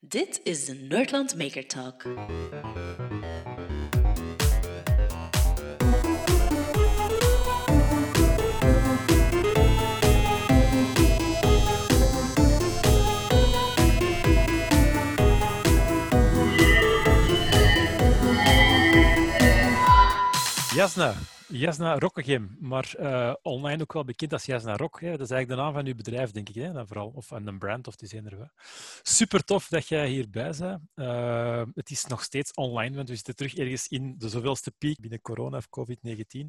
[0.00, 2.04] Dit is de Nerdland Maker Talk.
[21.58, 25.00] Jasna Rockegem, maar uh, online ook wel bekend als Jasna Rock.
[25.00, 25.10] Hè.
[25.10, 27.12] Dat is eigenlijk de naam van uw bedrijf, denk ik, hè, dan vooral.
[27.14, 28.50] Of van een brand, of het is wel.
[29.02, 30.80] Super tof dat jij hierbij bent.
[30.94, 35.00] Uh, het is nog steeds online, want we zitten terug ergens in de zoveelste piek
[35.00, 36.46] binnen corona of COVID-19.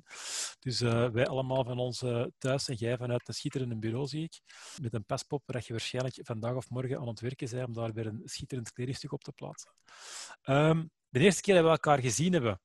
[0.60, 2.04] Dus uh, wij allemaal van ons
[2.38, 4.42] thuis en jij vanuit een schitterende bureau, zie ik.
[4.82, 7.94] Met een paspop waar je waarschijnlijk vandaag of morgen aan het werken bent om daar
[7.94, 9.72] weer een schitterend kledingstuk op te plaatsen.
[10.44, 12.62] Um, de eerste keer dat we elkaar gezien hebben,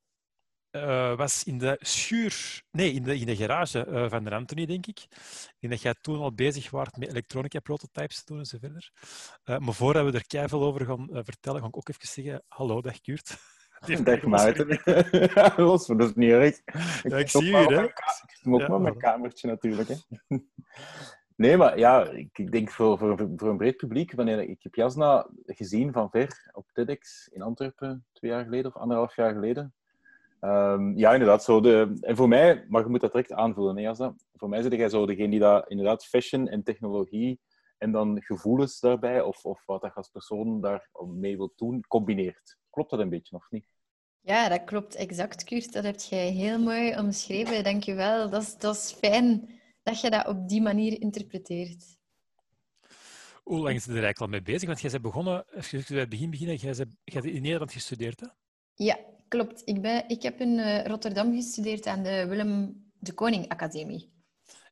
[0.72, 4.66] uh, was in de schuur, nee, in de, in de garage uh, van de Anthony,
[4.66, 4.98] denk ik.
[5.00, 8.90] Ik denk dat jij toen al bezig was met elektronica prototypes doen en zo verder.
[9.44, 12.80] Uh, maar voordat we er keihard over gaan vertellen, ga ik ook even zeggen: Hallo,
[12.80, 13.36] dag Kurt.
[14.04, 14.80] Dag Maarten.
[15.56, 16.60] Los, dat is niet erg.
[17.02, 17.84] Ja, ik zie je, hè?
[17.84, 19.96] Ik moet ook ja, maar mijn kamertje natuurlijk, hè.
[21.36, 24.74] Nee, maar ja, ik, ik denk voor, voor, voor een breed publiek, wanneer ik heb
[24.74, 29.74] Jasna gezien van ver op TEDx in Antwerpen twee jaar geleden of anderhalf jaar geleden.
[30.44, 31.44] Um, ja, inderdaad.
[31.44, 34.14] Zo de, en voor mij, maar je moet dat direct aanvullen, hè, Jasna.
[34.32, 37.40] Voor mij zit jij zo degene die dat inderdaad fashion en technologie
[37.78, 42.58] en dan gevoelens daarbij, of, of wat je als persoon daar mee wilt doen, combineert.
[42.70, 43.66] Klopt dat een beetje, of niet?
[44.20, 45.72] Ja, dat klopt exact, Kurt.
[45.72, 47.64] Dat heb jij heel mooi omschreven.
[47.64, 48.30] Dank je wel.
[48.30, 51.96] Dat is, dat is fijn dat je dat op die manier interpreteert.
[53.42, 54.68] Hoe lang is je er eigenlijk al mee bezig?
[54.68, 58.20] Want jij bent begonnen, als je bij het begin beginnen, jij hebt in Nederland gestudeerd,
[58.20, 58.26] hè?
[58.74, 58.98] Ja,
[59.32, 59.62] klopt.
[59.64, 64.12] Ik, ben, ik heb in uh, Rotterdam gestudeerd aan de Willem de Koning Academie.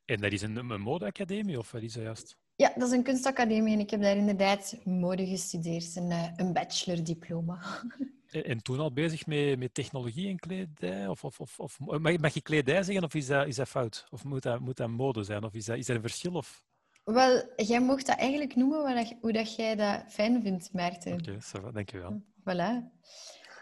[0.05, 2.37] En dat is een, een modeacademie, of wat is dat juist?
[2.55, 6.53] Ja, dat is een kunstacademie en ik heb daar inderdaad mode gestudeerd, een, uh, een
[6.53, 7.59] bachelordiploma.
[8.31, 11.07] En, en, toen al bezig met, met technologie en kledij?
[11.07, 14.05] Of, of, of, of, mag, mag je kledij zeggen, of is dat, is dat fout?
[14.09, 15.43] Of moet dat, moet dat mode zijn?
[15.43, 16.33] Of is dat, is er een verschil?
[16.33, 16.63] Of?
[17.03, 21.13] Wel, jij mocht dat eigenlijk noemen hoe, dat, hoe dat jij dat fijn vindt, Maarten.
[21.13, 22.21] Oké, okay, dankjewel.
[22.39, 22.89] Voilà.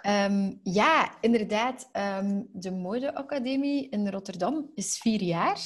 [0.09, 1.89] Um, ja, inderdaad.
[1.93, 5.59] Um, de modeacademie in Rotterdam is vier jaar.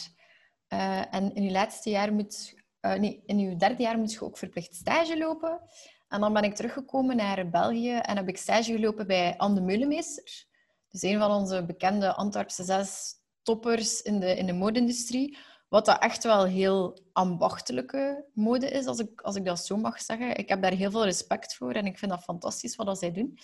[0.70, 2.54] Uh, en in je laatste jaar moet...
[2.82, 5.62] Uh, nee, in je derde jaar moet je ook verplicht stage lopen.
[6.08, 9.62] En dan ben ik teruggekomen naar België en heb ik stage gelopen bij Anne de
[9.62, 10.46] Meulemeester.
[10.90, 15.38] Dus een van onze bekende Antwerpse zes toppers in de, in de mode-industrie.
[15.70, 20.02] Wat dat echt wel heel ambachtelijke mode is, als ik, als ik dat zo mag
[20.02, 20.38] zeggen.
[20.38, 23.12] Ik heb daar heel veel respect voor en ik vind dat fantastisch wat dat zij
[23.12, 23.38] doen.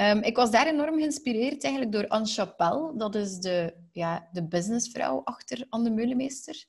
[0.00, 2.92] Um, ik was daar enorm geïnspireerd eigenlijk door Anne Chapelle.
[2.96, 6.64] Dat is de, ja, de businessvrouw achter Anne de Meulemeester.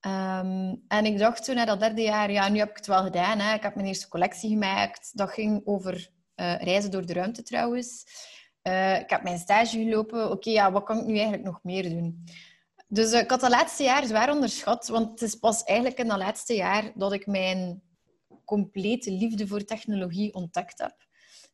[0.00, 3.02] Um, en ik dacht toen na dat derde jaar, ja, nu heb ik het wel
[3.02, 3.38] gedaan.
[3.38, 3.54] Hè.
[3.54, 5.16] Ik heb mijn eerste collectie gemaakt.
[5.16, 8.04] Dat ging over uh, reizen door de ruimte trouwens.
[8.62, 10.30] Uh, ik heb mijn stage gelopen.
[10.30, 12.24] Oké, ja, wat kan ik nu eigenlijk nog meer doen?
[12.88, 14.88] Dus uh, ik had dat laatste jaar zwaar onderschat.
[14.88, 17.82] Want het is pas eigenlijk in dat laatste jaar dat ik mijn
[18.44, 21.08] complete liefde voor technologie ontdekt heb.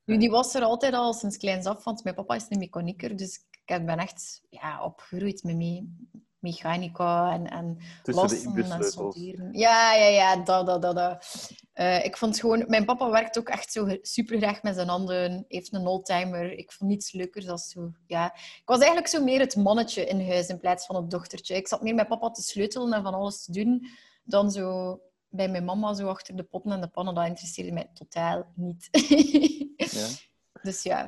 [0.06, 3.16] Nu, die was er altijd al sinds kleins af, want mijn papa is een mechanieker.
[3.16, 5.88] Dus ik ben echt ja, opgegroeid met me
[6.38, 9.52] mechanica en, en lossen en solderen.
[9.52, 10.94] Ja, ja, ja, dat, dat, dat.
[10.94, 11.50] dat.
[11.74, 12.64] Uh, ik vond gewoon...
[12.66, 15.44] Mijn papa werkt ook echt zo super graag met zijn handen.
[15.48, 16.52] Heeft een oldtimer.
[16.58, 17.92] Ik vond niets leuker dan zo...
[18.06, 18.34] Ja.
[18.34, 21.56] Ik was eigenlijk zo meer het mannetje in huis in plaats van het dochtertje.
[21.56, 23.86] Ik zat meer met papa te sleutelen en van alles te doen
[24.24, 24.98] dan zo
[25.36, 28.88] bij mijn mama zo achter de potten en de pannen, dat interesseerde mij totaal niet.
[29.76, 30.06] ja.
[30.62, 31.02] Dus ja,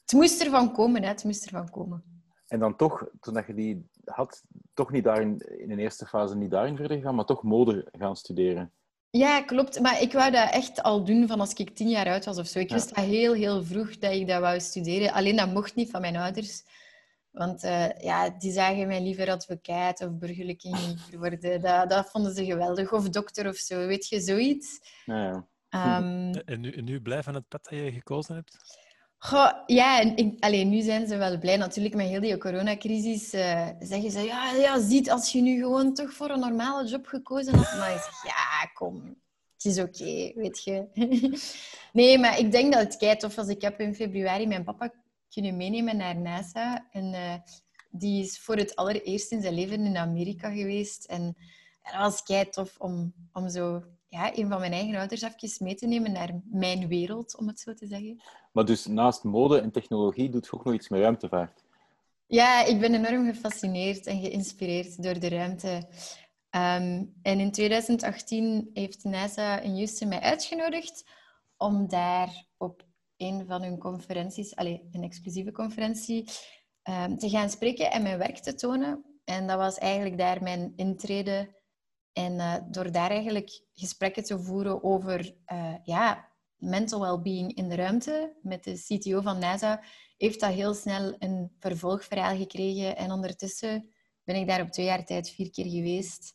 [0.00, 1.08] het moest ervan komen, hè.
[1.08, 2.04] het moest ervan komen.
[2.48, 4.42] En dan toch, toen je die had,
[4.74, 8.16] toch niet daarin, in de eerste fase niet daarin verder gaan, maar toch mode gaan
[8.16, 8.72] studeren.
[9.10, 9.80] Ja, klopt.
[9.80, 12.46] Maar ik wou dat echt al doen van als ik tien jaar oud was of
[12.46, 12.58] zo.
[12.58, 15.12] Ik wist dat heel, heel vroeg dat ik dat wou studeren.
[15.12, 16.64] Alleen dat mocht niet van mijn ouders.
[17.32, 21.60] Want uh, ja, die zagen mij liever advocaat of burgerlijk ingenieur worden.
[21.60, 22.92] Dat, dat vonden ze geweldig.
[22.92, 24.80] Of dokter of zo, weet je, zoiets.
[25.04, 25.98] Ja, ja.
[25.98, 28.80] Um, en, nu, en nu blij van het pad dat je gekozen hebt?
[29.18, 31.56] Goh, ja, en ik, alleen nu zijn ze wel blij.
[31.56, 34.20] Natuurlijk, met heel die coronacrisis uh, zeggen ze...
[34.20, 37.78] Ja, ja, ziet, als je nu gewoon toch voor een normale job gekozen had...
[37.78, 39.16] Maar ik zeg, ja, kom,
[39.62, 40.86] het is oké, okay, weet je.
[41.92, 43.48] nee, maar ik denk dat het kei tof was.
[43.48, 44.92] Ik heb in februari mijn papa
[45.32, 46.86] kunnen meenemen naar NASA.
[46.90, 47.34] En uh,
[47.90, 51.04] die is voor het allereerst in zijn leven in Amerika geweest.
[51.04, 51.36] En
[51.82, 55.74] dat was kei tof om, om zo ja, een van mijn eigen ouders even mee
[55.74, 58.22] te nemen naar mijn wereld, om het zo te zeggen.
[58.52, 61.64] Maar dus naast mode en technologie doet je ook nog iets met ruimtevaart?
[62.26, 65.88] Ja, ik ben enorm gefascineerd en geïnspireerd door de ruimte.
[66.50, 71.04] Um, en in 2018 heeft NASA in Houston mij uitgenodigd
[71.56, 72.84] om daar op
[73.22, 76.28] een van hun conferenties, allez, een exclusieve conferentie,
[76.82, 79.04] ehm, te gaan spreken en mijn werk te tonen.
[79.24, 81.60] En dat was eigenlijk daar mijn intrede.
[82.12, 87.74] En uh, door daar eigenlijk gesprekken te voeren over uh, ja, mental well-being in de
[87.74, 89.82] ruimte met de CTO van NASA,
[90.16, 92.96] heeft dat heel snel een vervolgverhaal gekregen.
[92.96, 93.90] En ondertussen
[94.24, 96.34] ben ik daar op twee jaar tijd vier keer geweest.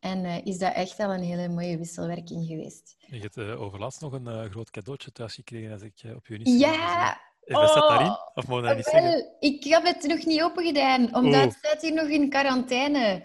[0.00, 2.96] En uh, is dat echt wel een hele mooie wisselwerking geweest.
[2.98, 6.38] Je hebt uh, overlast nog een uh, groot cadeautje thuis gekregen als ik op je
[6.38, 7.24] Instagram Ja!
[7.40, 8.16] Dat oh, daarin?
[8.34, 9.36] Of moet je dat niet zeggen?
[9.38, 13.24] Ik heb het nog niet open gedaan, omdat het staat hier nog in quarantaine.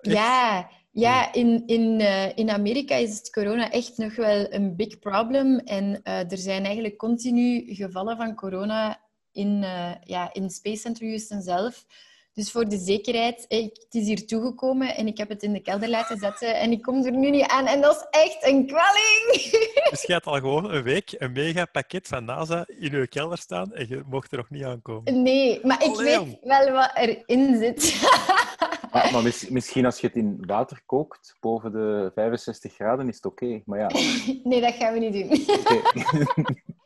[0.00, 2.00] Ja, ja in, in,
[2.36, 5.58] in Amerika is het corona echt nog wel een big problem.
[5.58, 9.00] En er zijn eigenlijk continu gevallen van corona
[9.32, 9.60] in,
[10.04, 11.86] ja, in Space Center Houston zelf.
[12.34, 15.88] Dus voor de zekerheid, het is hier toegekomen en ik heb het in de kelder
[15.88, 17.66] laten zetten en ik kom er nu niet aan.
[17.66, 19.52] En dat is echt een kwelling.
[19.90, 23.38] Dus je hebt al gewoon een week een mega pakket van NASA in je kelder
[23.38, 25.22] staan en je mocht er nog niet aankomen.
[25.22, 27.82] Nee, maar ik weet wel wat erin zit.
[28.92, 33.24] Maar, maar misschien als je het in water kookt, boven de 65 graden, is het
[33.24, 33.62] oké.
[33.64, 33.86] Maar ja.
[34.50, 35.56] Nee, dat gaan we niet doen.
[35.58, 35.82] Okay.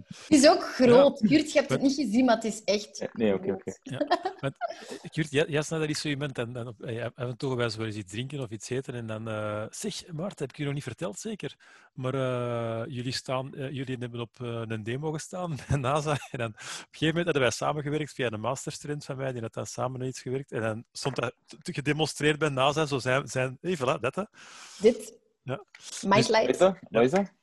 [0.08, 1.18] Het is ook groot.
[1.20, 1.28] Ja.
[1.28, 3.08] Kurt, je hebt het niet gezien, maar het is echt.
[3.12, 3.72] Nee, oké, oké.
[3.82, 4.06] Ja.
[5.10, 6.38] Kurt, Jasna, dat is zo iemand.
[6.38, 8.94] En, en, en, en toch wel eens iets drinken of iets eten.
[8.94, 9.28] En dan.
[9.28, 11.56] Uh, zeg, Maarten, heb ik je nog niet verteld, zeker?
[11.92, 16.16] Maar uh, jullie, staan, uh, jullie hebben op een demo gestaan bij NASA.
[16.30, 19.32] En dan, op een gegeven moment hadden wij samengewerkt via een masterstudent van mij.
[19.32, 20.52] Die had dan samen iets gewerkt.
[20.52, 22.86] En dan stond dat gedemonstreerd bij NASA.
[22.86, 23.28] Zo zijn.
[23.28, 24.14] zijn hey, voilà, dat.
[24.14, 24.22] Hè.
[24.80, 25.18] Dit.
[25.42, 25.64] Ja.
[26.06, 26.58] Mindlight.
[26.58, 27.36] Dus, wat is dat?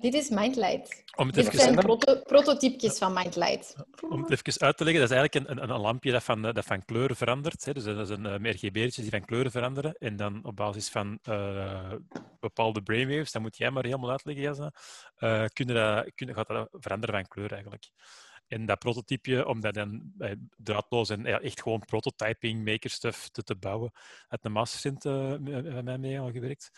[0.00, 1.02] Dit is Mindlight.
[1.16, 3.74] Om het Dit even, zijn proto prototypjes van Mindlight.
[4.08, 6.42] Om het even uit te leggen, dat is eigenlijk een, een, een lampje dat van,
[6.42, 7.64] dat van kleur verandert.
[7.64, 7.72] Hè.
[7.72, 9.94] Dus dat is een um, RGB'tjes die van kleuren veranderen.
[9.98, 11.92] En dan op basis van uh,
[12.40, 14.72] bepaalde brainwaves, dat moet jij maar helemaal uitleggen, Jasna,
[15.18, 17.90] uh, kunnen dat, kunnen, gaat dat veranderen van kleur eigenlijk.
[18.50, 23.42] En dat prototype, om dat dan eh, draadloos en ja, echt gewoon prototyping, makerstuff te,
[23.42, 23.90] te bouwen,
[24.28, 26.70] had de masterstudent uh, met mij mee al gewerkt.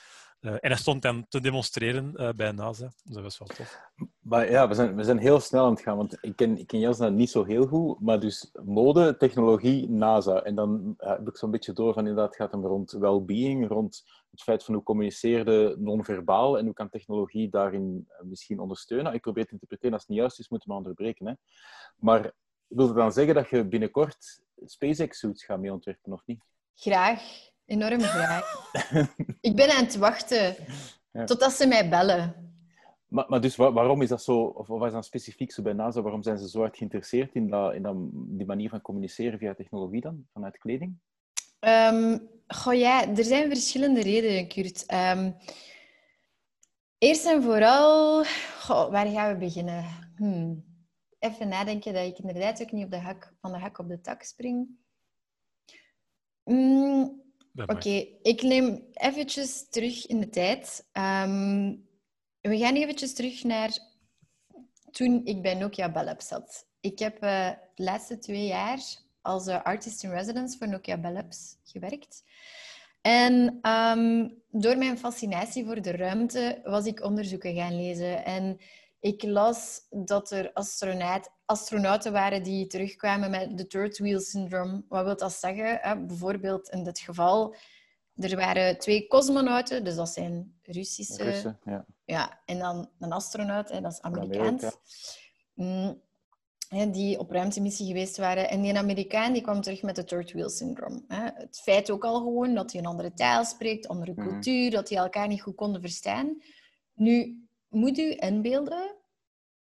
[0.42, 2.86] Uh, en hij stond dan te demonstreren uh, bij NASA.
[3.04, 3.80] Dus dat was wel tof.
[4.20, 6.66] Maar ja, we zijn, we zijn heel snel aan het gaan, want ik ken, ik
[6.66, 10.42] ken Jasna niet zo heel goed, maar dus mode, technologie, NASA.
[10.42, 14.04] En dan heb ik zo'n beetje door van inderdaad, het gaat hem rond well-being, rond
[14.30, 19.14] het feit van hoe communiceerde non-verbaal en hoe kan technologie daarin eh, misschien ondersteunen.
[19.14, 21.26] Ik probeer te interpreteren, als het niet juist is, moeten we onderbreken.
[21.26, 21.32] Hè.
[21.96, 22.32] Maar
[22.66, 26.44] wil dat dan zeggen dat je binnenkort SpaceX-suits gaat mee ontwerpen, of niet?
[26.74, 27.50] Graag.
[27.72, 28.66] Enorm graag.
[29.40, 30.56] ik ben aan het wachten
[31.12, 31.24] ja.
[31.24, 32.34] totdat ze mij bellen.
[33.08, 36.02] Maar, maar dus waarom is dat zo, of wat is dan specifiek zo bij NASA,
[36.02, 39.54] waarom zijn ze zo hard geïnteresseerd in, dat, in dat, die manier van communiceren via
[39.54, 40.98] technologie dan, vanuit kleding?
[41.60, 44.92] Um, goh ja, er zijn verschillende redenen, Kurt.
[44.92, 45.36] Um,
[46.98, 48.24] eerst en vooral,
[48.58, 49.84] goh, waar gaan we beginnen?
[50.16, 50.64] Hmm.
[51.18, 54.00] Even nadenken dat ik inderdaad ook niet op de hak, van de hak op de
[54.00, 54.68] tak spring.
[56.44, 57.21] Mm,
[57.54, 60.84] Oké, ik neem eventjes terug in de tijd.
[60.92, 61.88] Um,
[62.40, 63.78] we gaan eventjes terug naar
[64.90, 66.66] toen ik bij Nokia Bell zat.
[66.80, 68.80] Ik heb uh, de laatste twee jaar
[69.20, 72.24] als uh, artist in residence voor Nokia Bell Labs gewerkt.
[73.00, 78.24] En um, door mijn fascinatie voor de ruimte was ik onderzoeken gaan lezen.
[78.24, 78.60] En
[79.02, 84.84] ik las dat er astronaut, astronauten waren die terugkwamen met de third wheel syndrome.
[84.88, 86.06] Wat wil dat zeggen?
[86.06, 87.54] Bijvoorbeeld in dit geval,
[88.16, 91.22] er waren twee cosmonauten, dus dat zijn Russische...
[91.22, 91.84] Russen, ja.
[92.04, 92.40] ja.
[92.44, 94.64] En dan een astronaut, dat is Amerikaans.
[95.54, 96.00] Mm,
[96.90, 98.48] die op ruimtemissie geweest waren.
[98.48, 101.04] En die Amerikaan die kwam terug met de third wheel syndrome.
[101.08, 104.28] Het feit ook al gewoon dat hij een andere taal spreekt, andere mhm.
[104.28, 106.42] cultuur, dat die elkaar niet goed konden verstaan.
[106.94, 108.96] Nu, moet u inbeelden,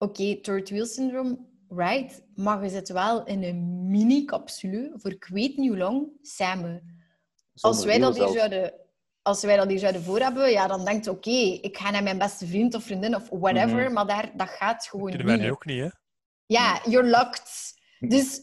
[0.01, 1.37] oké, okay, third wheel syndrome,
[1.69, 6.99] right, maar je zit wel in een mini-capsule voor ik weet niet hoe lang samen.
[7.59, 8.73] Als wij, dat hier zouden,
[9.21, 12.03] als wij dat hier zouden voor hebben, ja, dan denkt oké, okay, ik ga naar
[12.03, 15.35] mijn beste vriend of vriendin of whatever, mm maar daar, dat gaat gewoon Kunnen niet.
[15.35, 15.99] Kunnen wij ook niet, hè?
[16.45, 17.79] Ja, you're locked.
[17.99, 18.41] Dus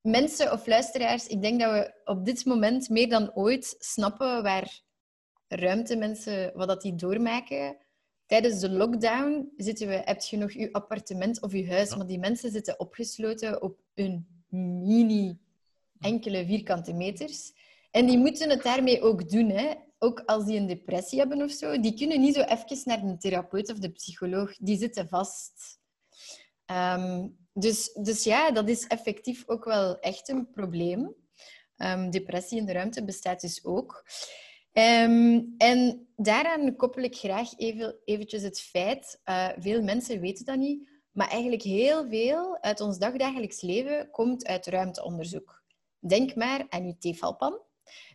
[0.00, 4.80] mensen of luisteraars, ik denk dat we op dit moment meer dan ooit snappen waar
[5.48, 7.76] ruimtemensen, wat dat die doormaken
[8.26, 12.18] tijdens de lockdown zitten we, heb je nog je appartement of je huis, maar die
[12.18, 15.38] mensen zitten opgesloten op een mini
[16.00, 17.52] enkele vierkante meters.
[17.90, 19.48] En die moeten het daarmee ook doen.
[19.48, 19.74] Hè.
[19.98, 21.80] Ook als die een depressie hebben of zo.
[21.80, 24.56] Die kunnen niet zo even naar een therapeut of de psycholoog.
[24.58, 25.78] Die zitten vast.
[26.66, 31.14] Um, dus, dus ja, dat is effectief ook wel echt een probleem.
[31.76, 34.04] Um, depressie in de ruimte bestaat dus ook.
[34.74, 40.56] Ehm, en daaraan koppel ik graag even, eventjes het feit, uh, veel mensen weten dat
[40.56, 45.62] niet, maar eigenlijk heel veel uit ons dagdagelijks leven komt uit ruimteonderzoek.
[45.98, 47.60] Denk maar aan je tefalpan.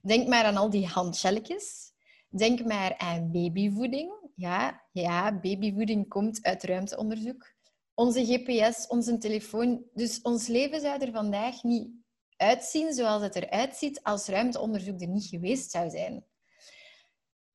[0.01, 1.92] Denk maar aan al die handgelletjes.
[2.30, 4.12] Denk maar aan babyvoeding.
[4.36, 7.54] Ja, ja, babyvoeding komt uit ruimteonderzoek.
[7.94, 9.84] Onze GPS, onze telefoon.
[9.94, 11.89] Dus ons leven zou er vandaag niet
[12.38, 16.25] uitzien zoals het eruit ziet als ruimteonderzoek er niet geweest zou zijn.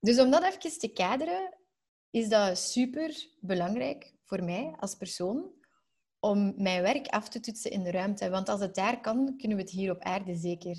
[0.04, 1.54] Dus om dat even te kaderen,
[2.10, 5.52] is dat super belangrijk voor mij als persoon
[6.20, 8.30] om mijn werk af te toetsen in de ruimte.
[8.30, 10.76] Want als het daar kan, kunnen we het hier op aarde zeker.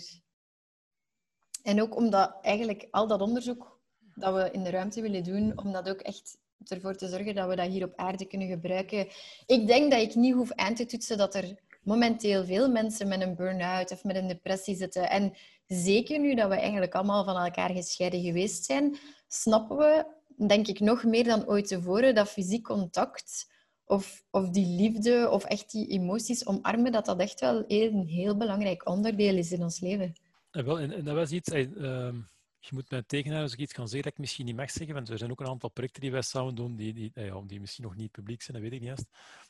[1.64, 3.80] En ook omdat eigenlijk al dat onderzoek
[4.16, 7.50] dat we in de ruimte willen doen, om dat ook echt ervoor te zorgen dat
[7.50, 9.08] we dat hier op aarde kunnen gebruiken.
[9.46, 13.22] Ik denk dat ik niet hoef aan te toetsen dat er momenteel veel mensen met
[13.22, 15.10] een burn-out of met een depressie zitten.
[15.10, 15.34] En
[15.68, 20.06] zeker nu dat we eigenlijk allemaal van elkaar gescheiden geweest zijn, snappen we,
[20.48, 23.54] denk ik, nog meer dan ooit tevoren dat fysiek contact
[23.86, 28.38] of, of die liefde of echt die emoties omarmen, dat dat echt wel een heel
[28.38, 30.14] belangrijk onderdeel is in ons leven.
[30.52, 31.50] En, wel, en, dat was iets...
[31.50, 32.16] Ehm,
[32.60, 34.96] je moet mij tegenhouden als ik iets kan zeggen dat ik misschien niet mag zeggen,
[34.96, 37.60] want er zijn ook een aantal projecten die wij samen doen, die, die, ja, die
[37.60, 39.06] misschien nog niet publiek zijn, dat weet ik niet eens.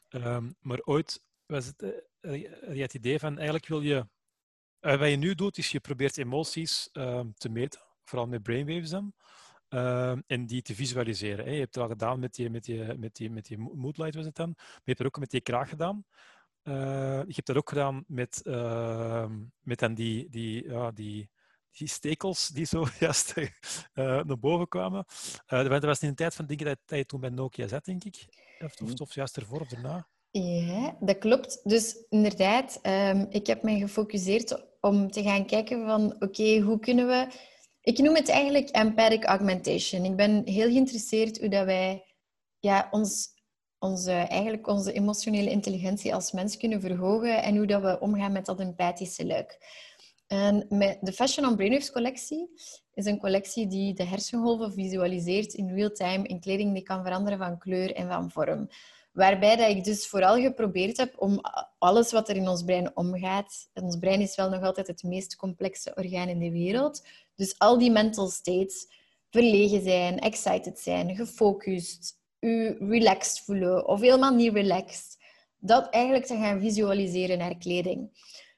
[0.10, 1.84] Ehm, maar ooit was het,
[2.22, 4.08] uh, het idee van, eigenlijk wil je...
[4.86, 8.90] Uh, wat je nu doet, is je probeert emoties ehm, te meten, vooral met brainwaves
[8.90, 9.14] dan.
[9.70, 11.46] Ehm, en die te visualiseren.
[11.46, 11.52] Hè.
[11.52, 14.26] Je hebt het al gedaan met die, met die, met die, met die moodlight, was
[14.26, 14.54] het dan.
[14.56, 16.06] Maar je hebt het ook met die kraag gedaan.
[16.64, 16.74] Uh,
[17.28, 19.30] je hebt dat ook gedaan met, uh,
[19.62, 21.30] met dan die, die, ja, die,
[21.72, 23.46] die stekels die zo juist uh,
[23.94, 25.06] naar boven kwamen.
[25.46, 28.04] dat was in de tijd van dingen dat, dat je toen bij Nokia zat, denk
[28.04, 28.26] ik.
[28.60, 30.08] Of, of, of juist ervoor of daarna.
[30.42, 31.60] Ja, dat klopt.
[31.64, 37.08] Dus inderdaad, um, ik heb mij gefocuseerd om te gaan kijken van oké, hoe kunnen
[37.08, 37.28] we
[37.86, 40.06] ik noem het eigenlijk empathic augmentation.
[40.06, 42.04] Ik ben heel geïnteresseerd hoe dat wij
[42.60, 43.28] ja, ons,
[43.80, 48.46] onze, eigenlijk onze emotionele intelligentie als mens kunnen verhogen en hoe dat we omgaan met
[48.46, 49.58] dat empathische luik.
[50.28, 52.50] En met de Fashion on Brainwaves collectie
[52.94, 57.40] is een collectie die de hersengolven visualiseert in real time in kleding die kan veranderen
[57.40, 58.70] van kleur en van vorm.
[59.16, 61.42] Waarbij dat ik dus vooral geprobeerd heb om
[61.78, 63.70] alles wat er in ons brein omgaat.
[63.74, 67.08] Ons brein is wel nog altijd het meest complexe orgaan in de wereld.
[67.36, 68.88] Dus al die mental states,
[69.30, 75.18] verlegen zijn, excited zijn, gefocust, u relaxed voelen of helemaal niet relaxed.
[75.58, 78.10] Dat eigenlijk te gaan visualiseren naar kleding.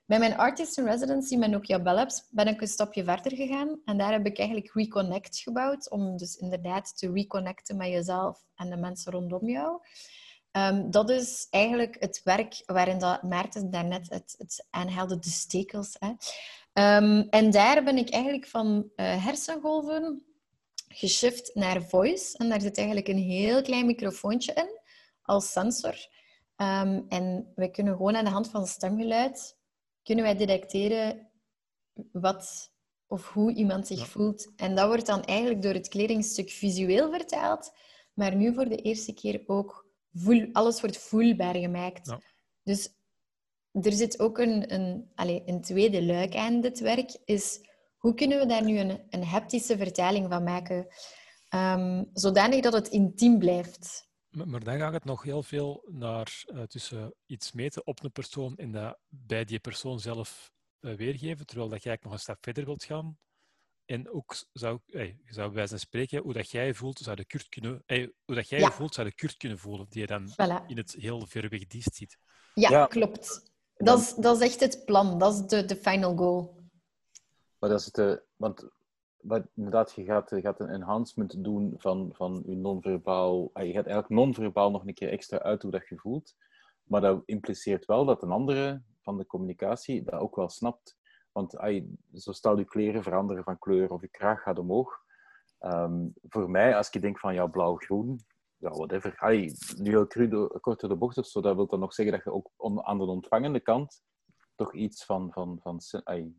[0.06, 3.82] Bij mijn Artist in Residency met Nokia Bell ben ik een stapje verder gegaan.
[3.86, 5.90] En daar heb ik eigenlijk Reconnect gebouwd.
[5.90, 9.80] Om dus inderdaad te reconnecten met jezelf en de mensen rondom jou.
[10.58, 15.96] Um, dat is eigenlijk het werk waarin dat Maarten daarnet het, het aanhaalde, de stekels.
[16.00, 16.08] Hè.
[16.98, 20.26] Um, en daar ben ik eigenlijk van uh, hersengolven
[20.88, 22.38] geshift naar voice.
[22.38, 24.80] En daar zit eigenlijk een heel klein microfoontje in
[25.22, 25.96] als sensor.
[26.56, 29.58] Um, en we kunnen gewoon aan de hand van stemgeluid
[30.08, 31.30] kunnen wij detecteren
[32.12, 32.72] wat
[33.08, 34.52] of hoe iemand zich voelt.
[34.56, 37.72] En dat wordt dan eigenlijk door het kledingstuk visueel vertaald,
[38.14, 42.08] maar nu voor de eerste keer ook voel, alles wordt voelbaar gemaakt.
[42.08, 42.22] Ja.
[42.64, 42.90] Dus
[43.72, 47.60] er zit ook een, een, allez, een tweede luik aan dit werk, is
[47.98, 50.88] hoe kunnen we daar nu een, een haptische vertaling van maken,
[51.56, 54.08] um, zodanig dat het intiem blijft.
[54.30, 58.56] Maar, dan gaat het nog heel veel naar uh, tussen iets meten op een persoon
[58.56, 62.38] en dat bij die persoon zelf uh, weergeven, terwijl dat jij eigenlijk nog een stap
[62.42, 63.18] verder wilt gaan.
[63.88, 67.50] En ook zou, hey, je zou bij spreken, hoe dat jij voelt, zou de Kurt
[67.50, 68.72] kunnen, hey, hoe dat jij ja.
[68.72, 70.66] voelt, zou de Kurt kunnen voelen, die je dan voilà.
[70.68, 72.18] in het heel ver weg diest ziet.
[72.54, 72.86] Ja, ja.
[72.86, 73.52] klopt.
[73.78, 75.20] Dat is, dat is echt het plan.
[75.20, 76.56] Dat is de, de final goal.
[77.60, 78.70] Maar dat is het, uh, want
[79.18, 83.50] wat, inderdaad, je gaat, je gaat een enhancement doen van, van je non-verbaal.
[83.54, 86.36] Uh, je gaat eigenlijk non-verbaal nog een keer extra uit hoe dat je voelt.
[86.84, 90.98] Maar dat impliceert wel dat een andere van de communicatie dat ook wel snapt.
[91.38, 91.52] Want
[92.14, 95.02] zo stel je kleren veranderen van kleur of je kraag gaat omhoog.
[95.60, 98.20] Um, voor mij, als ik denk van ja, blauw-groen,
[98.58, 99.18] ja, whatever.
[99.78, 102.32] Nu heel cru, kort door de bocht, zo, dat wil dan nog zeggen dat je
[102.32, 104.04] ook on, aan de ontvangende kant
[104.56, 105.80] toch iets van, van, van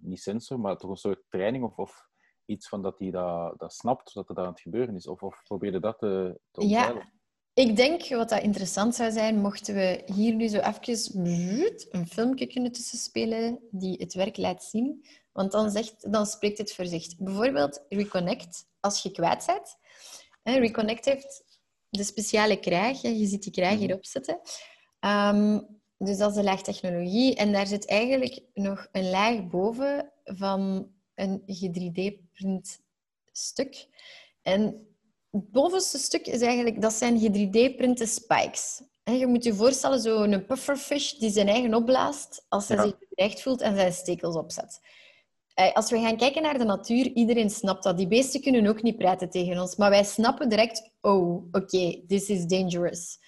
[0.00, 2.08] niet sensor, maar toch een soort training of, of
[2.44, 5.06] iets van dat hij dat, dat snapt, dat er daar aan het gebeuren is.
[5.06, 7.12] Of, of probeer je dat te, te Ja,
[7.58, 12.46] ik denk wat dat interessant zou zijn, mochten we hier nu zo even een filmpje
[12.46, 15.06] kunnen tussenspelen die het werk laat zien.
[15.32, 17.16] Want dan, zegt, dan spreekt het voor zich.
[17.16, 19.76] Bijvoorbeeld Reconnect, als je kwijt bent.
[20.42, 21.44] Reconnect heeft
[21.88, 23.02] de speciale kraag.
[23.02, 23.80] Je ziet die kraag mhm.
[23.80, 24.40] hierop zitten.
[25.00, 27.34] Um, dus dat is de laag technologie.
[27.34, 32.80] En daar zit eigenlijk nog een laag boven van een 3D-print
[33.32, 33.86] stuk.
[34.42, 34.86] En
[35.30, 38.82] het bovenste stuk is eigenlijk, dat zijn ge-3D-printe spikes.
[39.02, 42.82] En je moet je voorstellen, zo'n pufferfish die zijn eigen opblaast als hij Ja.
[42.82, 44.80] zich bedreigd voelt en zijn stekels opzet.
[45.54, 47.96] Eh, Als we gaan kijken naar de natuur, iedereen snapt dat.
[47.96, 49.76] Die beesten kunnen ook niet praten tegen ons.
[49.76, 53.18] Maar wij snappen direct, oh, oké, this is dangerous.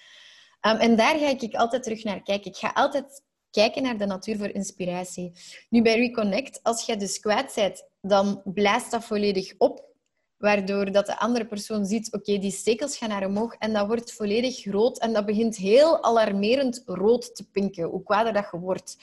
[0.67, 2.51] Um, en daar ga ik altijd terug naar kijken.
[2.51, 5.31] Ik ga altijd kijken naar de natuur voor inspiratie.
[5.69, 9.89] Nu, bij Reconnect, als je dus kwaad bent, dan blaast dat volledig op.
[10.41, 14.13] Waardoor dat de andere persoon ziet, oké, die stekels gaan naar omhoog en dat wordt
[14.13, 14.99] volledig rood.
[14.99, 18.97] En dat begint heel alarmerend rood te pinken, hoe kwader dat je wordt.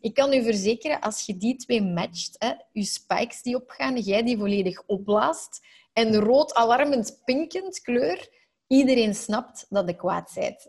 [0.00, 4.22] Ik kan u verzekeren, als je die twee matcht, hè, je spikes die opgaan, jij
[4.22, 5.60] die volledig opblaast,
[5.92, 8.28] en rood alarmend pinkend kleur,
[8.66, 10.68] iedereen snapt dat je kwaad bent.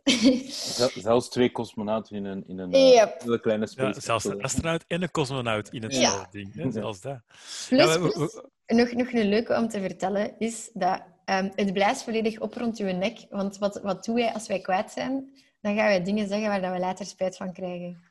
[0.53, 3.21] Zel- Zelfs twee cosmonauten in een, in een eh, Yep.
[3.21, 3.93] hele kleine space.
[3.93, 6.27] Ja, zelfs een astronaut en een cosmonaut in het Ja.
[6.31, 6.53] ding.
[6.55, 6.71] Hè?
[6.71, 7.19] Zelfs dat.
[7.67, 12.03] Plus, Ja, plus, nog, nog een leuke om te vertellen is dat ehm, het blaast
[12.03, 13.25] volledig op rond je nek.
[13.29, 15.33] Want wat, wat doen wij als wij kwaad zijn?
[15.61, 18.03] Dan gaan wij dingen zeggen waar dat we later spijt van krijgen.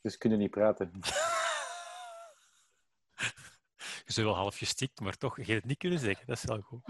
[0.00, 0.90] Dus kunnen niet praten.
[4.12, 6.26] Zou wel half gestikt, maar toch, je het niet kunnen zeggen.
[6.26, 6.80] Dat is wel goed.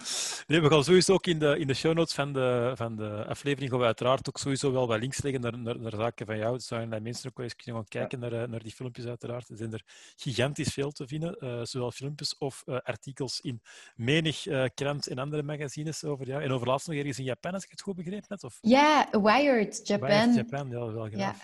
[0.46, 3.24] Nee, we gaan sowieso ook in de, in de show notes van de, van de
[3.28, 6.38] aflevering gaan we uiteraard ook sowieso wel wat links leggen naar, naar, naar zaken van
[6.38, 6.54] jou.
[6.54, 9.48] Dus zouden mensen ook wel eens kunnen gaan kijken naar, eh, naar die filmpjes uiteraard.
[9.48, 9.84] Er zijn er
[10.16, 13.62] gigantisch veel te vinden, eh, zowel filmpjes of eh, artikels in
[13.94, 16.42] menig eh, krant en andere magazines over jou.
[16.42, 18.44] En over laatst nog ergens in Japan, als ik het goed begrepen heb.
[18.44, 20.08] Of Ja, Wired Japan.
[20.08, 20.34] Japan.
[20.34, 21.34] Japan, ja, wel Ja.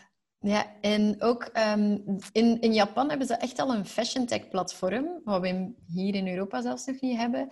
[0.41, 1.99] Ja, en ook ehm,
[2.33, 6.15] in, in Japan hebben ze echt al een fashion tech platform, wat we in- hier
[6.15, 7.49] in Europa zelfs nog niet hebben.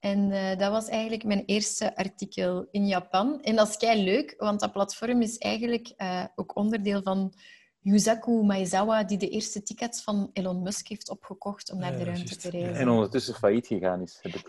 [0.00, 3.40] En eh, dat was eigenlijk mijn eerste artikel in Japan.
[3.42, 7.34] En dat is kei leuk, want dat platform is eigenlijk eh, ook onderdeel van
[7.80, 12.04] Yusaku Maezawa, die de eerste tickets van Elon Musk heeft opgekocht om naar Ja, de
[12.04, 12.74] ruimte te reizen.
[12.74, 14.18] En ondertussen failliet gegaan is.
[14.22, 14.48] Heb ik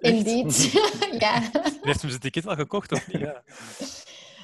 [0.00, 0.70] indeed.
[1.24, 1.40] ja.
[1.82, 3.20] Heeft hem zijn ticket al gekocht of niet?
[3.26, 3.42] Ja.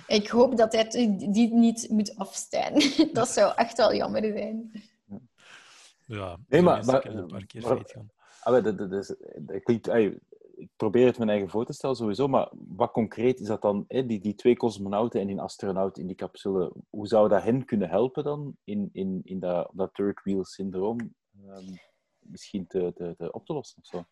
[0.07, 0.89] Ik hoop dat hij
[1.33, 2.73] die niet moet afstaan.
[3.13, 4.73] dat zou echt wel jammer zijn.
[6.07, 8.11] Ja, Nee, maar- maar- kunnen een paar keer maar- gaan.
[8.41, 10.19] Ah, dat, dat, is- dat klinkt, ey,
[10.55, 13.85] ik probeer het mijn eigen voor te stellen sowieso, maar wat concreet is dat dan?
[13.89, 14.07] Hè?
[14.07, 17.89] Die, die twee cosmonauten en die astronaut in die capsule, hoe zou dat hen kunnen
[17.89, 21.15] helpen dan in, in, in dat, dat third wheel syndroom
[21.47, 21.75] ehm,
[22.19, 24.05] misschien te, te, te op te lossen of zo?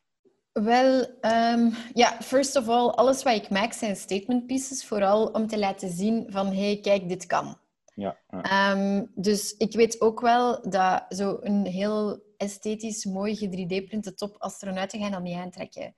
[0.53, 5.47] Wel, ehm, ja, first of all, alles wat ik maak zijn statement pieces, vooral om
[5.47, 7.59] te laten zien van, hey, kijk, dit kan.
[7.95, 8.43] Ja, ja.
[8.43, 15.11] Ehm, dus ik weet ook wel dat zo'n heel esthetisch mooi 3D-printe top astronauten gaan
[15.11, 15.95] dat niet aantrekken.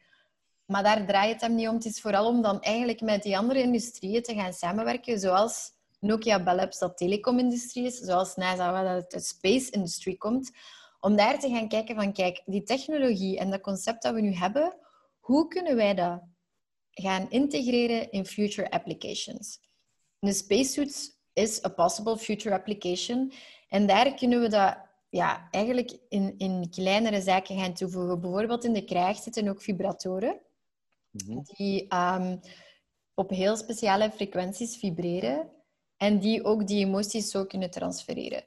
[0.66, 1.74] Maar daar draait het hem niet om.
[1.74, 6.42] Het is vooral om dan eigenlijk met die andere industrieën te gaan samenwerken, zoals Nokia
[6.42, 10.50] Bell Labs dat telecomindustrie is, zoals NASA wat uit de space industrie komt,
[11.02, 14.34] om daar te gaan kijken van, kijk, die technologie en dat concept dat we nu
[14.34, 14.74] hebben,
[15.20, 16.22] hoe kunnen wij dat
[16.90, 19.60] gaan integreren in future applications?
[20.20, 23.32] Een spacesuit is a possible future application.
[23.68, 24.76] En daar kunnen we dat
[25.08, 28.20] ja, eigenlijk in, in kleinere zaken gaan toevoegen.
[28.20, 30.40] Bijvoorbeeld in de krijg zitten ook vibratoren
[31.12, 31.40] Mhm.
[31.56, 32.36] die ehm,
[33.14, 35.50] op heel speciale frequenties vibreren
[35.96, 38.44] en die ook die emoties zo kunnen transfereren.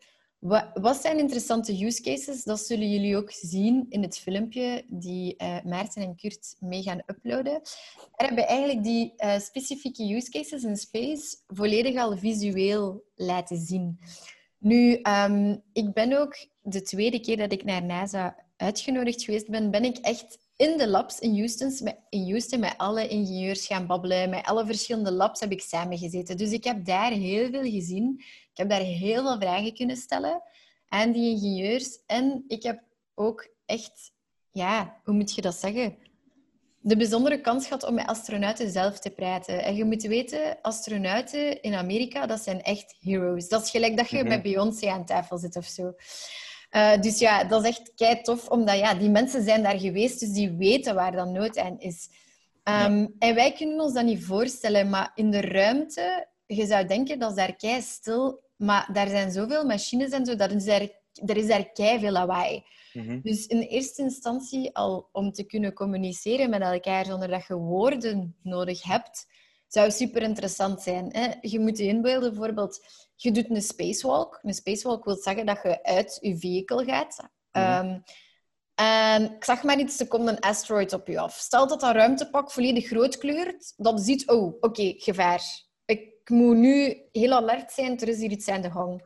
[0.73, 2.43] Wat, zijn interessante use cases?
[2.43, 7.03] Dat zullen jullie ook zien in het filmpje die eh, Maarten en Kurt mee gaan
[7.07, 7.61] uploaden.
[8.15, 13.99] Daar hebben eigenlijk die eh, specifieke use cases in space volledig al visueel laten zien.
[14.57, 19.71] Nu, ehm, ik ben ook de tweede keer dat ik naar NASA uitgenodigd geweest ben,
[19.71, 24.29] ben ik echt in de labs in Houston, in Houston met alle ingenieurs gaan babbelen.
[24.29, 26.37] Met alle verschillende labs heb ik samengezeten.
[26.37, 28.23] Dus ik heb daar heel veel gezien.
[28.55, 30.41] Ik heb daar heel veel vragen kunnen stellen
[30.87, 31.99] aan die ingenieurs.
[32.05, 32.81] En ik heb
[33.15, 34.11] ook echt,
[34.51, 35.97] ja, hoe moet je dat zeggen?
[36.79, 39.63] De bijzondere kans gehad om met astronauten zelf te praten.
[39.63, 43.47] En je moet weten, astronauten in Amerika, dat zijn echt heroes.
[43.47, 44.27] Dat is gelijk dat je Mhm.
[44.27, 45.93] bij Beyoncé aan tafel zit of zo.
[46.69, 50.19] Eh, dus ja, dat is echt kei tof, omdat ja, die mensen zijn daar geweest,
[50.19, 52.09] dus die weten waar dan nood aan is.
[52.63, 57.19] Ehm, En wij kunnen ons dat niet voorstellen, maar in de ruimte, je zou denken
[57.19, 60.87] dat is daar kei stil, maar daar zijn zoveel machines en zo, dat is daar,
[61.25, 62.63] er is daar kei veel lawaai.
[62.93, 63.19] Mhm.
[63.21, 68.35] Dus in eerste instantie al om te kunnen communiceren met elkaar zonder dat je woorden
[68.41, 69.25] nodig hebt,
[69.67, 71.09] zou super interessant zijn.
[71.11, 71.33] Hè?
[71.41, 74.39] Je moet je inbeelden, bijvoorbeeld, je doet een spacewalk.
[74.41, 77.29] Een spacewalk wil zeggen dat je uit je vehicle gaat.
[77.51, 77.99] Ehm,
[78.75, 81.37] en ik zag maar iets, er komt een asteroid op je af.
[81.37, 85.41] Stel dat dat ruimtepak volledig groot kleurt, dat je ziet, oh, oké, gevaar.
[86.25, 89.01] Ik moet nu heel alert zijn, er is hier iets aan de gang.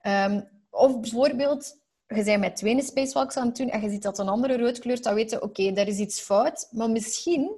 [0.00, 4.18] Ehm, of bijvoorbeeld, je bent met twee spacewalks aan het doen en je ziet dat
[4.18, 6.68] een andere rood kleurt, dan weet je, oké, daar is iets fout.
[6.70, 7.56] Maar misschien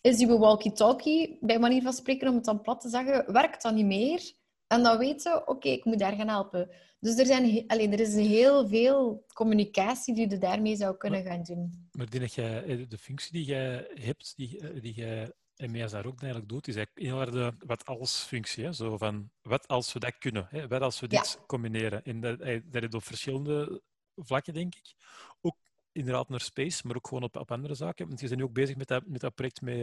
[0.00, 3.74] is die walkie-talkie, bij manier van spreken, om het dan plat te zeggen, werkt dat
[3.74, 4.32] niet meer.
[4.66, 6.70] En dan weet je, oké, ik moet daar gaan helpen.
[7.00, 11.42] Dus er, zijn, alleen, er is heel veel communicatie die je daarmee zou kunnen gaan
[11.42, 11.88] doen.
[11.92, 16.06] Maar jij, eh, de functie die jij hebt, die, eh, die jij en MES daar
[16.06, 18.64] ook eigenlijk doet, is eigenlijk heel erg de wat als functie.
[18.64, 18.72] Hè?
[18.72, 20.46] Zo van, wat als we dat kunnen?
[20.50, 20.68] Hè?
[20.68, 22.04] Wat als we dit combineren?
[22.04, 23.82] En dat, eh, dat is op verschillende
[24.16, 24.94] vlakken, denk ik.
[25.40, 25.56] Ook
[25.92, 28.06] inderdaad naar space, maar ook gewoon op, op andere zaken.
[28.06, 29.76] Want je bent nu ook bezig met dat, met dat project met,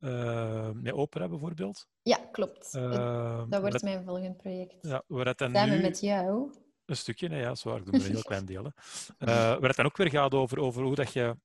[0.00, 1.88] uh, met opera bijvoorbeeld.
[2.02, 2.74] Ja, klopt.
[2.74, 4.76] Uh, dat wordt mijn volgende project.
[4.80, 5.82] Ja, waar het dan Samen nu...
[5.82, 6.52] met jou.
[6.84, 7.76] Een stukje, nee, ja, zwaar.
[7.76, 8.72] Ik doe maar een heel klein deel.
[9.18, 11.36] Waar het dan ook weer gaat over, over hoe, dat je,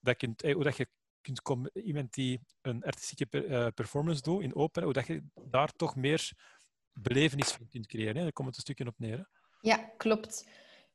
[0.00, 0.86] dat kunt, hoe dat je
[1.22, 3.26] kunt komen, iemand die een artistieke
[3.74, 6.32] performance doet in opera, hoe dat je daar toch meer
[6.92, 8.16] belevenis van kunt creëren.
[8.16, 8.22] Hè.
[8.22, 9.18] Daar komt het een stukje op neer.
[9.18, 9.24] Hè.
[9.60, 10.46] Ja, klopt.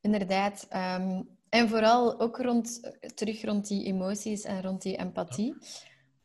[0.01, 0.67] Inderdaad.
[0.73, 5.55] Um, en vooral ook rond, terug rond die emoties en rond die empathie.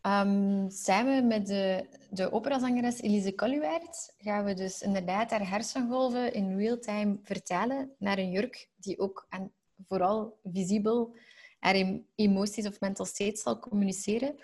[0.06, 6.56] Um, samen met de, de operazangeres Elise Colluwaert gaan we dus inderdaad haar hersengolven in
[6.56, 9.52] real-time vertalen naar een jurk die ook en
[9.88, 11.14] vooral visibel
[11.62, 14.36] haar emoties of mental state zal communiceren.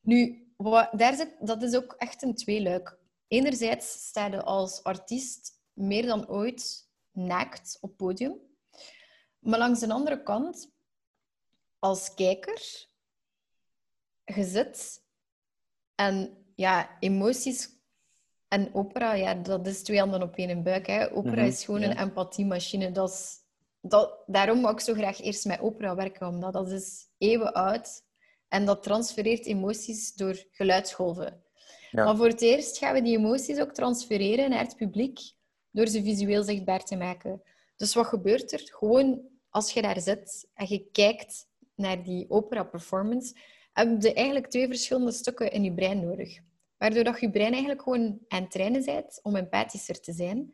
[0.00, 2.98] Nu, wat, daar zit, dat is ook echt een tweeluik.
[3.28, 8.36] Enerzijds sta je als artiest meer dan ooit naakt op podium.
[9.38, 10.72] Maar langs de andere kant,
[11.78, 12.88] als kijker,
[14.24, 15.02] je zit
[15.94, 17.68] en ja, emoties
[18.48, 20.86] en opera, ja, dat is twee handen op één buik.
[20.86, 21.12] Hè.
[21.12, 22.92] Opera mhm, is gewoon een empathiemachine.
[22.92, 23.39] Dat is,
[23.80, 28.02] dat, daarom wou ik zo graag eerst met opera werken, omdat dat is eeuwen oud
[28.48, 31.42] en dat transfereert emoties door geluidsgolven.
[31.90, 32.04] Ja.
[32.04, 35.18] Maar voor het eerst gaan we die emoties ook transfereren naar het publiek
[35.70, 37.42] door ze visueel zichtbaar te maken.
[37.76, 38.60] Dus wat gebeurt er?
[38.64, 43.34] Gewoon als je daar zit en je kijkt naar die opera-performance,
[43.72, 46.38] heb je eigenlijk twee verschillende stukken in je brein nodig.
[46.76, 50.52] Waardoor dat je brein eigenlijk gewoon aan het trainen bent om empathischer te zijn.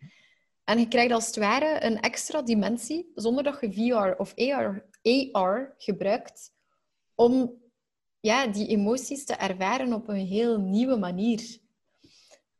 [0.66, 4.88] En je krijgt als het ware een extra dimensie, zonder dat je VR of AR,
[5.32, 6.52] AR gebruikt,
[7.14, 7.62] om
[8.20, 11.58] ja, die emoties te ervaren op een heel nieuwe manier.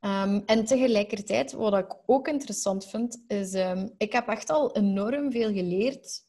[0.01, 3.55] Um, en tegelijkertijd, wat ik ook interessant vind, is...
[3.55, 6.25] Um, ik heb echt al enorm veel geleerd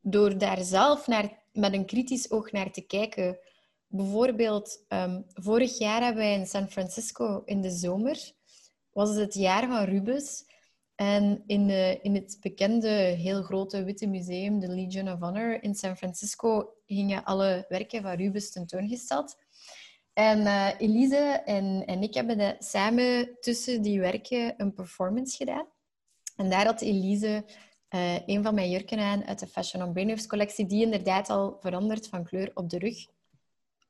[0.00, 3.38] door daar zelf naar, met een kritisch oog naar te kijken.
[3.86, 8.32] Bijvoorbeeld, um, vorig jaar hebben wij in San Francisco in de zomer,
[8.92, 10.50] was het het jaar van Rubens.
[11.02, 15.74] En in, de, in het bekende, heel grote witte museum, de Legion of Honor in
[15.74, 19.36] San Francisco, gingen alle werken van Rubens tentoongesteld.
[20.12, 25.66] En uh, Elise en, en ik hebben samen tussen die werken een performance gedaan.
[26.36, 27.44] En daar had Elise
[27.94, 31.56] uh, een van mijn jurken aan uit de Fashion on Brainwaves collectie, die inderdaad al
[31.60, 33.06] verandert van kleur op de rug.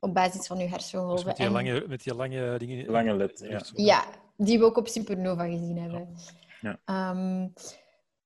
[0.01, 1.17] Op basis van uw hersengolven.
[1.17, 2.91] Dus met, die lange, met die lange dingen.
[2.91, 3.63] Lange led, ja.
[3.75, 4.05] Ja,
[4.37, 6.09] die we ook op Supernova gezien hebben.
[6.15, 6.41] Ja.
[6.87, 7.53] Um,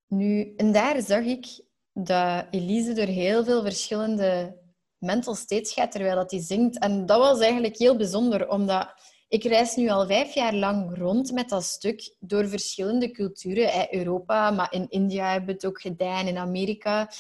[0.07, 1.47] nu, en daar zag ik
[1.93, 4.59] dat Elise door heel veel verschillende
[4.99, 6.79] mental states gaat terwijl dat hij zingt.
[6.79, 8.95] En dat was eigenlijk heel bijzonder, omdat
[9.29, 13.95] ik reis nu al vijf jaar lang rond met dat stuk door verschillende culturen.
[13.95, 17.11] Europa, maar in India hebben we het ook gedaan, in Amerika.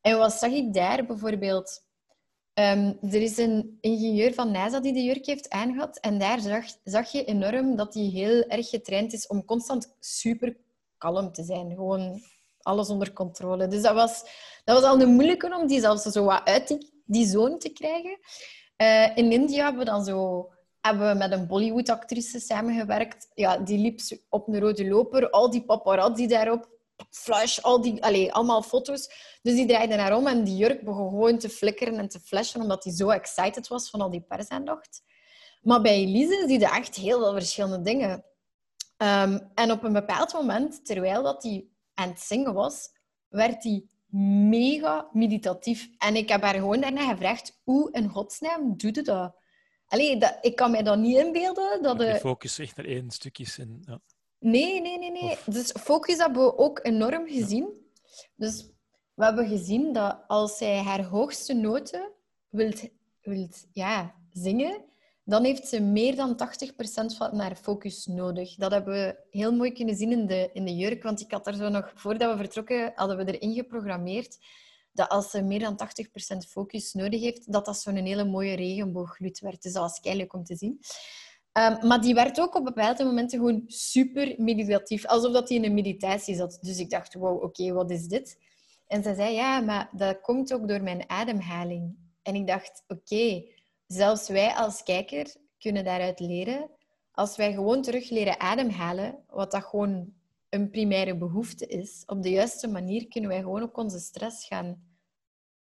[0.00, 1.88] En wat zag ik daar bijvoorbeeld?
[2.60, 5.98] Um, er is een ingenieur van NASA die de jurk heeft aangehad.
[5.98, 10.56] En daar zag, zag je enorm dat hij heel erg getraind is om constant super
[10.98, 11.70] kalm te zijn.
[11.70, 12.20] Gewoon
[12.62, 13.68] alles onder controle.
[13.68, 14.22] Dus dat was,
[14.64, 17.68] dat was al een moeilijke om die zelfs zo wat uit die, die zone te
[17.68, 18.18] krijgen.
[18.76, 20.48] Uh, in India hebben we dan zo
[20.80, 23.30] hebben we met een Bollywood-actrice samengewerkt.
[23.34, 26.68] Ja, die liep op een rode loper, al die paparazzi daarop,
[27.10, 29.10] flash, al die, allez, allemaal foto's.
[29.42, 32.60] Dus die draaide naar om en die jurk begon gewoon te flikkeren en te flashen,
[32.60, 35.02] omdat hij zo excited was van al die persaandacht.
[35.62, 38.24] Maar bij Elise zie je echt heel veel verschillende dingen.
[38.96, 42.88] Um, en op een bepaald moment, terwijl dat hij aan het zingen was,
[43.28, 43.84] werd hij
[44.48, 45.88] mega meditatief.
[45.98, 49.38] En ik heb haar gewoon daarna gevraagd, hoe in godsnaam doe je dat?
[49.86, 51.82] Allee, dat, ik kan mij dat niet inbeelden.
[51.82, 53.82] Dat de focus echt naar één stukje in.
[53.84, 54.00] Ja.
[54.40, 55.10] Nee, nee, nee.
[55.10, 55.38] nee.
[55.46, 57.68] Dus focus hebben we ook enorm gezien.
[58.36, 58.70] Dus
[59.14, 62.12] we hebben gezien dat als zij haar hoogste noten
[62.48, 62.88] wilt,
[63.20, 64.84] wilt ja, zingen,
[65.24, 68.54] dan heeft ze meer dan 80% van haar focus nodig.
[68.54, 71.46] Dat hebben we heel mooi kunnen zien in de, in de jurk, want ik had
[71.46, 74.38] er zo nog, voordat we vertrokken, hadden we erin geprogrammeerd
[74.92, 75.80] dat als ze meer dan
[76.34, 79.62] 80% focus nodig heeft, dat dat zo'n hele mooie regenboogglut werd.
[79.62, 80.80] Dus dat was leuk om te zien.
[81.52, 85.64] Um, maar die werd ook op bepaalde momenten gewoon super meditatief, alsof dat hij in
[85.64, 86.58] een meditatie zat.
[86.60, 88.38] Dus ik dacht, wow, oké, wat is dit?
[88.86, 91.96] En ze zei, ja, maar dat komt ook door mijn ademhaling.
[92.22, 93.44] En ik dacht, oké,
[93.86, 96.70] zelfs wij als kijker kunnen daaruit leren.
[97.12, 100.12] Als wij gewoon terug leren ademhalen, wat dat gewoon
[100.48, 104.82] een primaire behoefte is, op de juiste manier kunnen wij gewoon ook onze stress gaan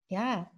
[0.05, 0.51] ja,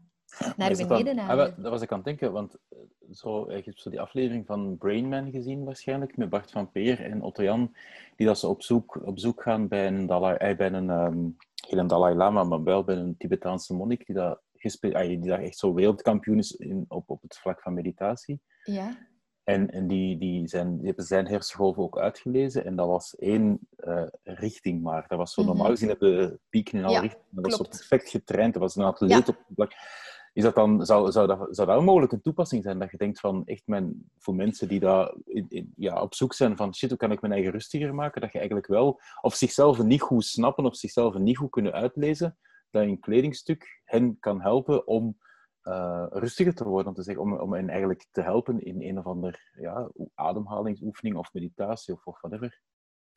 [0.58, 1.46] naar beneden halen.
[1.46, 2.78] Ah, wel, dat was ik aan het denken, want eh,
[3.12, 7.02] zo, je hebt zo die aflevering van Brain Man gezien waarschijnlijk, met Bart van Peer
[7.04, 7.76] en Otto Jan,
[8.16, 11.36] die dat ze op zoek, op zoek gaan bij een, Dalai, eh, bij een
[11.68, 14.42] geen een Dalai Lama, maar wel bij een Tibetaanse monnik, die dat,
[14.94, 18.42] ah, die dat echt zo wereldkampioen is in, op, op het vlak van meditatie.
[18.64, 18.98] Ja,
[19.44, 22.66] En, en die, die, zijn, die hebben zijn hersengolven ook uitgelezen.
[22.66, 25.06] En dat was één eh, richting maar.
[25.08, 25.50] Dat was zo, Mhm.
[25.50, 27.26] normaal gezien hebben we pieken in alle Ja, richtingen.
[27.32, 27.70] Dat zo klopt.
[27.78, 28.54] perfect getraind.
[28.54, 29.18] Dat was een atleet Ja.
[29.18, 29.72] op het vlak.
[30.38, 32.80] Is dat dan, zou, zou, dat, zou dat mogelijk een toepassing zijn?
[32.80, 36.58] Dat je denkt van, echt mijn, voor mensen die daar in, ja, op zoek zijn
[36.58, 38.22] van, shit, hoe kan ik mijn eigen rustiger maken?
[38.22, 42.38] Dat je eigenlijk wel, of zichzelf niet goed snappen, of zichzelf niet goed kunnen uitlezen,
[42.70, 45.18] dat een kledingstuk hen kan helpen om
[45.62, 48.98] eh, rustiger te worden, om, te zeggen, om, om hen eigenlijk te helpen in een
[48.98, 52.62] of ander ja, ademhalingsoefening of meditatie of whatever.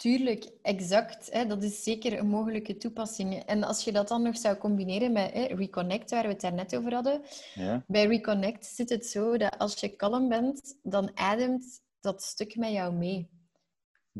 [0.00, 1.28] Tuurlijk, exact.
[1.32, 3.34] Hè, dat is zeker een mogelijke toepassing.
[3.34, 6.76] En als je dat dan nog zou combineren met hè, Reconnect, waar we het daarnet
[6.76, 7.20] over hadden.
[7.54, 7.84] Ja?
[7.86, 12.70] Bij Reconnect zit het zo dat als je kalm bent, dan ademt dat stuk met
[12.70, 13.28] jou mee.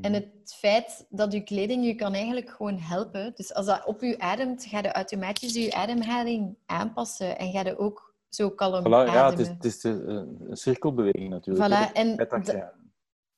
[0.01, 3.33] En het feit dat je kleding je kan eigenlijk gewoon helpen.
[3.35, 7.79] Dus als dat op je ademt, ga je automatisch je ademhaling aanpassen en ga je
[7.79, 9.55] ook zo kalm Voilà, ja, het is, ademen.
[9.55, 11.88] het is de- een, cirkelbeweging natuurlijk.
[11.88, 12.79] Voilà, en dat-.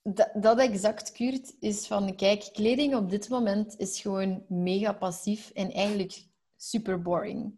[0.04, 2.16] Dat, dat exact, Kurt, is van...
[2.16, 6.22] Kijk, kleding op dit moment is gewoon mega passief en eigenlijk
[6.56, 7.52] super boring.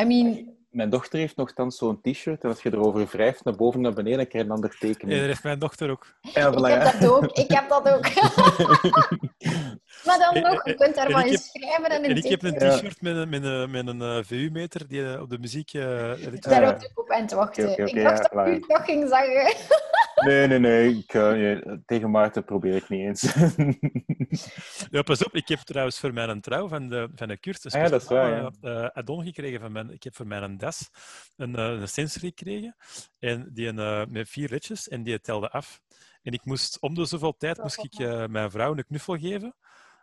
[0.00, 3.76] I mean, Mijn dochter heeft nogthans zo'n t-shirt en als je erover wrijft naar boven
[3.76, 5.18] en naar beneden, dan krijg je een ander Nee, tekening.
[5.18, 6.14] dat heeft mijn dochter ook.
[6.20, 6.92] Ja, ik heb ja.
[6.98, 7.24] dat ook.
[7.32, 8.14] Ik heb dat ook.
[10.06, 12.24] maar dan nog, je kunt daar maar ik in heb- schrijven en in En ik
[12.24, 15.38] heb een t-shirt met een, met een, met een eh, VU-meter die eh, op de
[15.38, 15.70] muziek...
[15.70, 16.74] ritme- Daar Ja.
[16.74, 17.70] ik op aan te wachten.
[17.70, 18.44] Ik dacht ja, dat klaar.
[18.50, 19.54] Kurt nog ging zeggen.
[20.14, 20.96] Nee, nee, nee.
[20.96, 23.34] Ik, eh, nee, Tegen Maarten probeer ik niet eens.
[24.90, 25.34] Ja, pas op.
[25.34, 28.08] Ik heb trouwens voor mijn trouw van de, van de een Ah ja, dat is
[28.08, 28.50] waar, ja.
[28.60, 29.60] eh, add-on gekregen.
[29.60, 30.90] Van mijn, ik heb voor mijn DES
[31.36, 32.76] een, eh, een sensor gekregen
[33.18, 35.80] en die een, eh, met vier ritjes en die telde af.
[36.22, 39.54] En ik moest om de zoveel tijd moest ik eh, mijn vrouw een knuffel geven.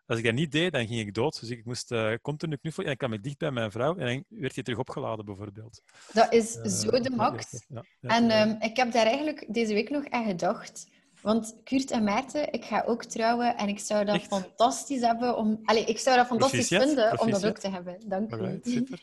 [0.06, 1.40] Als ik dat niet deed, dan ging ik dood.
[1.40, 4.06] Dus ik moest eh continu knuffelen en dan kwam ik dicht bij mijn vrouw en
[4.06, 5.82] dan werd hij terug opgeladen, bijvoorbeeld.
[6.14, 7.52] Dat is Eh, zo de max.
[7.52, 8.10] ja, ja, ja.
[8.16, 10.88] En ehm, ik heb daar eigenlijk deze week nog aan gedacht.
[11.22, 14.28] Want Kurt en Maarten, ik ga ook trouwen en ik zou dat Echt?
[14.28, 15.60] fantastisch hebben om...
[15.64, 17.98] Allee, ik zou dat fantastisch Proficiat, vinden om dat ook te hebben.
[18.06, 18.60] Dank u.
[18.72, 19.00] super.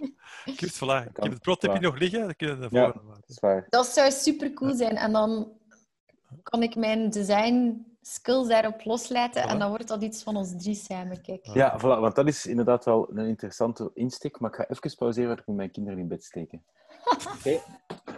[0.56, 1.08] Kurt, voilà.
[1.11, 1.80] Ik heb het protipje Voilà.
[1.80, 2.68] nog liggen, dat kunnen we Ja.
[2.68, 3.24] volgende dat maken.
[3.28, 3.66] is waar.
[3.68, 4.96] Dat zou super cool zijn.
[4.96, 5.52] En dan
[6.42, 10.74] kan ik mijn design skills daarop loslaten en dan wordt dat iets van ons drie
[10.74, 11.22] samen.
[11.22, 11.46] Kijk.
[11.46, 14.40] Ja, voilà, want dat is inderdaad wel een interessante insteek.
[14.40, 16.64] Maar ik ga even pauzeren, want ik moet mijn kinderen in bed steken.
[17.38, 17.61] Oké?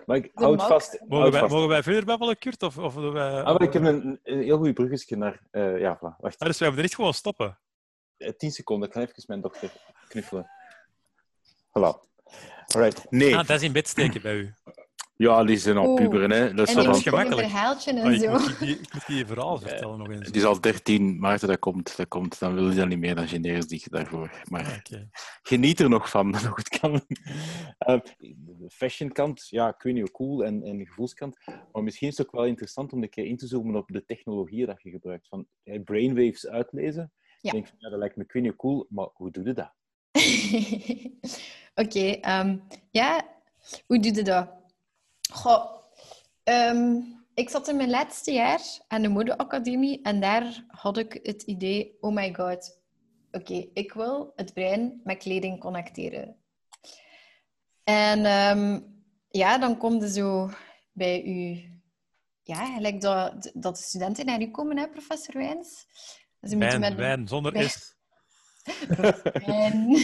[0.07, 0.93] Maar ik De houd vast.
[1.01, 1.53] Mogen houd wij, vast.
[1.53, 2.63] mogen wij verder babbelen, Kurt?
[2.63, 3.43] Of, of doen wij...
[3.43, 5.41] Ah, maar ik heb een, een heel goed bruggetje naar...
[5.51, 6.17] eh, ja, voilà.
[6.19, 6.39] Wacht.
[6.39, 7.59] Ah, dus wij moeten echt gewoon stoppen.
[8.17, 8.89] Eh, Tien seconden.
[8.89, 9.73] Ik ga even mijn dochter
[10.09, 10.47] knuffelen.
[11.69, 12.09] Voilà.
[12.67, 13.11] Alright.
[13.11, 13.37] Nee.
[13.37, 14.55] Ah, dat is in bed steken bij u.
[15.21, 16.55] Ja, die zijn al puberen, hè.
[16.55, 17.49] Dat is En die is een gemakkelijk.
[17.49, 18.31] verhaaltje en ik, zo.
[18.31, 20.27] moet die, ik moet die verhaal vertellen nog eens.
[20.31, 22.39] Die is al 13, Maarten, dat komt, dat komt.
[22.39, 24.31] Dan wil je dat niet meer, dan zich daarvoor.
[24.49, 25.01] Maar Ah,
[25.43, 27.01] geniet er nog van, nog het kan.
[27.79, 31.37] Eh, de fashionkant, ja, ik weet niet hoe cool en, en de gevoelskant.
[31.73, 34.05] Maar misschien is het ook wel interessant om een keer in te zoomen op de
[34.05, 35.29] technologieën dat je gebruikt.
[35.29, 37.13] Van ja, brainwaves uitlezen.
[37.41, 37.51] Ja.
[37.51, 39.45] Ik denk van, ja, dat lijkt me ik weet niet hoe cool, maar hoe doe
[39.45, 39.73] je dat?
[41.85, 42.59] Oké, ehm,
[42.91, 43.27] ja,
[43.87, 44.59] hoe doe je dat?
[45.31, 45.79] Goh,
[46.45, 46.97] ehm,
[47.35, 51.97] ik zat in mijn laatste jaar aan de modeacademie en daar had ik het idee,
[52.01, 52.81] oh my god,
[53.31, 56.37] oké, ik wil het brein met kleding connecteren.
[57.85, 58.81] En ehm,
[59.29, 60.51] ja, dan kom je zo
[60.93, 61.65] bij u,
[62.43, 65.87] ja, gelijk dat, dat de studenten naar u komen, hè, professor Wijns.
[66.43, 67.95] Ze moeten met- wijn, zonder is.
[69.65, 69.97] en...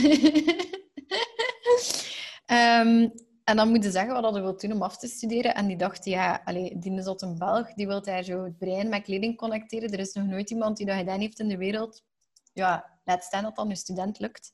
[3.46, 5.54] En dan moet je zeggen wat je wilt doen om af te studeren.
[5.54, 8.88] En die dacht, ja, allee, die is een Belg, die wil daar zo het brein
[8.88, 9.90] met kleding connecteren.
[9.92, 12.04] Er is nog nooit iemand die dat gedaan heeft in de wereld.
[12.52, 14.50] Ja, laat staan dat dan een student lukt.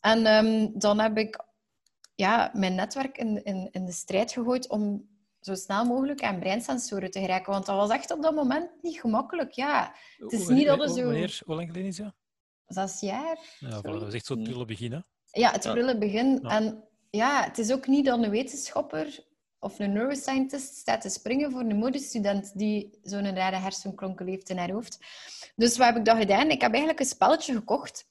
[0.00, 1.44] En ehm, dan heb ik
[2.14, 5.08] ja, mijn netwerk in, in, in de strijd gegooid om
[5.40, 7.52] zo snel mogelijk aan breinsensoren te geraken.
[7.52, 9.52] Want dat was echt op dat moment niet gemakkelijk.
[9.52, 12.14] Ja, Het is niet dat er zo- Wanneer, hoe lang geleden is dat?
[12.66, 13.38] zes jaar.
[13.58, 14.98] Ja, voilà, dat is echt zo het prille begin, hè.
[15.30, 16.38] Ja, het prille begin.
[16.42, 16.48] Ja.
[16.48, 19.26] En ja, het is ook niet dat een wetenschapper
[19.58, 24.58] of een neuroscientist staat te springen voor een modestudent die zo'n rare hersenklonkel heeft in
[24.58, 24.98] haar hoofd.
[25.56, 26.50] Dus wat heb ik dan gedaan?
[26.50, 28.08] Ik heb eigenlijk een spelletje gekocht.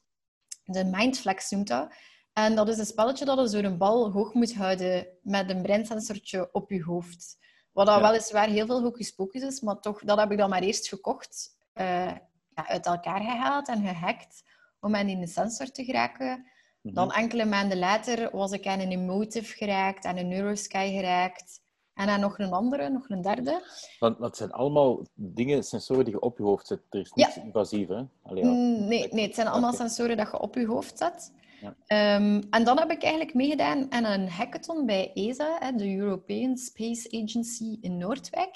[0.63, 1.93] De Mindflex noemt dat.
[2.33, 5.61] En dat is een spelletje dat je zo een bal hoog moet houden met een
[5.61, 7.37] breinsensortje op je hoofd.
[7.71, 8.09] Wat dat Ja.
[8.09, 11.57] weliswaar heel veel hocus pocus is, maar toch, dat heb ik dan maar eerst gekocht,
[11.73, 12.05] eh,
[12.55, 14.43] ja, uit elkaar gehaald en gehackt
[14.79, 16.45] om aan die sensor te geraken.
[16.87, 16.95] Mhm.
[16.95, 21.59] Dan enkele maanden later was ik aan een Emotive geraakt, aan een Neurosky geraakt
[21.93, 23.61] en aan nog een andere, nog een derde.
[23.99, 26.79] Want dat zijn allemaal dingen, sensoren die je op je hoofd zet.
[26.89, 27.25] Er is Ja.
[27.25, 28.01] niets invasief, hè?
[28.23, 28.49] Allee, ja.
[28.49, 29.77] Mm, Nee, nee, het zijn allemaal Oké.
[29.79, 31.33] sensoren dat je op je hoofd zet.
[31.61, 31.75] Ja.
[31.85, 37.21] Ehm, en dan heb ik eigenlijk meegedaan aan een hackathon bij ESA, de European Space
[37.23, 38.55] Agency in Noordwijk.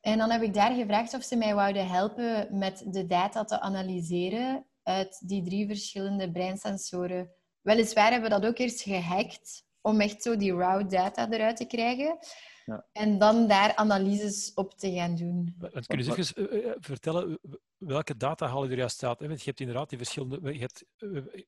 [0.00, 3.60] En dan heb ik daar gevraagd of ze mij wouden helpen met de data te
[3.60, 7.30] analyseren uit die drie verschillende breinsensoren.
[7.60, 11.66] Weliswaar hebben we dat ook eerst gehackt om echt zo die raw data eruit te
[11.66, 12.18] krijgen.
[12.64, 12.86] Ja.
[12.92, 15.54] En dan daar analyses op te gaan doen.
[15.58, 19.04] Want kun je eens even eh, eh, vertellen eh, welke data halen je er juist
[19.04, 19.20] uit?
[19.20, 19.26] hè?
[19.28, 20.52] Want je hebt inderdaad die verschillende...
[20.52, 20.84] Je hebt,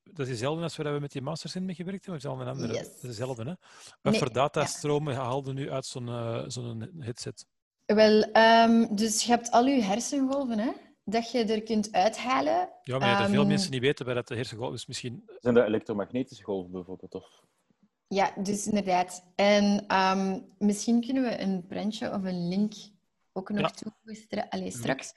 [0.03, 2.39] dat is dezelfde als waar we met die masters in mee gewerkt hebben, of is
[2.39, 2.73] dat een andere?
[2.73, 2.87] Yes.
[2.87, 3.55] Dat is dezelfde, hè?
[4.01, 7.47] Wat Nee, voor datastromen haalde nu uit zo'n zo'n headset?
[7.87, 10.71] Wel, ehm, dus je hebt al je hersengolven, hè,
[11.05, 12.69] dat je er kunt uithalen.
[12.83, 14.87] Ja, maar veel Ehm, mensen niet weten waar dat de hersengolf is.
[14.87, 15.23] Misschien...
[15.41, 17.15] Zijn dat elektromagnetische golven bijvoorbeeld?
[17.15, 17.41] Of...
[18.09, 19.25] Ja, dus inderdaad.
[19.35, 22.73] En ehm, misschien kunnen we een printje of een link
[23.33, 23.69] ook nog Ja.
[23.69, 25.13] toevoegen allee, straks.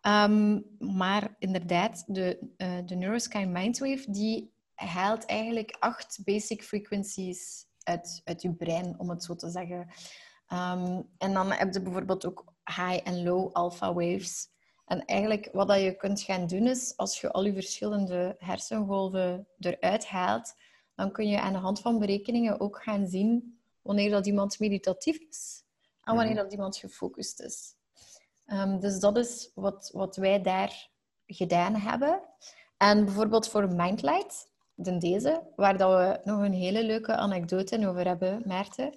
[0.00, 8.20] Ehm, maar inderdaad, de, eh de Neurosky Mindwave die haalt eigenlijk acht basic frequencies uit,
[8.24, 9.88] uit je brein, om het zo te zeggen.
[10.46, 14.48] Ehm, en dan heb je bijvoorbeeld ook high en low alpha waves.
[14.86, 19.46] En eigenlijk wat dat je kunt gaan doen is, als je al je verschillende hersengolven
[19.58, 20.54] eruit haalt,
[20.94, 25.18] dan kun je aan de hand van berekeningen ook gaan zien wanneer dat iemand meditatief
[25.30, 25.62] is
[26.02, 26.42] en wanneer Mhm.
[26.42, 27.74] dat iemand gefocust is.
[28.46, 30.88] Ehm, dus dat is wat, wat wij daar
[31.26, 32.22] gedaan hebben.
[32.76, 38.06] En bijvoorbeeld voor Mindlight, de deze, waar dat we nog een hele leuke anekdote over
[38.06, 38.94] hebben, Maarten.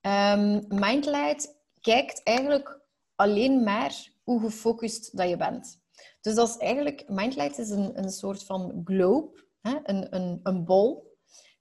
[0.00, 2.80] Ehm, Mindlight kijkt eigenlijk
[3.14, 5.80] alleen maar hoe gefocust dat je bent.
[6.20, 9.78] Dus dat is eigenlijk, Mindlight is een, een soort van globe, hè?
[9.82, 11.16] Een, een, een bol,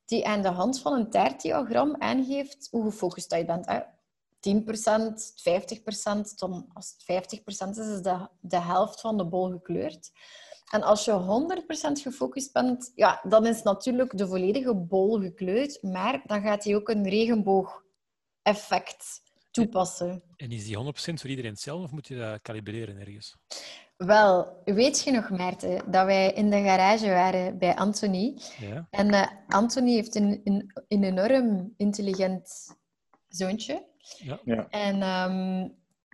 [0.06, 3.66] die aan de hand van een taartdiagram aangeeft hoe gefocust dat je bent.
[3.66, 3.80] Hè?
[3.80, 3.84] 10%,
[6.22, 10.12] 50%, dan als het 50% is, is de, de helft van de bol gekleurd.
[10.72, 11.16] En als je 100%
[12.02, 16.90] gefocust bent, ja, dan is natuurlijk de volledige bol gekleurd, maar dan gaat hij ook
[16.90, 19.22] een regenboog-effect
[19.56, 20.24] toepassen.
[20.36, 20.80] En is die 100%
[21.14, 23.36] voor iedereen hetzelfde of moet je dat kalibreren ergens?
[23.98, 28.38] Wel, weet je nog, Maarten, dat wij in de garage waren bij Anthony.
[28.60, 28.88] Ja.
[28.90, 32.76] En eh, Anthony heeft een, een, een enorm intelligent
[33.28, 33.86] zoontje.
[34.18, 34.40] Ja.
[34.46, 34.68] Ja.
[34.70, 35.70] En ehm,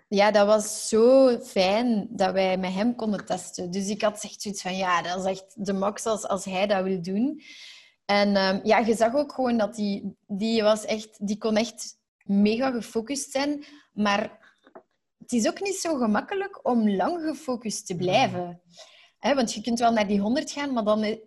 [0.08, 3.72] ja, dat was zo fijn dat wij met hem konden testen.
[3.72, 6.68] Dus ik had echt zoiets van, ja, dat is echt de max als, als hij
[6.68, 7.42] dat wil doen.
[8.06, 12.00] En ehm, ja, je zag ook gewoon dat die, die was echt, die kon echt
[12.26, 13.66] mega gefocust zijn.
[13.94, 14.40] Maar
[15.18, 18.62] het is ook niet zo gemakkelijk om lang gefocust te blijven.
[19.20, 21.20] Hè, want je kunt wel naar die 100 gaan, maar dan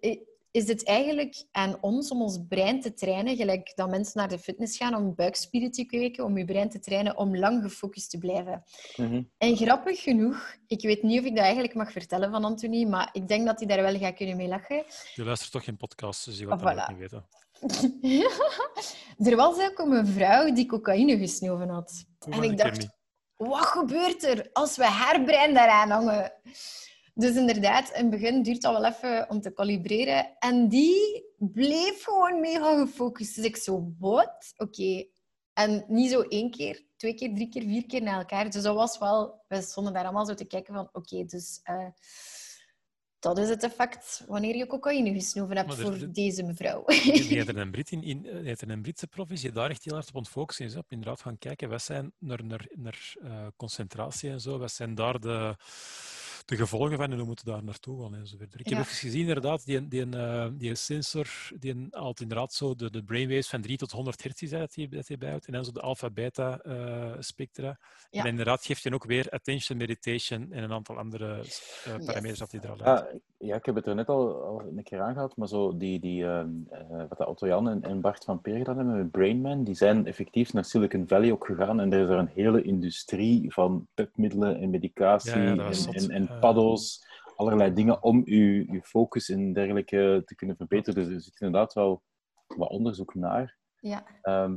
[0.51, 4.39] is het eigenlijk aan ons om ons brein te trainen, gelijk dat mensen naar de
[4.39, 8.19] fitness gaan om buikspieren te kweken, om je brein te trainen om lang gefocust te
[8.19, 8.65] blijven.
[8.97, 9.23] Mhm.
[9.39, 13.09] En grappig genoeg, ik weet niet of ik dat eigenlijk mag vertellen van Anthony, maar
[13.13, 14.85] ik denk dat hij daar wel gaat kunnen mee lachen.
[15.15, 16.81] Je luistert toch geen podcast, dus je gaat Ah, dat voilà.
[16.83, 17.27] ook niet weten.
[19.29, 22.05] er was ook een vrouw die cocaïne gesnoven had.
[22.29, 22.87] En ik dacht,
[23.37, 26.33] wat gebeurt er als we haar brein daaraan hangen?
[27.15, 30.37] Dus inderdaad, in het begin duurt dat wel even om te kalibreren.
[30.39, 33.37] En die bleef gewoon mega gefocust.
[33.37, 34.55] Dus ik zo, wat?
[34.57, 35.07] Oké.
[35.53, 38.51] En niet zo één keer, twee keer, drie keer, vier keer na elkaar.
[38.51, 39.43] Dus dat was wel...
[39.49, 41.61] We stonden daar allemaal zo te kijken van, oké, dus...
[41.63, 41.87] eh,
[43.25, 46.85] dat is het effect wanneer je cocaïne gesnoven hebt voor deze mevrouw.
[47.05, 49.95] Die er een, Brit in, in, eh, er een Britse prof die daar echt heel
[49.95, 50.77] hard op ontfocust is.
[50.77, 54.95] Op inderdaad gaan kijken, wat zijn naar, naar, naar eh, concentratie en zo, wat zijn
[54.95, 55.57] daar de,
[56.45, 58.61] de gevolgen van en hoe moeten we daar naartoe gaan en zo verder.
[58.61, 61.29] Ik heb even gezien, inderdaad, die, die, eh, die sensor
[61.59, 64.89] die haalt inderdaad zo de, de brainwaves van 3 tot 100 hertz is dat hij,
[64.89, 67.79] dat hij bijhoudt, en dan zo de alpha-beta eh, spectra.
[68.11, 68.21] Ja.
[68.23, 71.45] En inderdaad geeft hij ook weer attention, meditation en een aantal andere
[71.85, 72.39] eh, parameters Yes.
[72.39, 73.23] dat hij er al uit.
[73.45, 76.25] Ja, ik heb het er net al, al een keer aangehaald, maar zo die, die,
[76.25, 79.65] ehm, eh, wat de Otto Jan en, en Bart van Peer gedaan hebben met Brainman,
[79.65, 83.53] die zijn effectief naar Silicon Valley ook gegaan en er is er een hele industrie
[83.53, 89.29] van pepmiddelen en medicatie Ja, ja, en, en, paddo's, allerlei dingen om je, je focus
[89.29, 91.05] en dergelijke te kunnen verbeteren.
[91.05, 92.03] Dus er zit inderdaad wel
[92.47, 93.57] wat onderzoek naar.
[93.81, 94.05] Ja.
[94.23, 94.57] Ehm,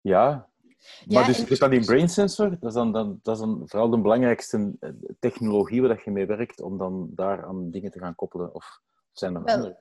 [0.00, 0.48] ja,
[0.78, 3.40] Ja, maar dus en- hebt dan die brain sensor, dat is dan, dan, dat is
[3.40, 7.70] dan vooral de belangrijkste eh, technologie waar dat je mee werkt om dan daar aan
[7.70, 8.54] dingen te gaan koppelen.
[8.54, 8.80] Of
[9.12, 9.78] zijn er Wel, andere?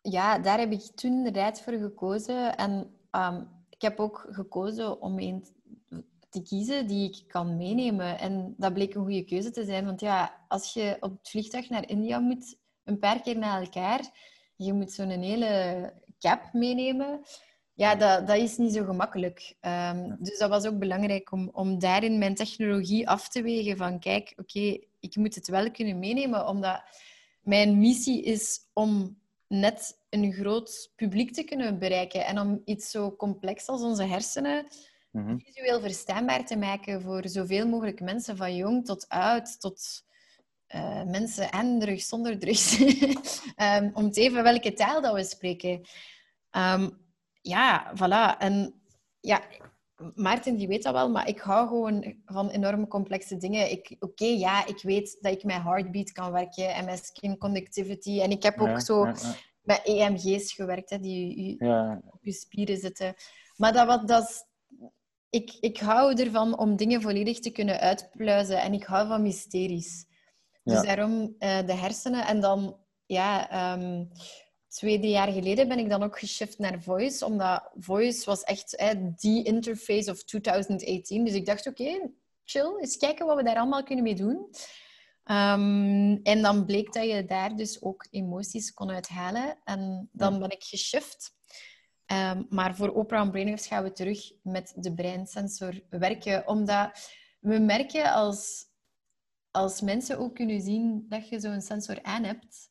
[0.00, 2.56] ja, daar heb ik toen inderdaad voor gekozen.
[2.56, 5.44] En ehm, ik heb ook gekozen om een
[6.30, 8.18] te kiezen die ik kan meenemen.
[8.18, 9.84] En dat bleek een goede keuze te zijn.
[9.84, 14.00] Want ja, als je op het vliegtuig naar India moet, een paar keer na elkaar,
[14.56, 17.20] je moet zo'n hele cap meenemen.
[17.74, 19.54] Ja, dat, dat is niet zo gemakkelijk.
[19.60, 23.76] Ehm, dus dat was ook belangrijk om, om daarin mijn technologie af te wegen.
[23.76, 26.82] Van kijk, oké, ik moet het wel kunnen meenemen, omdat
[27.40, 32.26] mijn missie is om net een groot publiek te kunnen bereiken.
[32.26, 34.66] En om iets zo complex als onze hersenen
[35.10, 35.38] Mhm.
[35.38, 40.04] visueel verstaanbaar te maken voor zoveel mogelijk mensen, van jong tot oud, tot
[40.66, 42.78] eh, mensen en drugs zonder drugs.
[43.56, 45.80] Ehm, om te even welke taal dat we spreken.
[46.50, 46.90] Ehm,
[47.40, 48.38] ja, voilà.
[48.38, 48.80] En
[49.20, 49.40] ja,
[50.14, 53.70] Maarten die weet dat wel, maar ik hou gewoon van enorm complexe dingen.
[53.70, 58.20] Ik- Oké, ja, ik weet dat ik met heartbeat kan werken en met skin conductivity.
[58.20, 59.34] En ik heb ook Ja, zo ja, ja.
[59.62, 61.56] met EMG's gewerkt, hè, die je-
[62.10, 63.14] op je spieren zitten.
[63.56, 64.44] Maar dat, wat, dat is-
[65.30, 68.60] ik, ik hou ervan om dingen volledig te kunnen uitpluizen.
[68.62, 70.04] En ik hou van mysteries.
[70.62, 72.26] Dus daarom eh, de hersenen.
[72.26, 72.76] En dan,
[73.06, 74.04] ja, ehm,
[74.70, 77.24] twee, drie jaar geleden ben ik dan ook geshift naar Voice.
[77.24, 81.24] Omdat Voice was echt eh, die interface of 2018.
[81.24, 82.10] Dus ik dacht, oké,
[82.44, 84.50] chill, eens kijken wat we daar allemaal kunnen mee doen.
[85.24, 89.58] Ehm, en dan bleek dat je daar dus ook emoties kon uithalen.
[89.64, 90.38] En dan Ja.
[90.38, 91.32] ben ik geshift.
[92.06, 96.48] Ehm, maar voor Opera en Brainwaves gaan we terug met de breinsensor werken.
[96.48, 97.10] Omdat
[97.40, 98.66] we merken als,
[99.50, 102.69] als mensen ook kunnen zien dat je zo'n sensor aan hebt,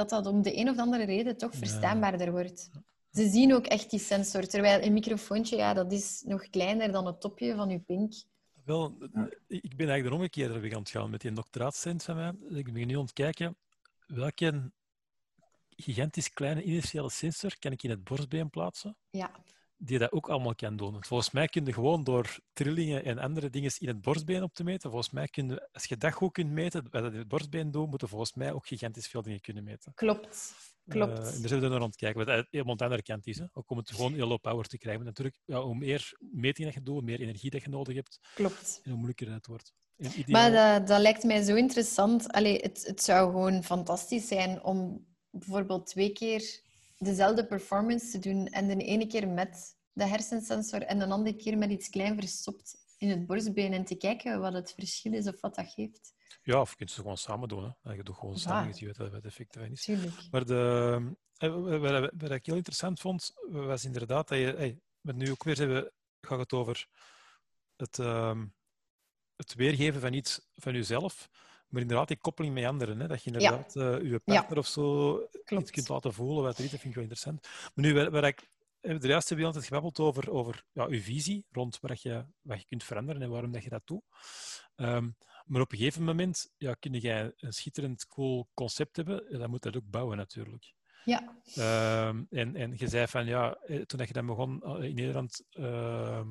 [0.00, 2.70] dat dat om de een of andere reden toch verstaanbaarder wordt.
[3.12, 4.46] Ze zien ook echt die sensor.
[4.46, 8.12] Terwijl een microfoontje, ja, dat is nog kleiner dan het topje van je pink.
[8.64, 8.96] Wel,
[9.46, 12.32] ik ben eigenlijk de omgekeerde weg aan het gaan met die doctoraatscent van mij.
[12.58, 13.56] Ik ben nu aan het kijken
[14.06, 14.70] welke
[15.76, 19.30] gigantisch kleine initiële sensor kan ik in het borstbeen plaatsen, Ja,
[19.82, 20.92] die dat ook allemaal kan doen.
[20.92, 24.54] Want Volgens mij kun je gewoon door trillingen en andere dingen in het borstbeen op
[24.54, 27.18] te meten, volgens mij kun je, als je dat goed kunt meten, wat dat in
[27.18, 29.92] het borstbeen doet, moeten volgens mij ook gigantisch veel dingen kunnen meten.
[29.94, 30.54] klopt.
[30.88, 31.18] Klopt.
[31.18, 33.26] Eh, en daar zijn we naar aan het kijken, wat helemaal aan de andere kant
[33.26, 33.38] is.
[33.38, 33.44] Hè.
[33.52, 35.04] Ook om het gewoon heel low power te krijgen.
[35.04, 38.18] Natuurlijk, ja, hoe meer metingen dat je doet, hoe meer energie dat je nodig hebt,
[38.34, 38.80] Klopt.
[38.82, 39.72] en hoe moeilijker het wordt.
[40.26, 42.32] Maar dat, dat lijkt mij zo interessant.
[42.32, 46.60] Allee, het, het zou gewoon fantastisch zijn om bijvoorbeeld twee keer
[47.04, 48.46] dezelfde performance te doen.
[48.46, 52.76] En de ene keer met de hersensensor en de andere keer met iets klein verstopt
[52.98, 53.72] in het borstbeen.
[53.72, 56.12] En te kijken wat het verschil is of wat dat geeft.
[56.42, 57.74] Ja, of je kunt ze gewoon samen doen.
[57.82, 57.92] Hè.
[57.92, 58.40] Je doet gewoon Ja.
[58.40, 59.82] samen, je wat het effect ervan is.
[59.84, 60.14] Tuurlijk.
[60.30, 64.54] Maar de, eh, wat, ik heel interessant vond, was inderdaad dat je...
[64.56, 66.86] Hey, met nu ook weer hebben, gaat het over
[67.76, 68.46] het, ehm,
[69.36, 71.28] het weergeven van iets van jezelf,
[71.70, 73.00] maar inderdaad die koppeling met anderen.
[73.00, 75.14] Hè, dat je inderdaad eh, je partner of zo
[75.44, 75.62] Klopt.
[75.62, 77.48] iets kunt laten voelen wat er is, dat vind ik wel interessant.
[77.74, 78.48] Maar nu, waar, waar ik...
[78.80, 82.58] eh, De juist hebben altijd gebabbeld over, over ja, je visie rond wat je, wat
[82.60, 84.02] je kunt veranderen en waarom dat je dat doet.
[84.76, 85.08] Ehm,
[85.46, 89.50] maar op een gegeven moment ja, kun jij een schitterend cool concept hebben, en dan
[89.50, 90.72] moet dat ook bouwen natuurlijk.
[91.04, 95.46] Ja, Ehm, en, en je zei van ja, eh, toen je dan begon in Nederland,
[95.50, 96.28] ehm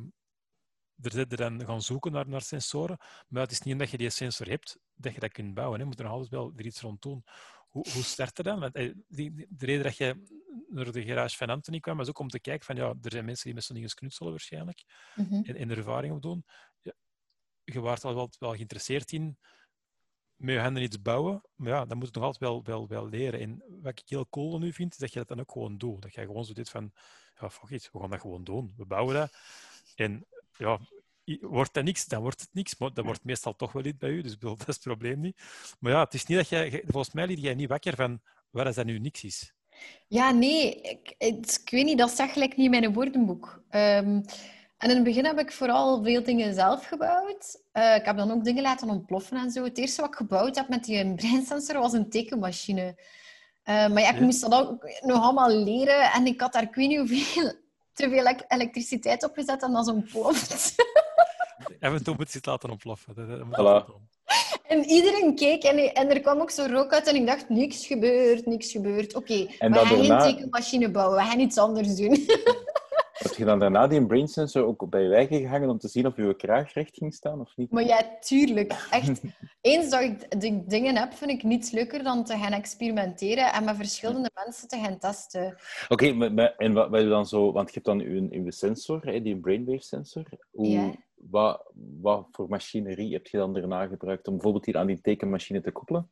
[1.01, 2.97] er zit er dan gaan zoeken naar, naar sensoren.
[3.27, 5.75] Maar het is niet omdat je die sensor hebt dat je dat kunt bouwen.
[5.77, 5.81] hè.
[5.83, 7.23] Je moet er nog altijd wel er iets rond doen.
[7.69, 8.59] Hoe, hoe start je dan?
[8.59, 10.23] Want eh, de reden dat je
[10.69, 13.25] naar de garage van Anthony kwam, was ook om te kijken van ja, er zijn
[13.25, 14.83] mensen die met zo'n dingen knutselen waarschijnlijk
[15.15, 15.33] Mhm.
[15.33, 16.45] en, en er ervaring op doen.
[16.81, 16.93] Ja,
[17.63, 19.37] je waart al wel, wel geïnteresseerd in
[20.35, 23.07] met je handen iets bouwen, maar ja, dan moet je nog altijd wel, wel, wel
[23.09, 23.39] leren.
[23.39, 26.01] En wat ik heel cool nu vind, is dat je dat dan ook gewoon doet.
[26.01, 26.91] Dat je gewoon zo dit van,
[27.39, 28.73] ja, fuck it, we gaan dat gewoon doen.
[28.77, 29.33] We bouwen dat.
[29.95, 30.25] En
[30.59, 30.79] ja,
[31.41, 32.77] wordt dat niks, dan wordt het niks.
[32.77, 34.83] Maar dat wordt meestal toch wel iets bij u, dus ik bedoel, dat is het
[34.83, 35.41] probleem niet.
[35.79, 38.67] Maar ja, het is niet dat jij, volgens mij liet jij niet wakker van waar
[38.67, 39.53] is dat nu niks is.
[40.07, 43.63] Ja, nee, ik, ik weet niet, dat zag gelijk niet in mijn woordenboek.
[43.69, 44.21] Ehm,
[44.77, 47.61] en in het begin heb ik vooral veel dingen zelf gebouwd.
[47.71, 49.63] Eh, ik heb dan ook dingen laten ontploffen en zo.
[49.63, 52.99] Het eerste wat ik gebouwd heb met die breinsensor was een tekenmachine.
[53.63, 54.23] Eh, maar ja, ik Ja.
[54.23, 57.53] moest dat ook nog allemaal leren en ik had daar ik weet niet hoeveel
[58.03, 60.75] te veel elek- elektriciteit op gezet en dat is ontploft.
[61.79, 63.15] Af en toe moet je het laten ontploffen.
[63.15, 64.07] Dat, dat moet Voilà.
[64.67, 67.85] En iedereen keek en, en er kwam ook zo rook uit en ik dacht, niks
[67.87, 69.15] gebeurt, niks gebeurt.
[69.15, 72.13] Oké, we dan gaan daarna- geen tekenmachine bouwen, we gaan iets anders doen.
[73.19, 76.05] Heb je dan daarna die brain sensor ook bij je eigen gehangen om te zien
[76.05, 77.71] of je kraag recht ging staan of niet?
[77.71, 78.87] Maar ja, tuurlijk.
[78.91, 79.21] Echt.
[79.61, 83.63] Eens dat ik die dingen heb, vind ik niets leuker dan te gaan experimenteren en
[83.63, 85.55] met verschillende mensen te gaan testen.
[85.87, 86.05] Oké,
[86.57, 87.51] en wat, wat je dan zo...
[87.51, 90.25] Want je hebt dan uw, uw sensor, hè, die brainwave sensor.
[90.51, 90.91] Hoe, Ja.
[91.13, 95.61] wat, wat voor machinerie heb je dan daarna gebruikt om bijvoorbeeld hier aan die tekenmachine
[95.61, 96.09] te koppelen?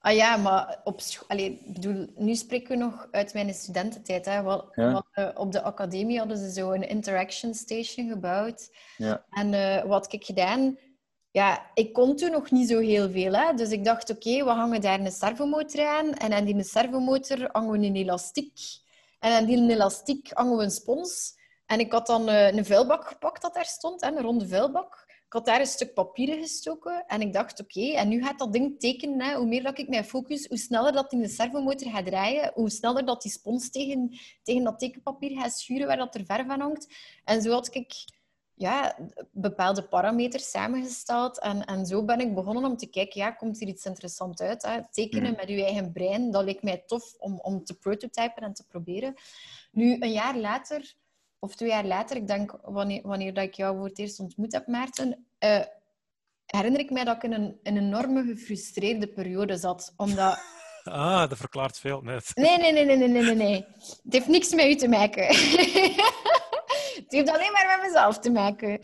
[0.00, 4.24] Ah ja, maar op Allee, ik bedoel, nu spreken we nog uit mijn studententijd.
[4.24, 4.34] Hè.
[4.34, 4.42] Ja.
[4.42, 8.70] wat, eh, op de academie hadden ze zo een interaction station gebouwd.
[8.96, 9.24] Ja.
[9.30, 10.78] En eh, wat ik gedaan?
[11.30, 13.32] Ja, ik kon toen nog niet zo heel veel.
[13.32, 13.54] Hè.
[13.54, 16.14] Dus ik dacht, oké, we hangen daar een servomotor aan.
[16.14, 18.58] En aan die servomotor hangen we een elastiek.
[19.18, 21.36] En aan die elastiek hangen we een spons.
[21.66, 25.06] En ik had dan eh, een vuilbak gepakt dat daar stond, hè, een ronde vuilbak.
[25.28, 28.38] Ik had daar een stuk papier in gestoken en ik dacht, oké, en nu gaat
[28.38, 29.22] dat ding tekenen.
[29.22, 29.34] Hè.
[29.36, 32.70] Hoe meer dat ik mij focus, hoe sneller dat in de servomotor gaat draaien, hoe
[32.70, 36.60] sneller dat die spons tegen, tegen dat tekenpapier gaat schuren waar dat er verf aan
[36.60, 36.94] hangt.
[37.24, 37.92] En zo had ik
[38.54, 38.96] ja,
[39.32, 41.40] bepaalde parameters samengesteld.
[41.40, 44.62] En, en zo ben ik begonnen om te kijken, ja, komt hier iets interessants uit?
[44.62, 44.80] Hè?
[44.90, 45.40] Tekenen Mhm.
[45.40, 49.14] met je eigen brein, dat leek mij tof om, om te prototypen en te proberen.
[49.72, 50.94] Nu, een jaar later,
[51.38, 54.52] of twee jaar later, ik denk wanneer, wanneer dat ik jou voor het eerst ontmoet
[54.52, 55.60] heb, Maarten, eh,
[56.46, 59.92] herinner ik mij dat ik in een, een enorme gefrustreerde periode zat.
[59.96, 60.38] Omdat...
[60.84, 62.00] Ah, dat verklaart veel.
[62.00, 62.30] Net.
[62.34, 63.66] Nee, nee, nee, nee, nee, nee, nee.
[64.02, 65.26] Het heeft niks met u te maken.
[66.96, 68.80] het heeft alleen maar met mezelf te maken.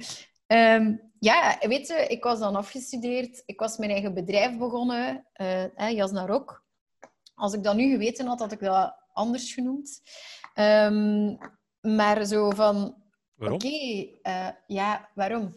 [0.46, 3.42] Ehm, ja, weet je, ik was dan afgestudeerd.
[3.46, 6.64] Ik was mijn eigen bedrijf begonnen, eh hè, Jasna Rock.
[7.34, 10.02] Als ik dat nu geweten had, had ik dat anders genoemd.
[10.54, 11.36] Ehm,
[11.84, 13.02] maar zo van...
[13.34, 13.56] Waarom?
[13.58, 15.54] Oké, eh, ja, waarom?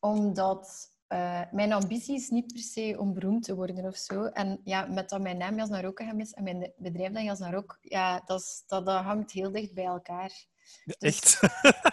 [0.00, 4.24] Omdat eh, mijn ambitie is niet per se om beroemd te worden of zo.
[4.24, 7.78] En ja, met dat mijn naam Jasna Rock is en mijn bedrijf dan Jasna Rock,
[7.80, 10.32] ja, dat, is- dat, dat hangt heel dicht bij elkaar.
[10.84, 11.40] Dus- Echt?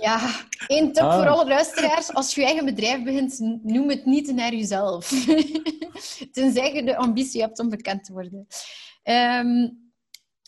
[0.00, 0.30] Ja,
[0.66, 1.14] één tip Ah.
[1.16, 2.12] voor alle luisteraars.
[2.14, 5.08] Als je je eigen bedrijf begint, noem het niet naar jezelf.
[6.32, 8.46] Tenzij je de ambitie hebt om bekend te worden.
[9.02, 9.68] Ehm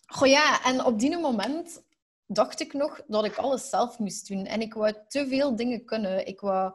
[0.06, 1.82] goh ja, en op die moment
[2.32, 4.46] dacht ik nog dat ik alles zelf moest doen.
[4.46, 6.26] En ik wou te veel dingen kunnen.
[6.26, 6.72] Ik wou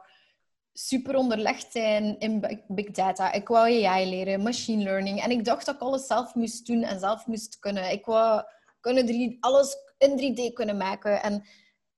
[0.72, 3.32] super onderlegd zijn in bi- big data.
[3.32, 5.22] Ik wou AI leren, machine learning.
[5.22, 7.90] En ik dacht dat ik alles zelf moest doen en zelf moest kunnen.
[7.90, 8.42] Ik wou
[8.80, 11.22] kunnen drie, alles in 3D kunnen maken.
[11.22, 11.44] En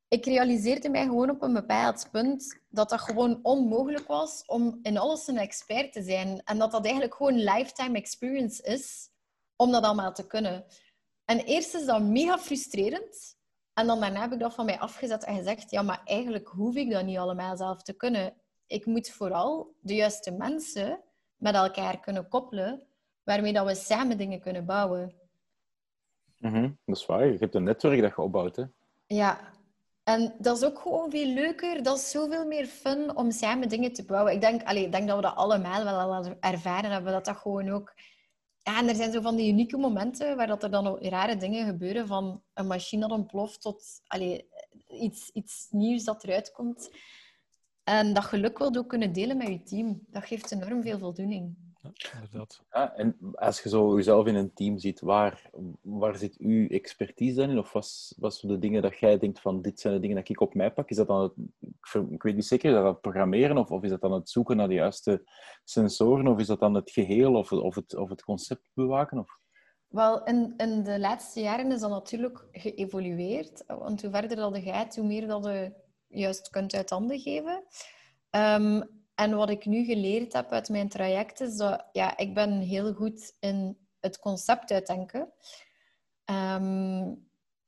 [0.08, 4.98] ik realiseerde mij gewoon op een bepaald punt dat dat gewoon onmogelijk was om in
[4.98, 6.42] alles een expert te zijn.
[6.44, 9.10] En dat dat eigenlijk gewoon lifetime experience is
[9.56, 10.64] om dat allemaal te kunnen.
[11.24, 13.37] En eerst is dat mega frustrerend.
[13.78, 16.74] En dan daarna heb ik dat van mij afgezet en gezegd, ja, maar eigenlijk hoef
[16.74, 18.34] ik dat niet allemaal zelf te kunnen.
[18.66, 21.00] Ik moet vooral de juiste mensen
[21.36, 22.82] met elkaar kunnen koppelen,
[23.22, 25.14] waarmee dat we samen dingen kunnen bouwen.
[26.38, 27.26] Mhm, Dat is waar.
[27.26, 28.56] Je hebt een netwerk dat je opbouwt.
[28.56, 28.64] Hè?
[29.06, 29.40] Ja,
[30.04, 31.82] en dat is ook gewoon veel leuker.
[31.82, 34.32] Dat is zoveel meer fun om samen dingen te bouwen.
[34.32, 37.12] Ik denk, allee, ik denk dat we dat allemaal wel al ervaren hebben.
[37.12, 37.94] Dat dat gewoon ook...
[38.68, 41.36] Ja, en er zijn zo van die unieke momenten waar dat er dan ook rare
[41.36, 42.06] dingen gebeuren.
[42.06, 44.48] Van een machine dat ontploft tot allee,
[44.88, 46.90] iets, iets nieuws dat eruit komt.
[47.84, 50.00] En dat geluk wil ook kunnen delen met je team.
[50.06, 51.67] Dat geeft enorm veel voldoening.
[51.80, 52.64] Ja, inderdaad.
[52.70, 55.50] Ja, en als je zo jezelf in een team ziet, waar,
[55.82, 57.58] waar zit uw expertise dan in?
[57.58, 57.72] Of
[58.16, 60.54] wat zijn de dingen dat jij denkt van, dit zijn de dingen dat ik op
[60.54, 60.90] mij pak?
[60.90, 61.32] Is dat dan het,
[62.10, 63.58] ik weet niet zeker, is dat het programmeren?
[63.58, 65.22] Of, of is dat dan het zoeken naar de juiste
[65.64, 66.26] sensoren?
[66.26, 69.18] Of is dat dan het geheel of, of, het, of het concept bewaken?
[69.18, 69.38] Of...
[69.88, 73.64] Wel, in, in de laatste jaren is dat natuurlijk geëvolueerd.
[73.66, 75.72] Want hoe verder dat je gaat, hoe meer dat je
[76.08, 77.64] juist kunt uit handen geven.
[78.30, 78.82] Ehm,
[79.18, 82.92] en wat ik nu geleerd heb uit mijn traject is dat ja, ik ben heel
[82.92, 85.32] goed in het concept uitdenken.
[86.24, 87.14] Ehm,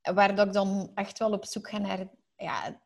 [0.02, 2.80] waar dat ik dan echt wel op zoek ga naar ja,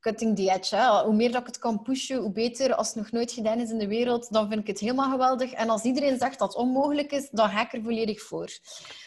[0.00, 0.76] cutting the edge.
[0.76, 1.02] Hè.
[1.04, 2.74] Hoe meer dat ik het kan pushen, hoe beter.
[2.74, 5.52] Als het nog nooit gedaan is in de wereld, dan vind ik het helemaal geweldig.
[5.52, 8.48] En als iedereen zegt dat het onmogelijk is, dan ga ik er volledig voor.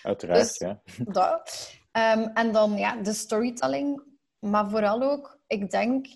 [0.03, 0.81] Uiteraard, Dus- ja.
[0.97, 1.71] Dat.
[1.91, 4.03] Ehm, en dan ja, de storytelling.
[4.39, 6.07] Maar vooral ook, ik denk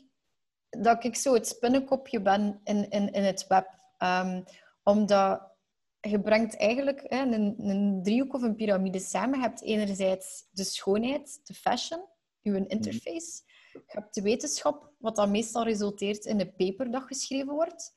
[0.69, 3.67] dat ik zo het spinnenkopje ben in, in, in het web.
[3.97, 4.41] Ehm,
[4.83, 5.55] omdat
[6.01, 9.39] je brengt eigenlijk hè, een, een driehoek of een piramide samen.
[9.39, 12.05] Je hebt enerzijds de schoonheid, de fashion,
[12.41, 13.41] je interface.
[13.71, 17.93] Je hebt de wetenschap, wat dan meestal resulteert in een paper dat geschreven wordt.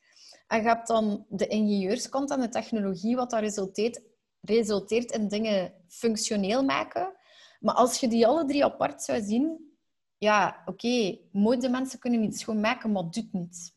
[0.47, 4.01] En je hebt dan de ingenieurskant en de technologie, wat dan resulteert,
[4.41, 7.13] resulteert in dingen functioneel maken.
[7.59, 9.70] Maar als je die alle drie apart zou zien,
[10.21, 13.73] ja, oké, modemensen kunnen iets schoon maken, maar het doet niet.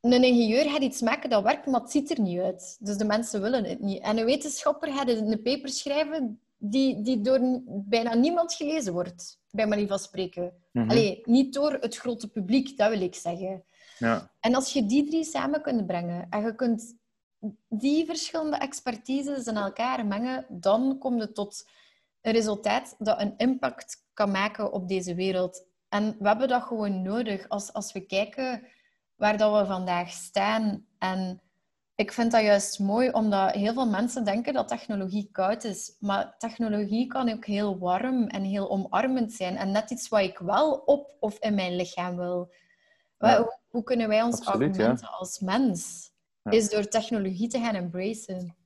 [0.00, 2.76] Een ingenieur gaat iets maken dat werkt, maar het ziet er niet uit.
[2.80, 4.02] Dus de mensen willen het niet.
[4.02, 9.66] En een wetenschapper gaat een paper schrijven die, die door bijna niemand gelezen wordt, bij
[9.66, 10.52] manier van spreken.
[10.72, 10.90] Mhm.
[10.90, 13.64] Allee, niet door het grote publiek, dat wil ik zeggen.
[13.98, 14.30] ja.
[14.40, 16.96] En als je die drie samen kunt brengen en je kunt
[17.68, 21.68] die verschillende expertises in elkaar mengen, dan kom je tot
[22.20, 25.66] een resultaat dat een impact kan maken op deze wereld.
[25.88, 28.66] En we hebben dat gewoon nodig als, als we kijken
[29.14, 31.42] waar dat we vandaag staan en
[31.96, 35.96] ik vind dat juist mooi, omdat heel veel mensen denken dat technologie koud is.
[36.00, 39.56] Maar technologie kan ook heel warm en heel omarmend zijn.
[39.56, 42.52] En net iets wat ik wel op of in mijn lichaam wil.
[43.18, 43.36] Ja.
[43.36, 46.12] Hoe, hoe kunnen wij ons Absoluut, augmenten als mens?
[46.42, 46.50] Ja.
[46.50, 48.56] Is door technologie te gaan embracen.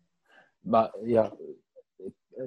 [0.58, 1.32] Maar ja,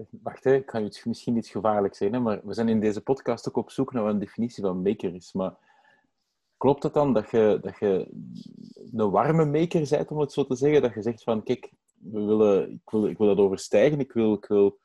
[0.10, 3.02] wacht, hè, ik ga iets, misschien iets gevaarlijks zijn, hè, maar we zijn in deze
[3.02, 5.34] podcast ook op zoek naar een definitie van maker is.
[5.34, 5.56] Maar
[6.58, 8.08] klopt het dan dat je, dat je
[8.92, 10.82] een warme maker bent, om het zo te zeggen?
[10.82, 11.72] Dat je zegt van, kijk,
[12.02, 14.80] we willen, ik, wil, ik wil dat overstijgen, ik wil, ik wil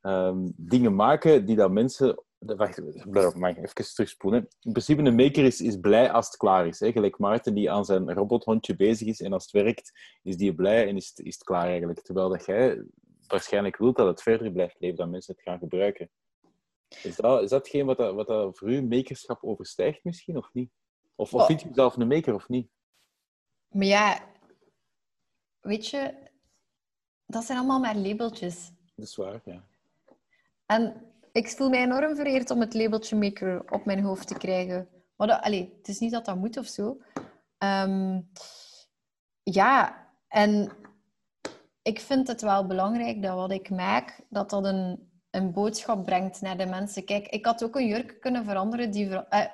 [0.00, 2.22] ehm, dingen maken die dat mensen...
[2.38, 4.48] Wacht, mag even terugspoelen.
[4.60, 6.80] In principe, een maker is, is blij als het klaar is.
[6.80, 6.92] Hè?
[6.92, 9.92] Gelijk Maarten die aan zijn robothondje bezig is en als het werkt,
[10.22, 12.00] is die blij en is het, is het klaar eigenlijk.
[12.00, 12.84] Terwijl dat jij
[13.26, 16.10] waarschijnlijk wilt dat het verder blijft leven, dat mensen het gaan gebruiken.
[17.02, 20.70] Is dat, is dat wat, dat, wat dat voor u makerschap overstijgt misschien, of niet?
[21.14, 21.46] Of, of Oh.
[21.46, 22.68] vindt u zelf een maker, of niet?
[23.68, 24.28] Maar ja,
[25.60, 26.14] weet je,
[27.26, 28.70] dat zijn allemaal maar labeltjes.
[28.94, 29.64] Dat is waar, ja.
[30.66, 34.88] En ik voel mij enorm vereerd om het labeltje maker op mijn hoofd te krijgen.
[35.16, 37.00] Maar dat, allee, het is niet dat dat moet of zo.
[37.58, 38.20] Ehm,
[39.42, 40.70] ja, en
[41.84, 46.40] ik vind het wel belangrijk dat wat ik maak, dat dat een, een boodschap brengt
[46.40, 47.04] naar de mensen.
[47.04, 49.08] Kijk, ik had ook een jurk kunnen veranderen die...
[49.08, 49.46] eh,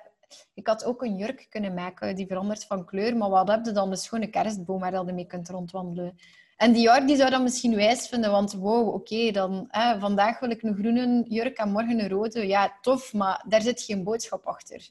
[0.55, 3.73] ik had ook een jurk kunnen maken die verandert van kleur, maar wat heb je
[3.73, 3.91] dan?
[3.91, 6.17] Een schone kerstboom waar je mee kunt rondwandelen.
[6.57, 9.69] En die jurk die zou dat misschien wijs vinden, want wow, oké, dan
[9.99, 12.47] vandaag wil ik een groene jurk en morgen een rode.
[12.47, 14.89] Ja, tof, maar daar zit geen boodschap achter.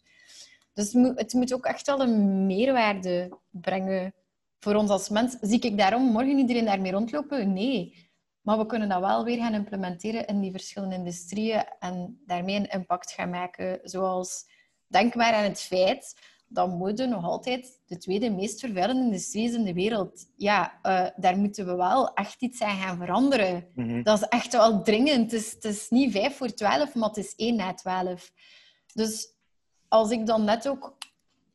[0.74, 4.14] Dus het moet ook echt wel een meerwaarde brengen
[4.60, 5.38] voor ons als mens.
[5.42, 7.54] Zie ik daarom morgen iedereen daarmee rondlopen?
[7.54, 8.08] Nee.
[8.42, 12.70] Maar we kunnen dat wel weer gaan implementeren in die verschillende industrieën en daarmee een
[12.70, 13.80] impact gaan maken.
[13.84, 14.46] Zoals,
[14.88, 16.16] denk maar aan het feit
[16.48, 20.26] dat mode nog altijd de tweede meest vervuilende industrie is in de wereld.
[20.36, 23.68] Ja, eh, daar moeten we wel echt iets aan gaan veranderen.
[24.04, 25.32] Dat is echt wel dringend.
[25.32, 28.32] Het is, het is niet vijf voor twaalf, maar het is één na twaalf.
[28.94, 29.28] Dus
[29.88, 30.98] als ik dan net ook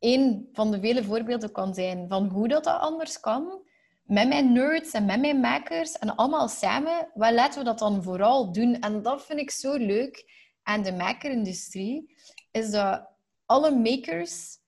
[0.05, 3.63] één van de vele voorbeelden kan zijn van hoe dat, dat anders kan,
[4.03, 8.03] met mijn nerds en met mijn makers en allemaal samen, wel laten we dat dan
[8.03, 8.81] vooral doen.
[8.81, 10.33] En dat vind ik zo leuk
[10.63, 12.17] aan de makerindustrie,
[12.51, 13.09] is dat
[13.47, 14.59] alle makers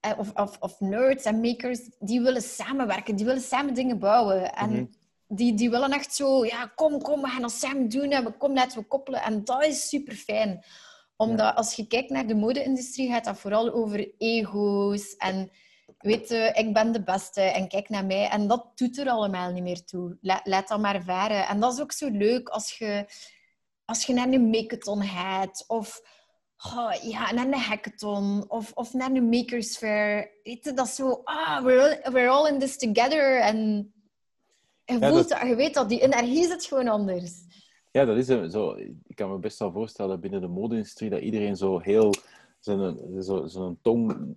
[0.00, 4.54] eh, of, of, of nerds en makers, die willen samenwerken, die willen samen dingen bouwen.
[4.54, 4.84] En Mhm.
[5.28, 8.30] die, die willen echt zo, ja, kom, kom, we gaan dat samen doen en we,
[8.32, 9.22] kom, laten we koppelen.
[9.22, 10.64] En dat is super fijn.
[11.18, 15.50] Omdat als je kijkt naar de mode-industrie, gaat dat vooral over ego's en
[15.98, 18.28] weet je, ik ben de beste en kijk naar mij.
[18.28, 20.16] En dat doet er allemaal niet meer toe.
[20.20, 21.46] La- laat dat maar varen.
[21.46, 23.06] En dat is ook zo leuk als je,
[23.84, 26.02] als je naar een makeathon gaat of
[26.76, 30.30] oh, ja, naar een hackathon of, of naar een makers fair.
[30.42, 33.40] Weet je, dat is zo, ah, we're, all- we're all in this together.
[33.40, 33.92] En
[34.84, 37.32] je, voelt dat- dat, je weet dat, die energie zit gewoon anders.
[37.98, 38.74] Ja, dat is zo.
[39.06, 42.14] Ik kan me best wel voorstellen binnen de mode-industrie dat iedereen zo heel
[42.58, 44.36] zijn, zo, zo'n tong,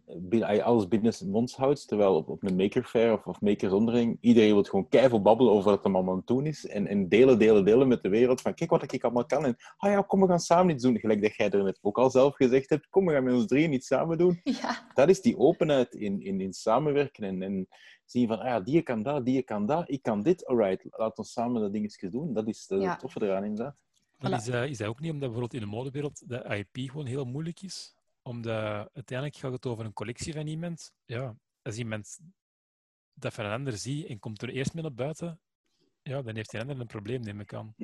[0.64, 1.88] alles binnen zijn mond houdt.
[1.88, 5.54] Terwijl op, op een maker fair of, of makers onderling, iedereen wil gewoon keihard babbelen
[5.54, 6.68] over wat hem allemaal aan het doen is.
[6.68, 8.42] En, en delen, delen, delen met de wereld.
[8.42, 9.46] Van kijk wat ik allemaal kan.
[9.46, 11.00] En ah ja, kom, we gaan samen iets doen.
[11.00, 12.88] Gelijk dat jij er net ook al zelf gezegd hebt.
[12.90, 14.40] Kom, we gaan met ons drieën iets samen doen.
[14.62, 17.68] Ja, Dat is die openheid in, in, in samenwerken en, en
[18.06, 21.18] zien van, ah ja, die kan dat, die kan dat, ik kan dit, alright, laat
[21.18, 22.34] ons samen dat dingetjes doen.
[22.34, 22.92] Dat is, dat is Ja.
[22.92, 23.76] het toffe eraan, inderdaad.
[24.20, 27.06] Maar is, dat, is dat ook niet omdat bijvoorbeeld in de modewereld de IP gewoon
[27.06, 27.96] heel moeilijk is?
[28.22, 30.92] Omdat uiteindelijk gaat het over een collectie van iemand.
[31.06, 32.20] Ja, als iemand
[33.14, 35.42] dat van een ander ziet en komt er eerst mee naar buiten,
[36.02, 37.76] ja, dan heeft die ander een probleem, neem ik aan.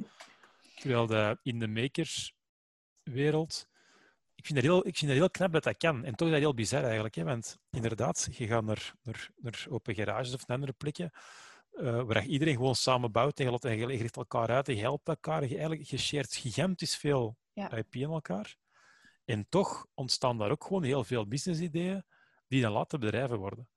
[0.75, 3.67] Terwijl de, in de makerswereld,
[4.35, 6.05] ik vind, dat heel, ik vind dat heel knap dat dat kan.
[6.05, 7.15] En toch is dat heel bizar eigenlijk.
[7.15, 7.23] Hè?
[7.23, 11.11] Want inderdaad, je gaat naar, naar, naar open garages of naar andere plekken,
[11.71, 14.75] eh, waar iedereen gewoon samen bouwt en je, laat- en je richt elkaar uit en
[14.75, 15.41] je helpt elkaar.
[15.41, 17.71] Je, eigenlijk, je shared gigantisch veel Ja.
[17.71, 18.55] IP in elkaar.
[19.27, 22.05] En toch ontstaan daar ook gewoon heel veel business-ideeën
[22.47, 23.69] die dan later bedrijven worden.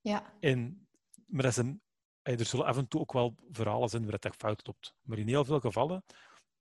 [0.00, 0.34] ja.
[0.40, 0.86] En,
[1.26, 1.82] maar dat is een,
[2.22, 4.94] er zullen af en toe ook wel verhalen zijn waar het fout loopt.
[5.02, 6.04] Maar in heel veel gevallen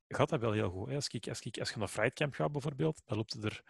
[0.08, 0.88] gaat dat wel heel goed.
[0.88, 0.96] hè.
[0.96, 3.64] Als, ik, als, ik, als je naar Frightcamp gaat bijvoorbeeld, dan loopt het er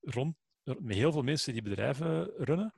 [0.00, 2.74] rond met heel veel mensen die bedrijven runnen,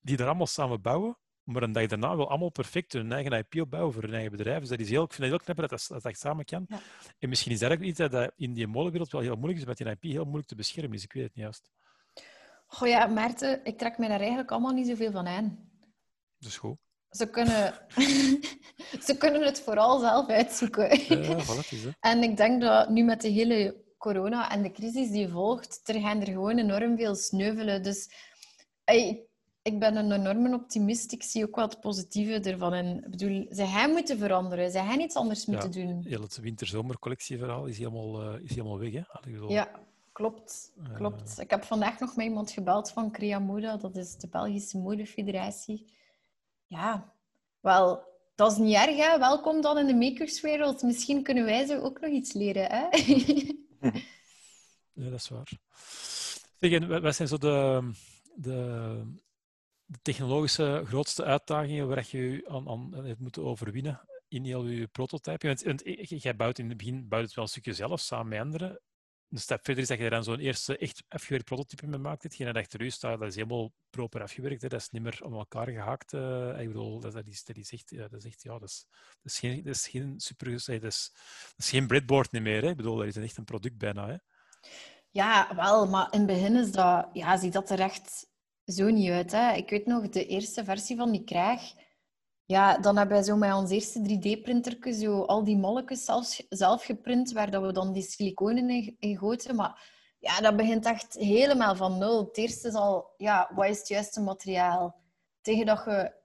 [0.00, 3.60] die er allemaal samen bouwen, maar een dag daarna wil allemaal perfect hun eigen IP
[3.60, 4.60] opbouwen voor hun eigen bedrijf.
[4.60, 6.64] Dus dat is heel, ik vind het heel knap dat dat, dat echt samen kan.
[6.68, 6.80] Ja.
[7.18, 9.62] En misschien is dat ook iets dat, dat in die molenwereld wel heel moeilijk is,
[9.62, 11.04] omdat die IP heel moeilijk te beschermen is.
[11.04, 11.70] Ik weet het niet juist.
[12.66, 15.70] Goh ja, Maarten, ik trek mij daar eigenlijk allemaal niet zoveel van aan.
[16.38, 16.76] Dus goed.
[17.10, 17.74] Ze kunnen,
[19.06, 20.88] ze kunnen het vooral zelf uitzoeken.
[20.88, 21.94] Ja, voilà, het is dat.
[22.00, 26.00] En ik denk dat nu met de hele corona en de crisis die volgt, er
[26.00, 27.82] gaan er gewoon enorm veel sneuvelen.
[27.82, 28.08] Dus
[29.62, 31.12] ik ben een enorme optimist.
[31.12, 32.72] Ik zie ook wel het positieve ervan.
[32.72, 34.70] En ik bedoel, ze gaan moeten veranderen.
[34.70, 36.02] Ze gaan iets anders moeten doen.
[36.04, 39.02] Heel het winter-zomercollectieverhaal is helemaal, uh, is helemaal weg, hè?
[39.24, 39.50] Bedoel...
[39.50, 39.70] Ja,
[40.12, 40.72] klopt.
[40.82, 40.94] Uh...
[40.94, 41.40] klopt.
[41.40, 43.76] Ik heb vandaag nog met iemand gebeld van Crea Moda.
[43.76, 45.86] Dat is de Belgische modefederatie.
[46.66, 47.12] Ja,
[47.60, 48.02] wel,
[48.34, 49.18] dat is niet erg, hè?
[49.18, 50.82] Welkom dan in de makerswereld.
[50.82, 52.86] Misschien kunnen wij ze ook nog iets leren, hè?
[54.92, 55.52] ja, dat is waar.
[56.58, 57.90] Zeg, wat zijn zo de,
[58.34, 59.02] de,
[59.92, 65.46] de technologische grootste uitdagingen waar je aan, aan hebt moeten overwinnen in heel je prototype?
[65.46, 65.82] Want, want
[66.22, 68.80] jij bouwt in het begin bouwt het wel een stukje zelf samen met anderen.
[69.28, 72.22] Een stap verder is dat je dan zo'n eerste echt afgewerkt prototype mee maakt.
[72.22, 74.60] Hetgeen dat achter u staat, dat is helemaal proper afgewerkt.
[74.60, 76.12] Dat is niet meer om elkaar gehaakt.
[76.12, 78.86] Uh, ik bedoel, dat, dat, is, dat is ja, dat is ja, dat is,
[79.22, 81.12] dat is geen, dat is geen super, dat is,
[81.56, 82.62] geen breadboard meer.
[82.62, 82.68] Hè.
[82.68, 84.08] Ik bedoel, dat is echt een product bijna.
[84.08, 84.16] Hè.
[85.10, 88.30] Ja, wel, maar in het begin is dat, ja, ziet dat er echt
[88.66, 89.32] zo niet uit.
[89.32, 89.52] Hè.
[89.52, 91.60] Ik weet nog, de eerste versie van die kraag,
[92.44, 96.84] ja, dan hebben wij zo met ons eerste 3D-printer zo al die molletjes zelf, zelf
[96.84, 99.56] geprint, waar dat we dan die siliconen in, in goten.
[99.56, 102.24] Maar ja, dat begint echt helemaal van nul.
[102.24, 105.00] Het eerste is al, ja, wat is het juiste materiaal?
[105.40, 106.20] Tegen dat je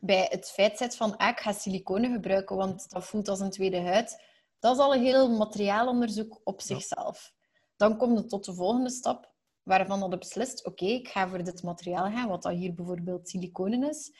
[0.00, 3.50] bij het feit zet van, ah, ik ga siliconen gebruiken, want dat voelt als een
[3.50, 4.22] tweede huid.
[4.58, 7.32] Dat is al een heel materiaalonderzoek op zichzelf.
[7.76, 9.32] Dan komt het tot de volgende stap,
[9.66, 13.88] waarvan dat beslist, oké, ik ga voor dit materiaal gaan, wat dat hier bijvoorbeeld siliconen
[13.88, 14.12] is.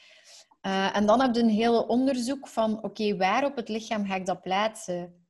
[0.63, 4.15] Uh, en dan heb je een hele onderzoek van, oké, waar op het lichaam ga
[4.15, 5.27] ik dat plaatsen?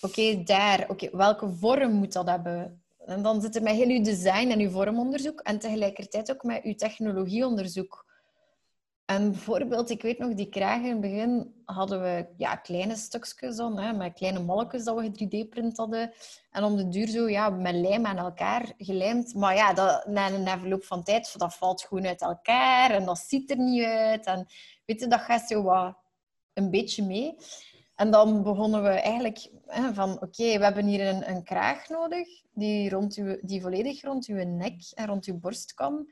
[0.00, 0.86] Oké, daar.
[0.88, 2.84] Oké, welke vorm moet dat hebben?
[2.98, 6.62] En dan zit er met heel uw design en uw vormonderzoek en tegelijkertijd ook met
[6.62, 8.05] uw technologieonderzoek.
[9.06, 13.56] En bijvoorbeeld, ik weet nog, die kragen in het begin hadden we ja, kleine stukjes
[13.56, 16.12] dan, met kleine molletjes dat we 3D-print hadden.
[16.50, 19.34] En om de duur zo ja, met lijm aan elkaar gelijmd.
[19.34, 23.18] Maar ja, dat, na een verloop van tijd, dat valt gewoon uit elkaar en dat
[23.18, 24.26] ziet er niet uit.
[24.26, 24.46] En
[24.84, 25.96] weet je, dat gaat zo wat
[26.52, 27.36] een beetje mee.
[27.94, 32.28] En dan begonnen we eigenlijk hè, van, oké, we hebben hier een, een kraag nodig
[32.52, 36.08] die, rond uw, die volledig rond uw nek en rond uw borst kan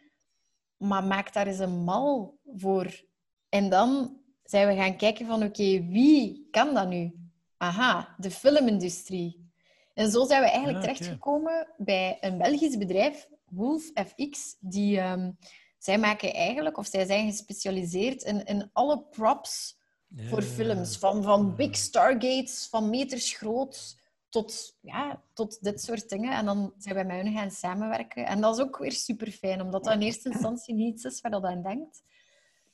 [0.76, 3.04] maar maak daar eens een mal voor.
[3.48, 7.14] En dan zijn we gaan kijken van, oké, wie kan dat nu?
[7.56, 9.52] Aha, de filmindustrie.
[9.94, 15.00] En zo zijn we eigenlijk ah, terechtgekomen bij een Belgisch bedrijf, Wolf FX, die...
[15.00, 15.38] Um,
[15.84, 19.78] zij maken eigenlijk, of zij zijn gespecialiseerd in, in alle props
[20.16, 20.96] voor films.
[20.96, 23.96] Van, van big stargates, van meters groot,
[24.34, 26.32] tot, ja, tot dit soort dingen.
[26.32, 28.26] En dan zijn wij met hen gaan samenwerken.
[28.26, 31.30] En dat is ook weer super fijn, omdat dat in eerste instantie niets is waar
[31.30, 32.02] dat aan denkt.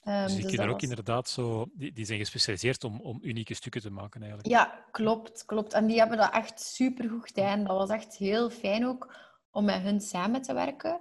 [0.05, 1.67] Um, dus je dus ook inderdaad zo...
[1.73, 4.51] Die, die zijn gespecialiseerd om, om unieke stukken te maken, eigenlijk.
[4.51, 5.73] Ja, klopt, klopt.
[5.73, 7.65] En die hebben dat echt super goed gedaan.
[7.65, 9.15] Dat was echt heel fijn ook
[9.51, 11.01] om met hun samen te werken.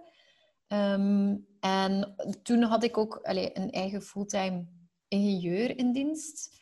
[0.68, 4.66] Ehm, en toen had ik ook allez, een eigen fulltime
[5.08, 6.59] ingenieur in dienst.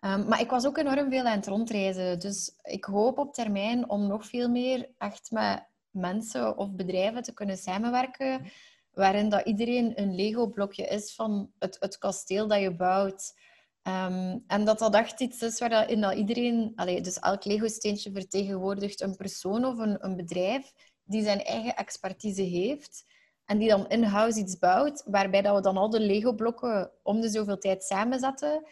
[0.00, 2.18] Ehm, maar ik was ook enorm veel aan het rondreizen.
[2.18, 7.34] Dus ik hoop op termijn om nog veel meer echt met mensen of bedrijven te
[7.34, 8.50] kunnen samenwerken.
[8.90, 13.34] Waarin dat iedereen een Lego-blokje is van het, het kasteel dat je bouwt.
[13.82, 16.72] Ehm, en dat dat echt iets is waarin dat iedereen,
[17.02, 20.72] dus elk Lego-steentje vertegenwoordigt een persoon of een, een bedrijf
[21.04, 23.04] die zijn eigen expertise heeft.
[23.44, 27.28] En die dan in-house iets bouwt, waarbij dat we dan al de Lego-blokken om de
[27.28, 28.66] zoveel tijd samenzetten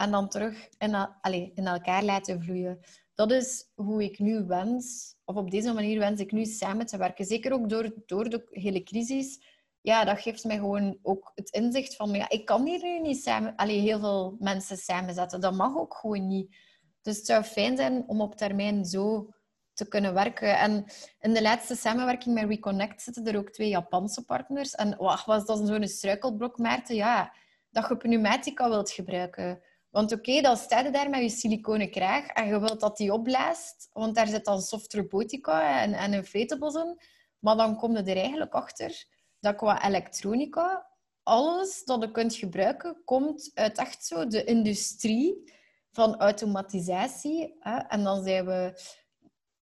[0.00, 1.06] en dan terug in,
[1.54, 2.80] in elkaar laten vloeien.
[3.14, 6.96] Dat is hoe ik nu wens, of op deze manier wens ik nu samen te
[6.96, 7.24] werken.
[7.24, 9.44] Zeker ook door, door de hele crisis.
[9.80, 13.22] Ja, dat geeft mij gewoon ook het inzicht van, ja, ik kan hier nu niet
[13.22, 15.40] samen, allez, heel veel mensen samenzetten.
[15.40, 16.56] Dat mag ook gewoon niet.
[17.02, 19.28] Dus het zou fijn zijn om op termijn zo
[19.74, 20.58] te kunnen werken.
[20.58, 20.84] En
[21.20, 24.74] in de laatste samenwerking met Reconnect zitten er ook twee Japanse partners.
[24.74, 26.94] En wacht, was dat zo'n struikelblok, Maarten?
[26.94, 27.32] Ja,
[27.70, 29.62] dat je pneumatica wilt gebruiken.
[29.90, 33.12] Want oké, dan sta je daar met je siliconen kraag en je wilt dat die
[33.12, 37.00] opblaast, want daar zit dan soft robotica en, en inflatables in.
[37.38, 39.04] Maar dan kom je er eigenlijk achter
[39.40, 40.86] dat qua elektronica,
[41.22, 45.52] alles dat je kunt gebruiken, komt uit echt zo de industrie
[45.92, 47.56] van automatisatie.
[47.58, 47.76] Hè?
[47.76, 48.80] En dan zijn we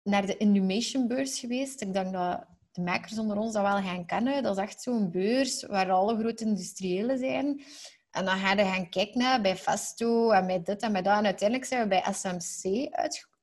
[0.03, 1.81] naar de Innovation Beurs geweest.
[1.81, 4.43] Ik denk dat de makers onder ons dat wel gaan kennen.
[4.43, 7.63] Dat is echt zo'n beurs waar alle grote industriëlen zijn.
[8.15, 11.19] En dan gaan we gaan kijken bij Festo en met dit en met dat.
[11.19, 12.89] En uiteindelijk zijn we bij SMC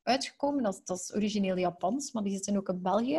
[0.04, 0.64] uitgekomen.
[0.64, 3.18] Dat is, dat is origineel Japans, maar die zitten ook in België.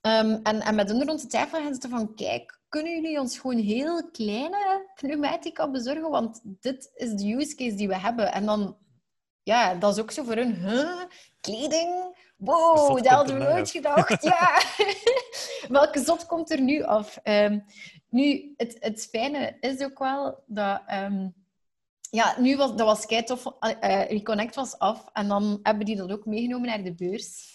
[0.00, 3.38] Um, en, en met hun rond de tafel gaan ze van, kijk, kunnen jullie ons
[3.38, 6.10] gewoon heel kleine pneumatica bezorgen?
[6.10, 8.32] Want dit is de use case die we hebben.
[8.32, 8.76] En dan,
[9.42, 11.02] ja, dat is ook zo voor hun, huh?
[11.40, 12.16] kleding?
[12.36, 14.22] Wow, dat hadden we nooit gedacht.
[14.22, 14.60] ja.
[15.78, 17.18] Welke zot komt er nu af?
[17.24, 17.64] Um,
[18.08, 20.82] Nu, het, het fijne is ook wel dat...
[20.86, 21.28] ehm,
[22.10, 23.44] ja, nu was, dat was kei tof.
[23.60, 27.54] eh, eh, Reconnect was af en dan hebben die dat ook meegenomen naar de beurs.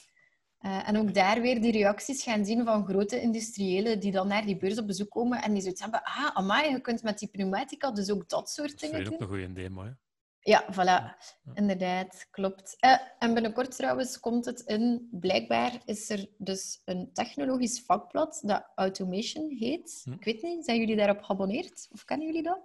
[0.58, 4.46] Eh, en ook daar weer de reacties gaan zien van grote industriëlen die dan naar
[4.46, 7.28] die beurs op bezoek komen en die zoiets hebben, ah, amai, je kunt met die
[7.28, 9.28] pneumatica dus ook dat soort Dat dingen vind ik doen.
[9.28, 9.84] ook een goede demo.
[9.84, 9.92] Hè.
[10.44, 11.18] Ja, voilà.
[11.54, 12.76] Inderdaad, klopt.
[12.80, 15.08] Eh, en binnenkort trouwens komt het in...
[15.12, 20.02] Blijkbaar is er dus een technologisch vakblad dat Automation heet.
[20.04, 20.12] Hm.
[20.12, 21.88] Ik weet niet, zijn jullie daarop geabonneerd?
[21.92, 22.60] Of kennen jullie dat?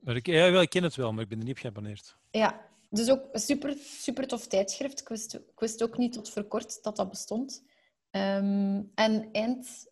[0.00, 2.16] Maar ik, ja, wel, ik ken het wel, maar ik ben er niet op geabonneerd.
[2.30, 5.00] Ja, dus ook een super, super tof tijdschrift.
[5.00, 7.64] Ik wist, ik wist ook niet tot voor kort dat dat bestond.
[8.10, 9.86] Ehm, en eind,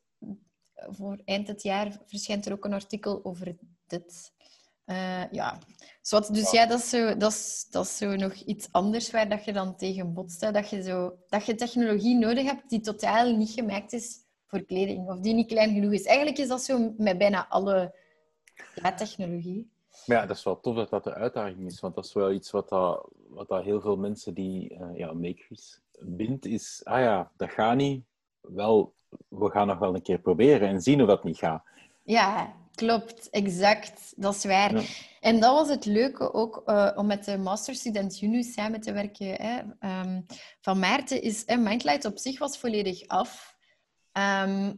[0.75, 4.35] voor eind het jaar verschijnt er ook een artikel over dit.
[4.87, 5.59] Eh, ja,
[6.31, 9.45] dus ja, dat is, zo, dat, is, dat is zo nog iets anders waar dat
[9.45, 10.41] je dan tegen botst.
[10.41, 10.51] hè.
[10.53, 14.17] Dat je, zo, dat je technologie nodig hebt die totaal niet gemaakt is
[14.47, 15.09] voor kleding.
[15.09, 16.05] Of die niet klein genoeg is.
[16.05, 17.95] Eigenlijk is dat zo met bijna alle
[18.75, 19.71] ja, technologie.
[20.07, 22.33] Maar ja, dat is wel tof dat dat de uitdaging is, want dat is wel
[22.33, 27.01] iets wat, dat, wat dat heel veel mensen die eh, ja, makers bindt, is, ah
[27.01, 28.05] ja, dat gaat niet.
[28.41, 28.95] Wel,
[29.29, 31.65] we gaan nog wel een keer proberen en zien hoe dat niet gaat.
[32.03, 33.31] Ja, klopt.
[33.31, 34.13] Exact.
[34.17, 34.75] Dat is waar.
[34.75, 34.83] Ja.
[35.21, 39.27] En dat was het leuke ook eh, om met de masterstudent Junu samen te werken.
[39.27, 39.61] Hè.
[39.79, 40.21] Ehm,
[40.61, 41.43] van Maarten is...
[41.47, 43.57] hè, Mindlight op zich was volledig af.
[44.13, 44.75] Ehm,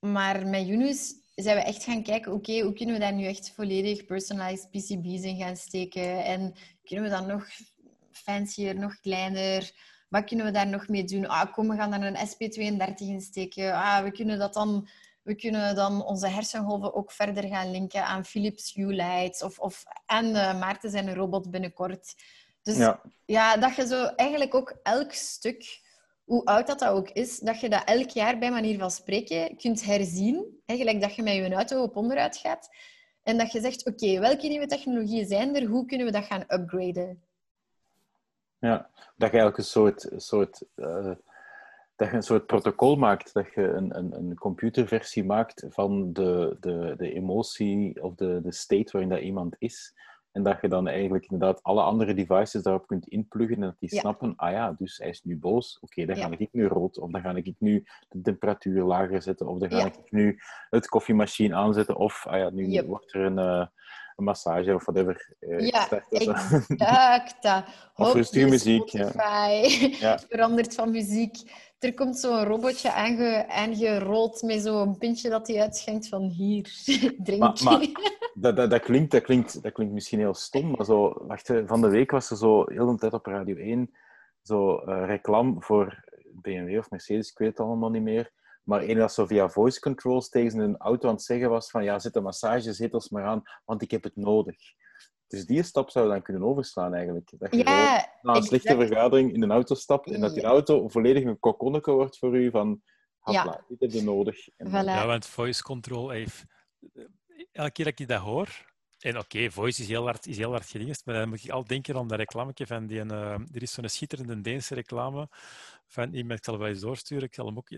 [0.00, 3.52] maar met Yunus zijn we echt gaan kijken, oké, hoe kunnen we daar nu echt
[3.54, 6.24] volledig personalized PCB's in gaan steken?
[6.24, 6.54] En
[6.84, 7.46] kunnen we dat nog
[8.10, 9.72] fancier, nog kleiner?
[10.08, 11.26] Wat kunnen we daar nog mee doen?
[11.26, 13.72] Ah, kom, we gaan daar een SP32 in steken.
[13.72, 14.88] Ah, we kunnen dat dan...
[15.28, 19.84] We kunnen dan onze hersengolven ook verder gaan linken aan Philips Hue lights of, of
[20.06, 22.14] aan eh, Maarten zijn robot binnenkort.
[22.62, 23.00] Dus ja.
[23.24, 25.80] Ja, dat je zo eigenlijk ook elk stuk,
[26.24, 29.56] hoe oud dat, dat ook is, dat je dat elk jaar bij manier van spreken
[29.56, 30.62] kunt herzien.
[30.66, 32.68] Eigenlijk dat je met je auto op onderuit gaat.
[33.22, 35.64] En dat je zegt, oké, welke nieuwe technologieën zijn er?
[35.64, 37.22] Hoe kunnen we dat gaan upgraden?
[38.58, 38.90] ja.
[39.16, 41.10] Dat je eigenlijk een soort, soort, eh,
[41.98, 46.56] dat je een soort protocol maakt, dat je een, een, een computerversie maakt van de,
[46.60, 49.94] de, de emotie of de, de state waarin dat iemand is.
[50.32, 53.94] En dat je dan eigenlijk inderdaad alle andere devices daarop kunt inpluggen en dat die
[53.94, 54.00] Ja.
[54.00, 56.26] snappen, ah ja, dus hij is nu boos, oké, dan Ja.
[56.28, 59.70] ga ik nu rood, of dan ga ik nu de temperatuur lager zetten, of dan
[59.70, 59.84] ga Ja.
[59.84, 60.38] ik nu
[60.70, 62.86] het koffiemachine aanzetten, of ah ja, nu Yep.
[62.86, 63.66] wordt er een, eh,
[64.16, 65.34] een massage of whatever.
[65.38, 67.66] eh, Ja, Exact.
[67.96, 69.08] Of rustige muziek, ja.
[69.08, 70.18] Spotify Ja.
[70.28, 71.36] verandert van muziek.
[71.78, 76.62] Er komt zo'n robotje aange, aangerold met zo'n pintje dat hij uitschenkt van hier,
[77.24, 77.40] drink.
[77.40, 77.86] Maar- maar-
[78.34, 81.80] Dat, dat, dat, klinkt, dat, klinkt, dat klinkt misschien heel stom, maar zo, wacht, van
[81.80, 83.90] de week was er zo heel de tijd op Radio 1
[84.42, 88.30] zo eh, reclame voor BMW of Mercedes, ik weet het allemaal niet meer.
[88.62, 91.84] Maar één dat zo via voice controls tegen een auto aan het zeggen was van
[91.84, 94.56] ja, zet de massagezetels maar aan, want ik heb het nodig.
[95.28, 97.30] Dus die stap zou je dan kunnen overslaan eigenlijk.
[97.38, 98.88] Dat je Ja, na een slechte exact.
[98.88, 100.48] vergadering in een auto stapt en dat die Ja.
[100.48, 102.82] auto volledig een kokonneke wordt voor u van
[103.24, 103.64] Ja.
[103.68, 104.48] dit heb je nodig.
[104.56, 104.84] En Voilà.
[104.84, 106.44] Ja, want voice control heeft...
[107.52, 108.66] Elke keer dat ik dat hoor...
[108.98, 111.64] En oké, voice is heel hard, is heel hard gedingest, maar dan moet ik al
[111.64, 113.00] denken aan dat reclametje van die...
[113.00, 115.28] eh, er is zo'n schitterende Deense reclame
[115.88, 117.68] van iemand, ik zal het wel eens doorsturen, ik zal hem ook...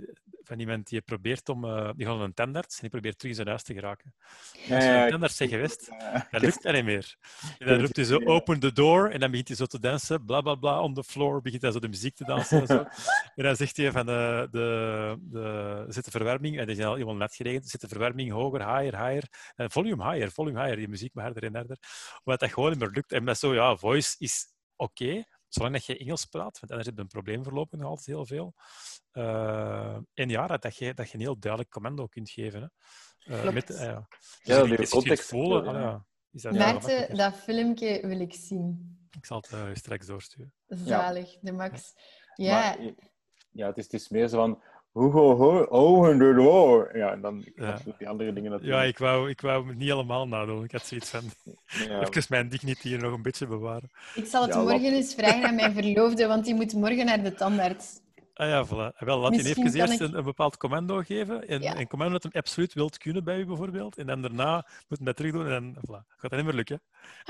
[0.42, 1.64] Van iemand die probeert om...
[1.64, 4.14] eh, die gaat naar een tandarts en die probeert terug in zijn huis te geraken.
[4.66, 7.16] Ja, Als je een tandarts zegt geweest, eh, dat lukt dat niet meer.
[7.58, 10.24] En dan roept hij zo, open the door, en dan begint hij zo te dansen,
[10.24, 12.84] bla bla bla, on the floor, begint hij zo de muziek te dansen en zo.
[13.34, 16.92] En dan zegt hij van, de, de, de, zet de verwarming, en dat is al
[16.92, 20.88] helemaal net geregend, zet de verwarming hoger, higher, higher, en volume higher, volume higher, die
[20.88, 21.78] muziek maar harder en harder.
[22.24, 23.12] Omdat dat gewoon niet meer lukt.
[23.12, 24.46] En dat zo, ja, voice is
[24.76, 28.06] oké, zolang dat je Engels praat, want anders heb je een probleem voorlopig nog altijd
[28.06, 28.54] heel veel.
[29.10, 32.60] Eh, en ja, dat, dat, je, dat je een heel duidelijk commando kunt geven.
[32.60, 32.68] Hè.
[33.24, 34.06] Eh, met, eh, ja.
[34.42, 35.80] Dus Ja, context, kunt voelen, ja.
[35.80, 38.98] ja, is dat Maarten, dat filmpje wil ik zien.
[39.10, 40.52] Ik zal het eh, straks doorsturen.
[40.66, 41.92] Zalig, de max.
[42.34, 42.94] Ja, Maar,
[43.50, 44.62] ja, het is, het is meer zo van...
[44.90, 46.96] Hoe ho, ho, ogen de door.
[46.96, 47.66] Ja, en dan Ja.
[47.66, 47.92] ja.
[47.98, 48.88] die andere dingen Ja, natuurlijk.
[48.88, 50.64] ik wou, ik wou het niet helemaal nadoen.
[50.64, 51.22] Ik had zoiets van,
[51.88, 53.90] Ja, even mijn dignity hier nog een beetje bewaren.
[54.14, 57.04] ik zal het Ja, morgen wat- eens vragen aan mijn verloofde, want die moet morgen
[57.06, 58.00] naar de tandarts.
[58.34, 58.96] Ah ja, voilà.
[58.98, 61.48] Wel, laat je even eerst ik- een, een bepaald commando geven.
[61.48, 61.78] En, Ja.
[61.78, 63.96] Een commando dat hem absoluut wilt kunnen bij u bijvoorbeeld.
[63.96, 64.54] En dan daarna
[64.88, 66.06] moet hij dat terug doen en dan voilà.
[66.08, 66.80] gaat dat niet meer lukken.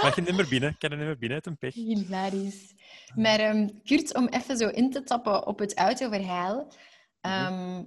[0.03, 0.77] Mag je niet meer binnen?
[0.79, 1.75] Kan er niet meer binnen, het een pech.
[1.75, 2.75] Hilarisch.
[3.15, 6.73] Maar ehm, Kurt, om even zo in te tappen op het autoverhaal.
[7.21, 7.85] Ehm,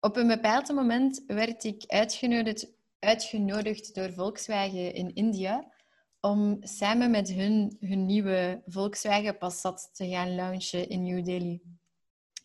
[0.00, 2.66] op een bepaald moment werd ik uitgenodigd,
[2.98, 5.72] uitgenodigd door Volkswagen in India
[6.20, 11.60] om samen met hun hun nieuwe Volkswagen Passat te gaan launchen in New Delhi.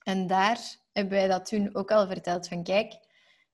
[0.04, 0.60] En daar
[0.94, 2.94] hebben wij dat toen ook al verteld van kijk,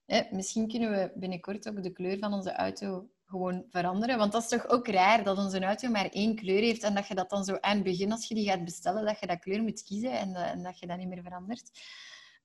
[0.06, 4.18] hè, misschien kunnen we binnenkort ook de kleur van onze auto gewoon veranderen.
[4.18, 7.08] Want dat is toch ook raar dat onze auto maar één kleur heeft en dat
[7.08, 9.39] je dat dan zo aan het begin, als je die gaat bestellen, dat je dat
[9.39, 11.72] kleur moet kiezen en, eh, en dat je dat niet meer verandert.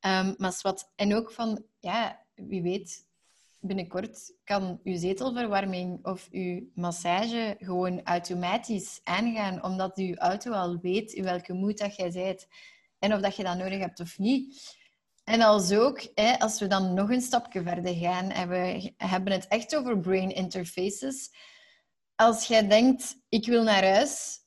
[0.07, 3.07] Um, maar wat, en ook van, ja, wie weet,
[3.61, 11.13] binnenkort kan uw zetelverwarming of uw massage gewoon automatisch aangaan, omdat uw auto al weet
[11.13, 12.47] in welke moed dat jij bent
[12.99, 14.77] en of dat je dat nodig hebt of niet.
[15.25, 19.33] En als ook, hè, als we dan nog een stapje verder gaan en we hebben
[19.33, 21.31] het echt over brain interfaces.
[22.15, 24.39] Als jij denkt, ik wil naar huis,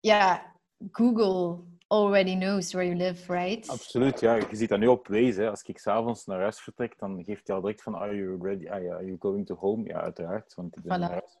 [0.00, 0.54] ja,
[0.92, 3.68] Google already knows where you live, right?
[3.68, 4.34] Absoluut, ja.
[4.34, 5.48] Je ziet dat nu op Waze.
[5.48, 8.66] Als ik s'avonds naar huis vertrek, dan geeft hij al direct van, are you ready?
[8.68, 9.84] Ah, are you going to home?
[9.84, 11.00] Ja, uiteraard, want ik ben Voilà.
[11.00, 11.38] naar huis.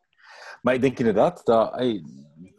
[0.62, 2.04] Maar ik denk inderdaad dat, hey,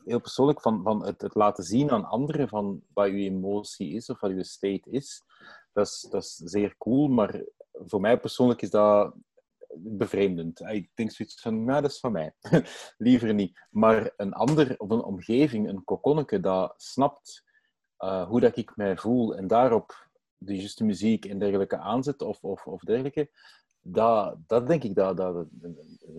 [0.06, 4.10] heel persoonlijk, van, van het, het laten zien aan anderen van wat je emotie is
[4.10, 5.24] of wat je state is,
[5.74, 7.08] dat is, dat is zeer cool.
[7.08, 9.14] Maar voor mij persoonlijk is dat
[9.76, 10.62] bevreemdend.
[10.62, 12.34] Ik denk zoiets van, nou, dat is van mij.
[12.98, 13.66] Liever niet.
[13.70, 17.44] Maar een ander, of een omgeving, een kokonneke, dat snapt
[18.00, 22.44] uh, hoe dat ik mij voel en daarop de juiste muziek en dergelijke aanzet of,
[22.44, 23.30] of, of dergelijke,
[23.82, 25.48] dat, dat denk ik dat, dat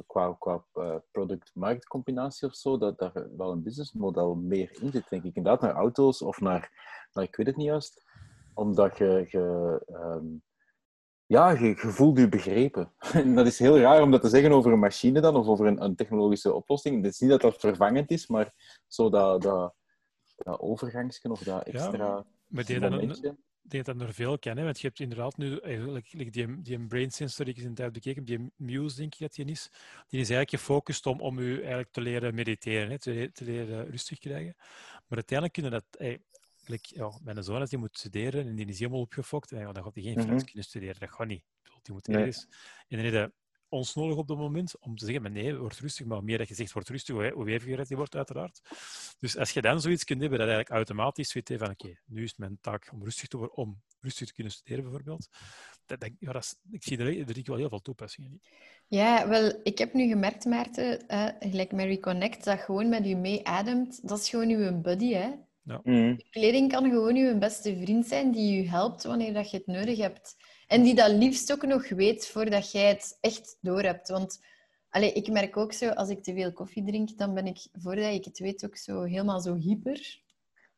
[0.07, 5.25] qua, qua uh, product-marktcombinatie of zo, dat daar wel een businessmodel meer in zit, denk
[5.25, 5.35] ik.
[5.35, 6.71] Inderdaad, naar auto's of naar,
[7.13, 8.05] naar ik weet het niet juist,
[8.55, 10.43] omdat je, je um,
[11.27, 12.93] ja, je, je voelt je begrepen.
[13.13, 15.67] En dat is heel raar om dat te zeggen over een machine dan, of over
[15.67, 17.05] een, een technologische oplossing.
[17.05, 18.53] Het is niet dat dat vervangend is, maar
[18.87, 19.75] zo dat, dat,
[20.45, 22.69] dat overgangsje of dat extra ja, maar
[23.63, 27.11] ik denk dat er veel kennen, want je hebt inderdaad nu eigenlijk die, die brain
[27.11, 29.71] sensor die ik in de tijd bekeken, die Muse denk ik dat die is,
[30.09, 33.91] die is eigenlijk gefocust om, om u eigenlijk te leren mediteren, hè, te, te leren
[33.91, 34.55] rustig krijgen.
[35.07, 38.79] Maar uiteindelijk kunnen dat, eigenlijk, ja, mijn zoon als die moet studeren en die is
[38.79, 40.45] helemaal opgefokt, en ja, dan gaat hij geen Frans mm -hmm.
[40.45, 41.45] kunnen studeren, dat gaat niet.
[41.83, 42.47] Die moet ergens,
[42.89, 43.33] en dan heb
[43.71, 46.49] ons nodig op dat moment om te zeggen, maar nee, word rustig, maar meer dat
[46.49, 48.61] je zegt, word rustig, hoe hoe weviger die wordt uiteraard.
[49.19, 52.37] Dus als je dan zoiets kunt hebben, dat eigenlijk automatisch weet van, oké, nu is
[52.37, 55.29] mijn taak om rustig te worden, om rustig te kunnen studeren bijvoorbeeld.
[55.87, 58.41] Dat, dat, ja, dat is, ik zie er, er zie wel heel veel toepassingen in.
[58.87, 63.15] Ja, wel, ik heb nu gemerkt, Maarten, uh, gelijk Mary Connect, dat gewoon met u
[63.15, 65.31] meeademt, dat is gewoon uw buddy, hè.
[65.63, 65.81] Ja.
[65.83, 66.17] Mm.
[66.31, 69.99] Kleding kan gewoon uw beste vriend zijn die u helpt wanneer dat je het nodig
[69.99, 70.37] hebt.
[70.71, 74.09] En die dat liefst ook nog weet voordat jij het echt doorhebt.
[74.09, 74.41] Want
[74.89, 78.13] allee, ik merk ook zo, als ik te veel koffie drink, dan ben ik, voordat
[78.13, 80.21] ik het weet, ook zo helemaal zo hyper.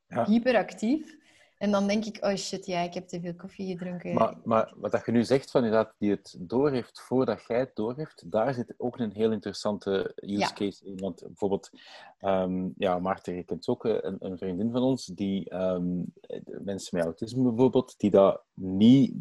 [0.08, 0.24] Ja.
[0.24, 1.16] Hyperactief.
[1.58, 4.14] En dan denk ik, oh shit, ja, ik heb te veel koffie gedronken.
[4.14, 7.74] Maar, maar wat dat je nu zegt, van inderdaad, die het doorheeft voordat jij het
[7.74, 10.52] doorheeft, daar zit ook een heel interessante use Ja.
[10.52, 10.98] case in.
[10.98, 11.70] Want bijvoorbeeld,
[12.18, 16.02] ehm, ja, Maarten, je kent ook een, een vriendin van ons, die ehm,
[16.44, 19.14] mensen met autisme bijvoorbeeld, die dat niet,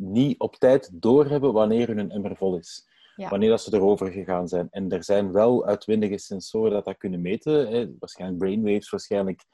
[0.00, 2.88] niet op tijd doorhebben wanneer hun emmer vol is.
[3.16, 3.28] Ja.
[3.28, 4.68] Wanneer dat ze erover gegaan zijn.
[4.70, 7.70] En er zijn wel uitwendige sensoren dat dat kunnen meten.
[7.70, 7.88] Hè.
[7.98, 9.44] Waarschijnlijk brainwaves, waarschijnlijk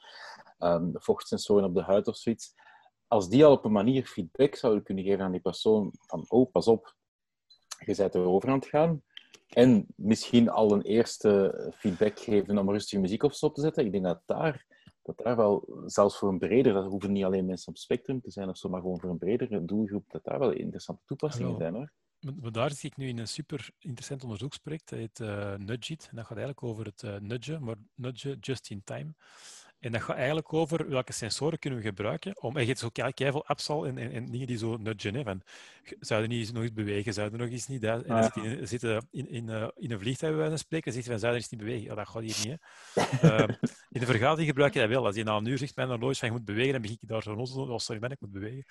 [0.59, 2.53] um, vochtsensoren op de huid of zoiets.
[3.07, 6.51] Als die al op een manier feedback zouden kunnen geven aan die persoon van oh,
[6.51, 6.95] pas op,
[7.85, 9.01] je bent erover aan het gaan.
[9.47, 13.85] En misschien al een eerste feedback geven om rustige muziek of zo op te zetten.
[13.85, 14.65] Ik denk dat daar,
[15.07, 18.31] dat daar wel, zelfs voor een breder, dat hoeven niet alleen mensen op spectrum te
[18.31, 21.61] zijn of zo, maar gewoon voor een bredere doelgroep, dat daar wel interessante toepassingen Hallo.
[21.61, 21.91] zijn hoor.
[22.41, 24.89] Maar, daar zit ik nu in een super interessant onderzoeksproject.
[24.89, 26.07] Dat heet uh, Nudgeit.
[26.09, 29.13] En dat gaat eigenlijk over het uh, nudgen, maar nudgen just in time.
[29.79, 32.41] En dat gaat eigenlijk over welke sensoren kunnen we gebruiken.
[32.41, 35.15] Om, en je hebt zo veel apps al en, en, en, dingen die zo nudgen.
[35.15, 35.41] Hè, van,
[35.99, 37.13] zouden niet nog iets bewegen?
[37.13, 37.81] Zouden nog iets niet...
[37.81, 38.23] Dat, en dan Ah.
[38.33, 40.93] zit in, zitten in, in, uh, in een vliegtuig bij wijze van spreken.
[40.93, 41.83] Hij van, zouden iets niet bewegen?
[41.83, 42.59] Ja, dat gaat hier niet.
[42.93, 43.39] Hè.
[43.39, 43.55] uh,
[43.89, 45.05] in de vergadering gebruik je dat wel.
[45.05, 47.07] Als je na een uur zegt, mijn horloge van je moet bewegen, dan begin ik
[47.07, 47.55] daar zo rond.
[47.55, 48.65] Oh, sorry, man, ik moet bewegen.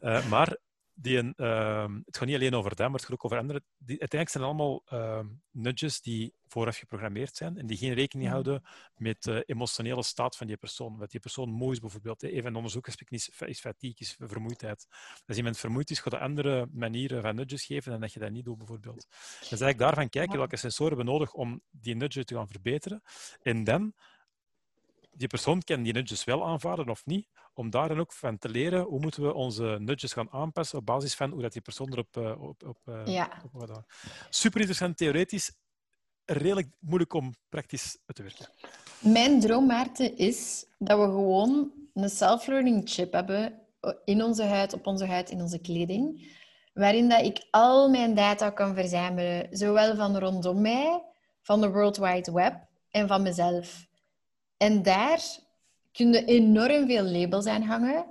[0.00, 0.56] Uh, maar
[0.98, 3.62] die een, uh, het gaat niet alleen over dat, maar het gaat ook over andere.
[3.76, 8.30] Die, uiteindelijk zijn het allemaal uh, nudges die vooraf geprogrammeerd zijn en die geen rekening
[8.30, 8.62] houden
[8.94, 10.96] met de emotionele staat van die persoon.
[10.98, 12.22] Wat die persoon mooi is bijvoorbeeld.
[12.22, 14.86] Even een onderzoeksaspect is, is fatigue, is vermoeidheid.
[15.26, 18.30] Als iemand vermoeid is, gaat er andere manieren van nudges geven dan dat je dat
[18.30, 19.06] niet doet, bijvoorbeeld.
[19.38, 23.02] Dus eigenlijk daarvan kijken welke sensoren we nodig om die nudge te gaan verbeteren.
[23.42, 23.94] En dan
[25.16, 28.48] die persoon kan die nudges wel aanvaarden of niet, om daar dan ook van te
[28.48, 31.92] leren hoe moeten we onze nudges gaan aanpassen op basis van hoe dat die persoon
[31.92, 33.42] erop uh, op, op, uh, Ja.
[33.52, 33.82] op
[34.30, 35.52] Super interessant theoretisch,
[36.24, 38.46] redelijk moeilijk om praktisch uit te werken.
[38.98, 43.60] Mijn droom, Maarten, is dat we gewoon een self-learning chip hebben
[44.04, 46.34] in onze huid, op onze huid, in onze kleding,
[46.74, 51.02] waarin dat ik al mijn data kan verzamelen, zowel van rondom mij,
[51.42, 53.86] van de World Wide Web en van mezelf.
[54.56, 55.22] En daar
[55.92, 58.06] kun je enorm veel labels aan hangen.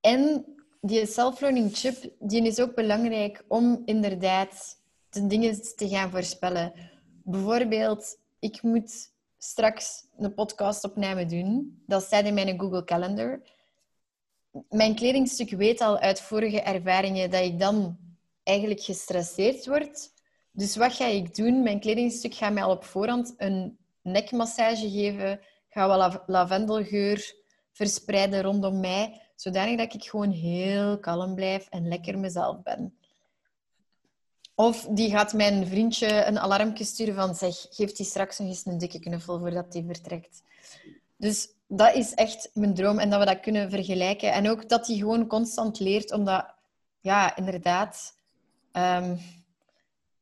[0.00, 0.44] En
[0.80, 4.76] die self-learning chip die is ook belangrijk om inderdaad
[5.10, 6.72] de dingen te gaan voorspellen.
[7.24, 11.82] Bijvoorbeeld, ik moet straks een podcastopname doen.
[11.86, 13.40] Dat staat in mijn Google Calendar.
[14.68, 17.96] Mijn kledingstuk weet al uit vorige ervaringen dat ik dan
[18.42, 20.10] eigenlijk gestresseerd word.
[20.52, 21.62] Dus wat ga ik doen?
[21.62, 23.77] Mijn kledingstuk gaat mij al op voorhand een
[24.10, 27.34] nekmassage geven, ga wel lavendelgeur
[27.72, 32.98] verspreiden rondom mij, zodanig dat ik gewoon heel kalm blijf en lekker mezelf ben.
[34.54, 38.66] Of die gaat mijn vriendje een alarmje sturen van zeg, geeft hij straks nog eens
[38.66, 40.42] een dikke knuffel voordat hij vertrekt.
[41.16, 44.32] Dus dat is echt mijn droom en dat we dat kunnen vergelijken.
[44.32, 46.54] En ook dat hij gewoon constant leert, omdat,
[47.00, 48.18] ja, inderdaad,
[48.72, 49.16] ehm,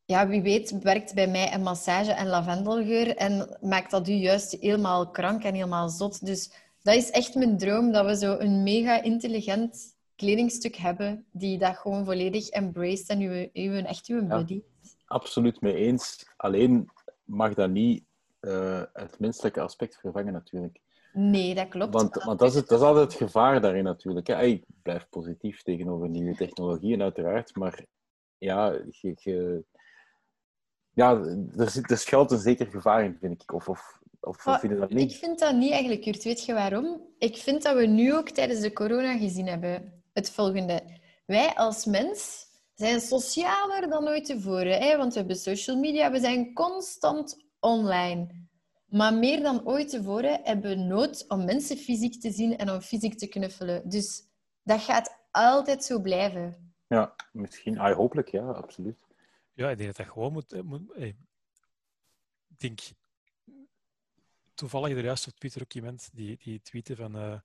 [0.07, 4.57] ja, wie weet werkt bij mij een massage en lavendelgeur en maakt dat u juist
[4.61, 6.26] helemaal krank en helemaal zot.
[6.26, 6.52] Dus
[6.82, 11.76] dat is echt mijn droom, dat we zo een mega intelligent kledingstuk hebben die dat
[11.76, 14.54] gewoon volledig embraced en uw, uw, echt uw body.
[14.54, 16.26] Ja, absoluut mee eens.
[16.36, 16.90] Alleen
[17.24, 18.04] mag dat niet
[18.40, 20.80] uh, het menselijke aspect vervangen natuurlijk.
[21.12, 21.94] Nee, dat klopt.
[21.94, 24.28] Want, want dat, is het, dat is altijd het gevaar daarin natuurlijk.
[24.28, 27.84] Ik blijf positief tegenover nieuwe technologieën uiteraard, maar
[28.38, 29.64] ja, je,
[30.97, 31.20] ja
[31.57, 33.53] er, zit, er schuilt een zeker gevaar in, vind ik.
[33.53, 35.12] Of, of, of vind je dat niet?
[35.12, 36.24] Ik vind dat niet eigenlijk, Kurt.
[36.24, 37.01] Weet je waarom?
[37.18, 40.82] Ik vind dat we nu ook tijdens de corona gezien hebben het volgende.
[41.26, 44.78] Wij als mens zijn socialer dan ooit tevoren.
[44.78, 44.97] Hè?
[44.97, 48.44] Want we hebben social media, we zijn constant online.
[48.86, 52.80] Maar meer dan ooit tevoren hebben we nood om mensen fysiek te zien en om
[52.80, 53.88] fysiek te knuffelen.
[53.88, 54.22] Dus
[54.62, 56.74] dat gaat altijd zo blijven.
[56.86, 57.78] Ja, misschien.
[57.78, 59.05] Ah, hopelijk, ja, absoluut.
[59.57, 60.52] Ja, ik denk dat dat gewoon moet...
[60.52, 61.16] Eh, moet hey.
[62.48, 62.80] Ik denk...
[64.54, 67.16] Toevallig er juist op Twitter ook iemand die, die tweette van...
[67.16, 67.40] Uh,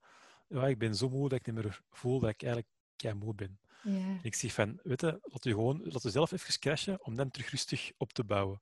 [0.47, 3.35] ja, ik ben zo moe dat ik niet meer voel dat ik eigenlijk kei moe
[3.35, 3.59] ben.
[3.83, 4.19] Ja.
[4.21, 7.31] Ik zeg van, weet je, laat je gewoon, laat je zelf even crashen om dan
[7.31, 8.61] terug rustig op te bouwen.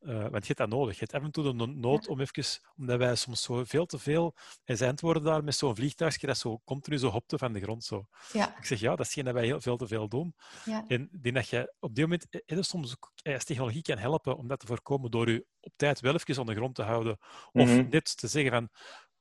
[0.00, 0.94] Uh, want je hebt dat nodig.
[0.94, 3.98] Je hebt af en toe de nood om even, omdat wij soms zo veel te
[3.98, 4.34] veel
[4.64, 7.84] zijn worden daar met zo'n vliegtuigje dat zo continu zo hopte van de grond.
[7.84, 8.06] Zo.
[8.32, 8.56] Ja.
[8.58, 10.34] Ik zeg ja, dat is geen dat wij heel veel te veel doen.
[10.64, 10.84] Ja.
[10.88, 13.98] En ik denk dat je op dit moment er soms ook eh, als technologie kan
[13.98, 16.82] helpen om dat te voorkomen door je op tijd wel even aan de grond te
[16.82, 17.18] houden.
[17.52, 18.68] Of mm net te zeggen van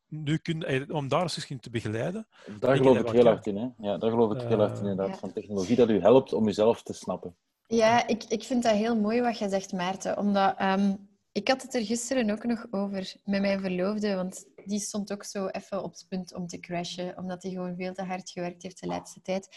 [0.08, 2.28] nu kun, eh, om daar eens te begeleiden.
[2.60, 3.58] Daar geloof ik heel hard in.
[3.58, 3.68] Hè?
[3.78, 5.20] Ja, daar geloof ik heel hard in, inderdaad.
[5.20, 7.36] Van technologie dat u helpt om jezelf te snappen.
[7.68, 10.18] Ja, ik, ik vind dat heel mooi wat je zegt, Maarten.
[10.18, 10.96] Omdat ehm,
[11.32, 14.16] ik had het er gisteren ook nog over met mijn verloofde.
[14.16, 17.18] Want die stond ook zo even op het punt om te crashen.
[17.18, 19.48] Omdat hij gewoon veel te hard gewerkt heeft de laatste tijd.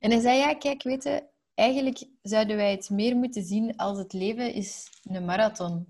[0.00, 3.98] En hij zei, ja, kijk, weet je, eigenlijk zouden wij het meer moeten zien als
[3.98, 5.86] het leven is een marathon.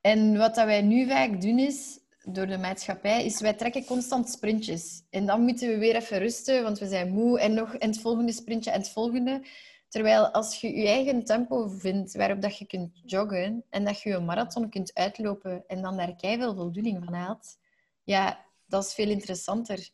[0.00, 1.98] En wat dat wij nu vaak doen is,
[2.28, 5.02] door de maatschappij, is wij trekken constant sprintjes.
[5.10, 7.40] En dan moeten we weer even rusten, want we zijn moe.
[7.40, 9.42] En nog en het volgende sprintje en het volgende.
[9.88, 14.10] Terwijl als je je eigen tempo vindt waarop dat je kunt joggen en dat je
[14.10, 17.58] een marathon kunt uitlopen en dan daar veel voldoening van haalt,
[18.04, 19.88] ja, dat is veel interessanter.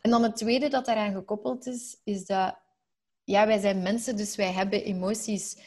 [0.00, 2.58] En dan het tweede dat daaraan gekoppeld is, is dat
[3.24, 5.58] ja, wij zijn mensen, dus wij hebben emoties.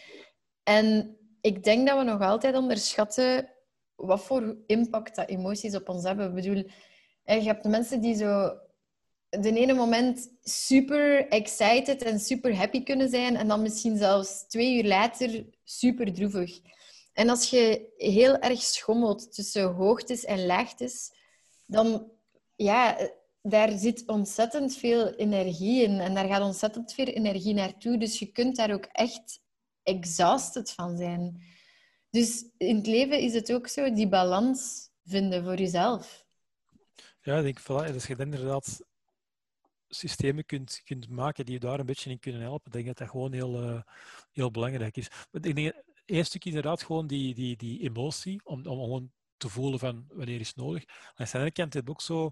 [0.63, 3.49] En ik denk dat we nog altijd onderschatten
[3.95, 6.27] wat voor impact dat emoties op ons hebben.
[6.27, 6.63] Ik bedoel,
[7.23, 8.57] je hebt mensen die zo
[9.41, 14.77] de ene moment super excited en super happy kunnen zijn en dan misschien zelfs twee
[14.77, 16.59] uur later super droevig.
[17.13, 21.11] En als je heel erg schommelt tussen hoogtes en laagtes,
[21.65, 22.11] dan
[22.55, 22.97] ja,
[23.41, 27.97] daar zit ontzettend veel energie in en daar gaat ontzettend veel energie naartoe.
[27.97, 29.41] Dus je kunt daar ook echt
[29.83, 31.41] exhausted van zijn.
[32.09, 36.25] Dus in het leven is het ook zo, die balans vinden voor jezelf.
[37.21, 38.81] Ja, ik denk voilà, dat je inderdaad
[39.87, 42.65] systemen kunt, kunt maken die je daar een beetje in kunnen helpen.
[42.65, 43.81] Ik denk dat dat gewoon heel, uh,
[44.31, 45.09] heel belangrijk is.
[45.31, 49.79] Maar ik denk, stukje inderdaad gewoon die, die, die emotie, om, om gewoon te voelen
[49.79, 50.83] van wanneer is nodig.
[51.15, 52.31] Aan de andere kant heb ook zo...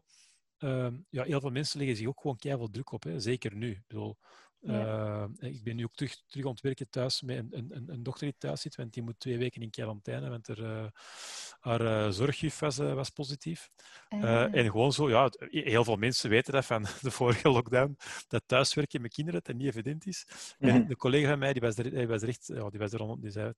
[0.60, 3.20] Uh, ja, heel veel mensen leggen zich ook gewoon keihard druk op, hè.
[3.20, 3.72] zeker nu.
[3.72, 4.18] Ik bedoel,
[4.68, 5.30] ja.
[5.40, 8.36] Uh, ik ben nu ook terug, terug ontwerken thuis met een, een, een, dochter die
[8.38, 10.86] thuis zit, want die moet twee weken in quarantaine, want er, uh,
[11.60, 13.70] haar uh, zorggif was, was positief.
[14.10, 14.56] Ah.
[14.56, 17.98] en gewoon zo, ja, heel veel mensen weten dat van de vorige lockdown,
[18.28, 20.26] dat thuiswerken met kinderen dat niet evident is.
[20.28, 20.78] Mm -hmm.
[20.78, 22.94] En de collega van mij, die was er, die was er echt, ja, die was
[22.94, 23.54] er, die zei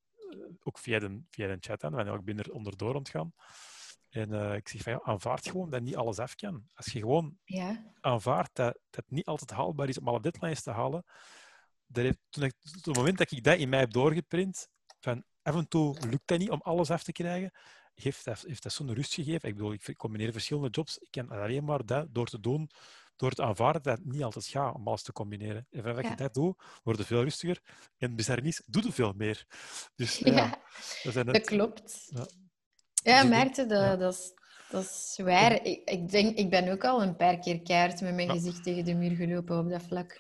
[0.63, 3.34] ook via de, via de chat aan, want ik ben er onderdoor ontgaan.
[4.09, 6.69] En uh, ik zeg van ja, aanvaard gewoon dat niet alles af kan.
[6.73, 7.93] Als je gewoon ja.
[8.01, 11.03] aanvaardt dat het niet altijd haalbaar is om alle deadlines te halen.
[11.85, 14.69] Dat heeft, toen ik, op het moment dat ik dat in mij heb doorgeprint,
[14.99, 17.51] van af en toe lukt dat niet om alles af te krijgen,
[17.93, 19.49] heeft dat, heeft dat zo'n rust gegeven.
[19.49, 20.97] Ik bedoel, ik combineer verschillende jobs.
[20.97, 22.69] Ik kan alleen maar dat door te doen
[23.17, 25.67] door te aanvaarden dat het niet altijd gaat om alles te combineren.
[25.69, 26.09] En vanaf Ja.
[26.09, 27.61] je dat doet, word je veel rustiger.
[27.97, 29.45] En bizarre doe je veel meer.
[29.95, 30.59] Dus Ja,
[31.03, 32.07] ja, dat dat klopt.
[32.09, 32.27] Ja.
[33.07, 33.95] Ja, Maarten, dat, ja.
[33.95, 34.34] dat, is,
[34.69, 35.65] dat is waar.
[35.65, 38.34] Ik, ik, denk, ik ben ook al een paar keer keihard met mijn Ja.
[38.34, 40.19] gezicht tegen de muur gelopen op dat vlak.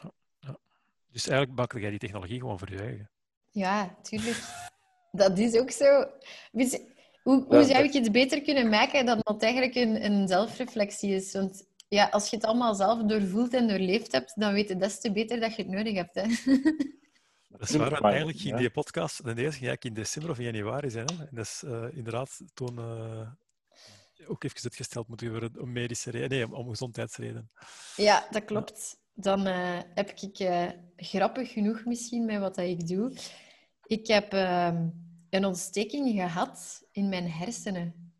[1.11, 3.09] Dus eigenlijk makkelijk jij die technologie gewoon voor je eigen.
[3.51, 4.37] Ja, tuurlijk.
[5.11, 6.05] Dat is ook zo.
[6.51, 6.79] Dus,
[7.23, 11.33] hoe hoe zou ik het beter kunnen maken dan dat eigenlijk een, een zelfreflectie is?
[11.33, 14.99] Want ja, als je het allemaal zelf doorvoeld en doorleefd hebt, dan weet je des
[14.99, 16.15] te beter dat je het nodig hebt.
[16.15, 16.23] Hè?
[17.47, 18.59] Dat is waar, want eigenlijk ging ja.
[18.59, 21.07] die podcast, de eerste ging in december of in januari zijn.
[21.17, 21.25] Hè?
[21.25, 23.29] En dat is eh, inderdaad toen eh,
[24.25, 27.51] ook even uitgesteld moeten worden om medische reden, nee, om, om gezondheidsreden.
[27.95, 28.99] Ja, dat klopt.
[29.13, 33.13] Dan eh, heb ik eh, grappig genoeg misschien met wat dat ik doe.
[33.85, 34.89] Ik heb ehm,
[35.29, 38.13] een ontsteking gehad in mijn hersenen.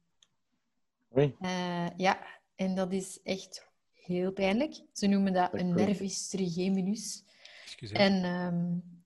[1.18, 1.36] Oei.
[1.40, 4.82] Eh, ja, en dat is echt heel pijnlijk.
[4.94, 7.24] Ze noemen dat een nervus trigeminus.
[7.64, 7.98] Excuseer.
[7.98, 8.97] En ehm,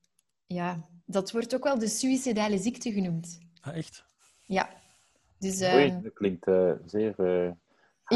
[0.54, 3.40] ja, dat wordt ook wel de suïcidale ziekte genoemd.
[3.62, 4.04] Ah, echt?
[4.46, 4.70] Ja.
[5.40, 7.20] Dus, Oei, ehm, dat klinkt eh, zeer...
[7.20, 7.52] eh,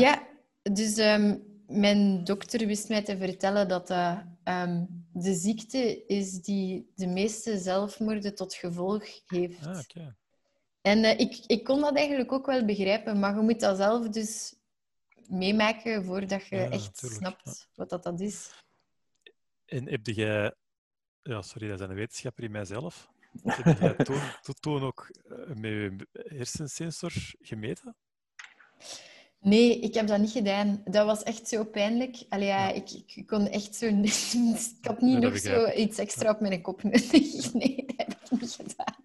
[0.02, 0.28] Ja,
[0.62, 1.38] dus ehm,
[1.68, 7.58] mijn dokter wist mij te vertellen dat dat ehm, de ziekte is die de meeste
[7.58, 9.66] zelfmoorden tot gevolg heeft.
[9.66, 10.16] Ah, oké.
[10.82, 14.10] En eh, ik, ik kon dat eigenlijk ook wel begrijpen, maar je moet dat zelf
[14.10, 14.56] dus
[15.28, 18.52] meemaken voordat je Ja, echt tuurlijk, snapt wat dat, dat is.
[19.66, 20.54] En heb jij...
[21.28, 23.10] Ja, sorry, dat is een wetenschapper in mijzelf.
[23.44, 24.20] Heb jij toen,
[24.60, 27.12] toen- ook eh, met je hersensensor
[27.42, 27.96] gemeten?
[29.40, 30.82] Nee, ik heb dat niet gedaan.
[30.86, 32.24] Dat was echt zo pijnlijk.
[32.30, 32.74] Allee, ja, Ja.
[32.74, 33.86] ik, ik kon echt zo...
[34.02, 37.54] ik had niet Nee, nog zo iets extra op mijn kop nodig.
[37.54, 38.96] Nee, dat heb ik niet gedaan.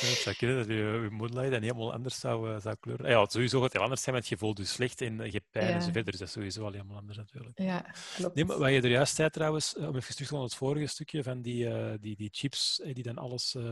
[0.00, 3.04] Ja, het zou kunnen dat je, je moonlight dan helemaal anders zou, eh, zou kleuren.
[3.06, 5.30] Ah Ja, sowieso gaat het heel anders zijn, want je voelt je slecht en je
[5.30, 5.74] hebt pijn Ja.
[5.74, 6.10] en zo verder.
[6.10, 7.58] Dus dat is sowieso al helemaal anders natuurlijk.
[7.58, 8.34] Ja, klopt.
[8.34, 10.54] Nee, maar wat je er juist zei trouwens, eh, om even terug te gaan het
[10.54, 13.62] vorige stukje van die, eh, die, die chips eh, die dan alles eh,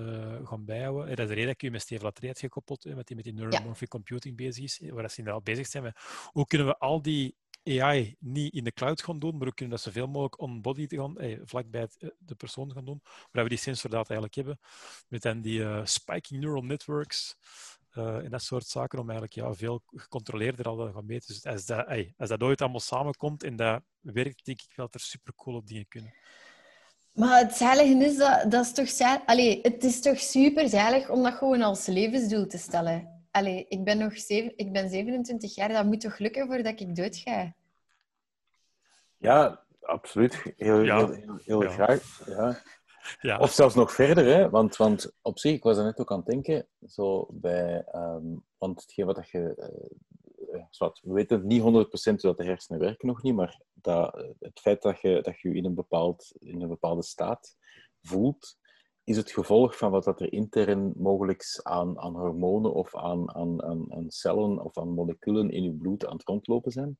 [0.44, 1.08] gaan bijhouden.
[1.08, 3.06] Eh, Dat is de reden dat ik u met Steve Latree had gekoppeld, eh, met
[3.06, 5.96] die met die neuromorphic computing bezig is, eh, waar ze inderdaad bezig zijn met
[6.32, 9.76] hoe kunnen we al die AI niet in de cloud gaan doen, maar hoe kunnen
[9.76, 13.48] we dat zoveel mogelijk on-body gaan, eh, vlakbij eh, de persoon gaan doen, waar we
[13.48, 14.58] die sensordata eigenlijk hebben,
[15.08, 17.36] met dan die eh, spiking neural networks
[17.94, 21.34] eh, en dat soort zaken, om eigenlijk ja, veel gecontroleerder al te gaan meten.
[21.34, 21.86] Dus als dat,
[22.16, 25.88] als dat ooit allemaal samenkomt en dat werkt, denk ik wel dat er supercoole dingen
[25.88, 26.14] kunnen.
[27.12, 29.20] Maar het zalige is dat, dat is toch.
[29.26, 33.23] Allee, het is toch super zalig om dat gewoon als levensdoel te stellen.
[33.34, 36.96] Allee, ik ben nog zeven, ik ben 27 jaar, dat moet toch lukken voordat ik
[36.96, 37.54] doodga?
[39.16, 40.52] Ja, absoluut.
[40.56, 40.96] Heel, Ja.
[40.96, 41.68] heel, heel, heel Ja.
[41.70, 42.22] graag.
[42.26, 42.62] Ja.
[43.20, 44.50] Ja, Of zelfs nog verder, hè?
[44.50, 48.24] Want, want op zich, ik was er net ook aan het denken, zo bij, ehm,
[48.58, 49.72] want hetgeen wat dat je,
[50.70, 51.64] zwart, we weten niet 100%
[52.22, 55.40] hoe dat de hersenen werken nog niet, maar dat, eh, het feit dat je dat
[55.40, 57.56] je, je in, een bepaald, in een bepaalde staat
[58.02, 58.58] voelt,
[59.04, 63.62] is het gevolg van wat dat er intern mogelijk aan, aan hormonen of aan, aan,
[63.62, 66.98] aan, aan cellen of aan moleculen in je bloed aan het rondlopen zijn.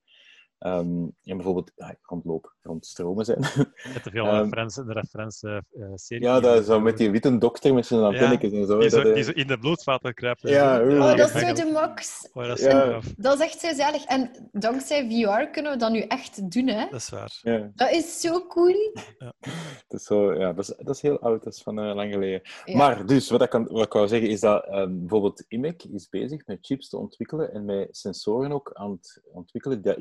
[0.65, 3.39] Ehm, en bijvoorbeeld ja, rondlopen, rondstromen zijn.
[3.95, 5.61] met te veel ehm, referentie, de referentie eh,
[5.95, 6.23] serie.
[6.25, 8.79] Ja, dat zo met die witte dokter met zijn antennetjes en zo.
[8.79, 10.49] Die zo, dat, eh, die zo in de bloedvaten kruipen.
[10.49, 10.81] en Ja.
[10.81, 12.29] Oh, dat is zo de max.
[12.33, 13.01] Oh, dat is Ja.
[13.17, 14.05] Dat is echt zo zalig.
[14.05, 16.87] En dankzij VR kunnen we dat nu echt doen, hè?
[16.91, 17.39] Dat is waar.
[17.43, 18.93] ja, Dat is zo cool.
[19.89, 22.13] dat is, zo, ja dat, is, dat is heel oud, dat is van eh, lang
[22.13, 22.41] geleden.
[22.65, 22.77] Ja.
[22.77, 26.09] Maar dus, wat ik, kan, wat ik wou zeggen is dat ehm, bijvoorbeeld IMEC is
[26.09, 30.01] bezig met chips te ontwikkelen en met sensoren ook aan het ontwikkelen, die dat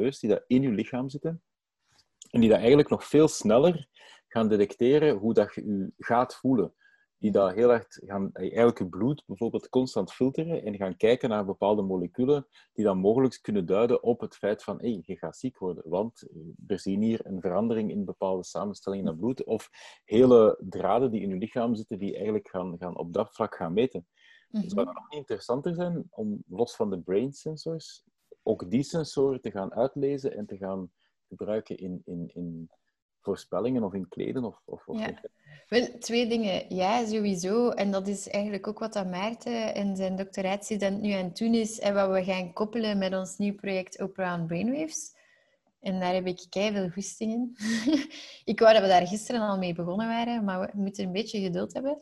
[0.00, 1.42] die dat in je lichaam zitten.
[2.30, 3.88] En die dat eigenlijk nog veel sneller
[4.26, 6.74] gaan detecteren hoe dat je je gaat voelen.
[7.18, 11.28] Die dat heel erg gaan, eh, eigenlijk je bloed bijvoorbeeld constant filteren en gaan kijken
[11.28, 15.36] naar bepaalde moleculen die dan mogelijk kunnen duiden op het feit van hey, je gaat
[15.36, 16.36] ziek worden, want eh,
[16.66, 19.70] we zien hier een verandering in bepaalde samenstellingen in het bloed of
[20.04, 23.72] hele draden die in je lichaam zitten die eigenlijk gaan, gaan op dat vlak gaan
[23.72, 24.06] meten.
[24.50, 28.04] Zou het nog interessanter zijn om los van de brain sensors
[28.50, 30.90] ook die sensoren te gaan uitlezen en te gaan
[31.28, 32.70] gebruiken in, in, in
[33.20, 34.44] voorspellingen of in kleden?
[34.44, 35.20] Of, of, of Ja.
[35.68, 36.74] Wel, twee dingen.
[36.74, 37.68] Ja, sowieso.
[37.68, 41.54] En dat is eigenlijk ook wat dat Maarten en zijn doctoraatstudent nu aan het doen
[41.54, 41.78] is.
[41.78, 45.18] En wat we gaan koppelen met ons nieuw project Opera on Brainwaves.
[45.80, 47.56] En daar heb ik veel goesting in.
[48.52, 51.40] ik wou dat we daar gisteren al mee begonnen waren, maar we moeten een beetje
[51.40, 51.98] geduld hebben.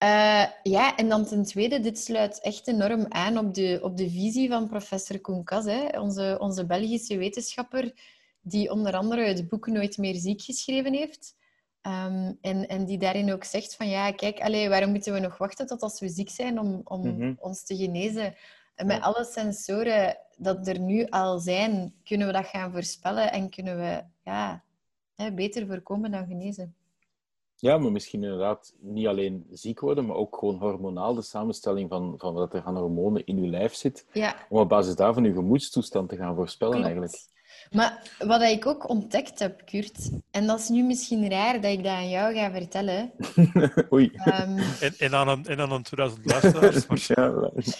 [0.00, 4.10] Eh, ja, en dan ten tweede, dit sluit echt enorm aan op de, op de
[4.10, 7.92] visie van professor Koenkas, hè, onze, onze Belgische wetenschapper,
[8.40, 11.36] die onder andere het boek Nooit meer ziek geschreven heeft.
[11.80, 15.38] Ehm, en, en die daarin ook zegt van ja, kijk, allee, waarom moeten we nog
[15.38, 17.32] wachten tot als we ziek zijn om, om Mhm.
[17.38, 18.34] ons te genezen?
[18.74, 23.50] En met alle sensoren dat er nu al zijn, kunnen we dat gaan voorspellen en
[23.50, 24.64] kunnen we ja,
[25.14, 26.74] hè, beter voorkomen dan genezen.
[27.60, 32.14] Ja, maar misschien inderdaad niet alleen ziek worden, maar ook gewoon hormonaal de samenstelling van,
[32.18, 34.06] van wat er aan hormonen in je lijf zit.
[34.12, 36.88] Ja, Om op basis daarvan je gemoedstoestand te gaan voorspellen klopt.
[36.90, 37.28] eigenlijk.
[37.70, 41.82] Maar wat ik ook ontdekt heb, Kurt, en dat is nu misschien raar dat ik
[41.84, 43.10] dat aan jou ga vertellen.
[43.92, 44.10] Oei.
[44.14, 46.86] ehm, En, en, aan een, en aan een 2000 luisteraars.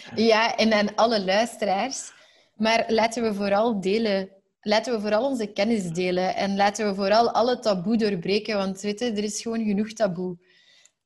[0.15, 2.12] Ja, en aan alle luisteraars.
[2.57, 4.28] Maar laten we vooral delen.
[4.61, 6.35] Laten we vooral onze kennis delen.
[6.35, 8.57] En laten we vooral alle taboe doorbreken.
[8.57, 10.37] Want weet er is gewoon genoeg taboe.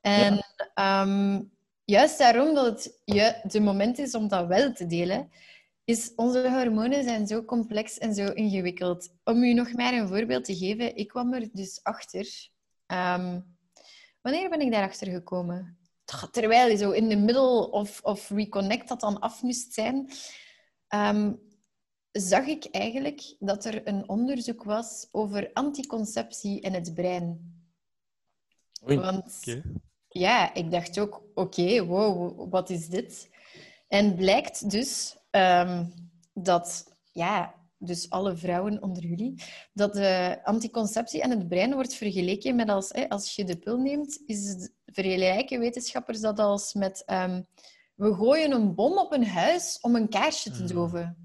[0.01, 0.45] En
[0.75, 1.43] ehm,
[1.85, 5.31] juist daarom dat het je de moment is om dat wel te delen,
[5.85, 9.11] is onze hormonen zijn zo complex en zo ingewikkeld.
[9.25, 12.49] Om u nog maar een voorbeeld te geven, ik kwam er dus achter.
[12.87, 13.41] ehm,
[14.21, 15.79] wanneer ben ik daarachter gekomen?
[16.31, 20.11] Terwijl zo in de middle of, of reconnect dat dan af moest zijn,
[20.89, 21.33] ehm,
[22.23, 27.53] zag ik eigenlijk dat er een onderzoek was over anticonceptie in het brein.
[28.89, 28.99] Oei.
[28.99, 29.43] Want
[30.09, 33.31] ja, ik dacht ook, oké, wow, wat is dit?
[33.89, 35.85] En blijkt dus ehm,
[36.33, 39.43] dat, ja, dus alle vrouwen onder jullie,
[39.73, 43.79] dat de anticonceptie en het brein wordt vergeleken met als, hè, als je de pil
[43.79, 47.43] neemt, is het, vergelijken wetenschappers dat als met, ehm,
[47.95, 50.69] we gooien een bom op een huis om een kaarsje te Mm.
[50.69, 51.24] doven.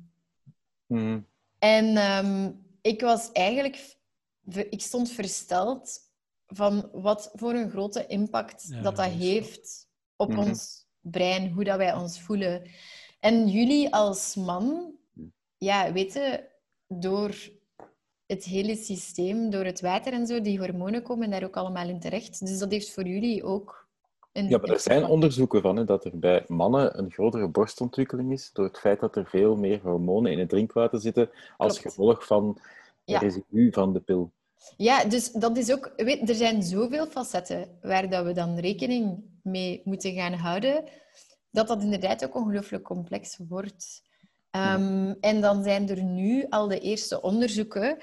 [0.90, 1.20] Mhm.
[1.60, 2.52] En ehm,
[2.82, 3.98] ik was eigenlijk...
[4.70, 5.99] Ik stond versteld
[6.45, 10.40] van wat voor een grote impact Ja, dat dat heeft op Mhm.
[10.40, 12.70] ons brein, hoe dat wij ons voelen.
[13.20, 14.95] En jullie als man,
[15.57, 16.48] ja, weten,
[16.88, 17.36] door
[18.26, 21.99] het hele systeem, door het water en zo, die hormonen komen daar ook allemaal in
[21.99, 22.40] terecht.
[22.45, 23.89] Dus dat heeft voor jullie ook
[24.31, 28.49] Ja, maar er zijn onderzoeken van hè, dat er bij mannen een grotere borstontwikkeling is
[28.53, 31.95] door het feit dat er veel meer hormonen in het drinkwater zitten als Klopt.
[31.95, 32.61] gevolg van het
[33.03, 33.19] Ja.
[33.19, 34.31] residu van de pil.
[34.77, 35.93] Ja, dus dat is ook...
[35.95, 40.84] Weet, er zijn zoveel facetten waar dat we dan rekening mee moeten gaan houden,
[41.51, 44.01] dat dat inderdaad ook ongelooflijk complex wordt.
[44.51, 47.97] Ehm, En dan zijn er nu al de eerste onderzoeken.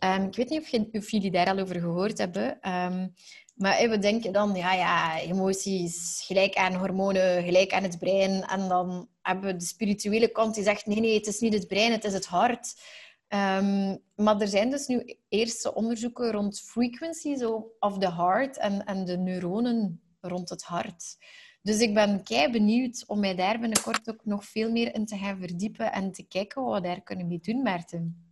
[0.00, 2.60] Ehm, ik weet niet of, jullie daar al over gehoord hebben.
[2.60, 3.08] ehm,
[3.54, 8.42] maar we denken dan, ja, ja, emoties, gelijk aan hormonen, gelijk aan het brein.
[8.42, 11.66] En dan hebben we de spirituele kant die zegt, nee, nee, het is niet het
[11.66, 12.80] brein, het is het hart.
[13.28, 18.84] Ehm, maar er zijn dus nu eerste onderzoeken rond frequency zo, of the heart en,
[18.84, 21.16] en de neuronen rond het hart.
[21.62, 25.16] Dus ik ben kei benieuwd om mij daar binnenkort ook nog veel meer in te
[25.16, 28.29] gaan verdiepen en te kijken wat we daar kunnen mee doen, Maarten.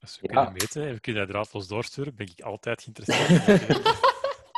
[0.00, 0.34] Als we Ja.
[0.34, 3.98] kunnen meten en we kunnen dat draadloos doorsturen, ben ik altijd geïnteresseerd.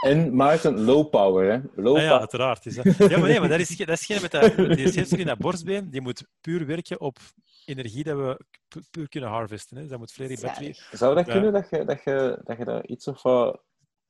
[0.03, 1.61] En Maarten, low power, hè?
[1.83, 2.21] Low Ah ja, power.
[2.21, 2.67] uiteraard.
[2.67, 2.85] Is dat.
[2.85, 5.91] Ja, maar nee, maar dat is, dat is geen met dat, die in dat borstbeen,
[5.91, 7.19] die moet puur werken op
[7.65, 9.77] energie dat we pu- puur kunnen harvesten.
[9.77, 9.83] Hè.
[9.83, 10.77] Dus dat moet Fairy Battery...
[10.93, 11.33] Zou dat Ja.
[11.33, 13.63] kunnen, dat je, dat, je, dat je daar iets of wat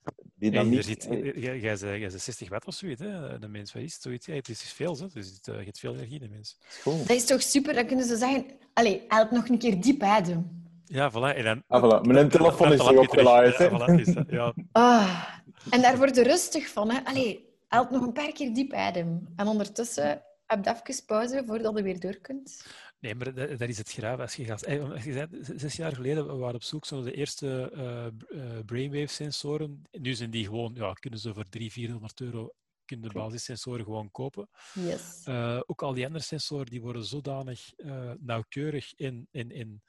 [0.04, 0.14] Hey,
[0.50, 0.82] dynamiek...
[0.82, 3.38] zit, jij, jij, zei- jij zei 60 watt of zoiets, hè?
[3.38, 3.72] de mens.
[3.72, 4.02] Wat is het?
[4.02, 4.26] Zoiets?
[4.26, 5.06] Ja, het is veel, hè?
[5.12, 6.59] dus het, eh, je hebt veel energie, de mens.
[6.84, 7.74] Dat is toch super?
[7.74, 10.61] Dan kunnen ze zeggen, allee, haal nog een keer diep adem.
[10.93, 11.36] Ja, voilà.
[11.36, 12.06] En dan, Ah, voilà.
[12.06, 13.01] Mijn telefoon is Dan terug.
[13.02, 13.52] opgeladen.
[13.59, 14.31] Ja, voilà, het is dat.
[14.31, 15.28] ja, Ah,
[15.70, 16.90] en daar word je rustig van.
[16.90, 17.05] Hè?
[17.05, 19.28] Allee, haal nog een paar keer diep adem.
[19.36, 22.66] En ondertussen heb je even pauze voordat je weer door kunt.
[23.01, 24.19] Nee, maar dat, dat is het graaf.
[24.20, 26.90] Als je gaat, eh, als je zei, z- zes jaar geleden we waren op zoek
[26.90, 29.82] naar de eerste eh, eh, brainwave-sensoren.
[29.90, 32.51] Nu zijn die gewoon, ja, kunnen ze voor 300, 400 euro
[32.85, 34.48] kunnen de basissensoren gewoon kopen.
[34.74, 35.23] Yes.
[35.24, 39.82] Eh, ook al die andere sensoren die worden zodanig eh, nauwkeurig in, in, in,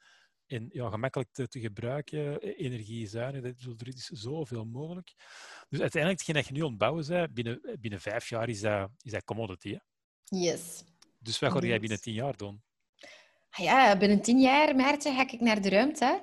[0.46, 5.14] in ja, gemakkelijk te, te gebruiken, eh, energiezuinig, dat er is zoveel mogelijk.
[5.68, 9.12] Dus uiteindelijk, hetgeen dat je nu ontbouwen bent, binnen, binnen vijf jaar is dat, is
[9.12, 9.70] dat commodity.
[9.70, 9.78] Hè?
[10.38, 10.84] Yes.
[11.18, 12.62] Dus wat ga jij binnen tien jaar doen?
[13.50, 16.20] Ah Ja, binnen tien jaar, Maarten, ga ik naar de ruimte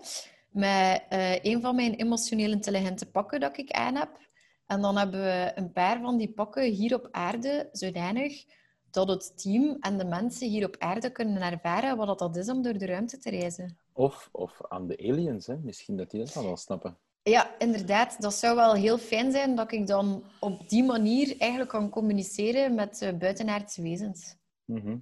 [0.49, 4.29] met eh, een van mijn emotioneel intelligente pakken dat ik aan heb.
[4.65, 8.43] En dan hebben we een paar van die pakken hier op aarde, zodanig
[8.91, 12.61] dat het team en de mensen hier op aarde kunnen ervaren wat dat is om
[12.61, 13.77] door de ruimte te reizen.
[13.93, 15.57] Of, of aan de aliens, hè?
[15.57, 16.97] misschien dat die dat dan wel snappen.
[17.23, 18.21] Ja, inderdaad.
[18.21, 22.75] Dat zou wel heel fijn zijn dat ik dan op die manier eigenlijk kan communiceren
[22.75, 24.35] met uh, buitenaardse wezens.
[24.65, 24.97] Mhm.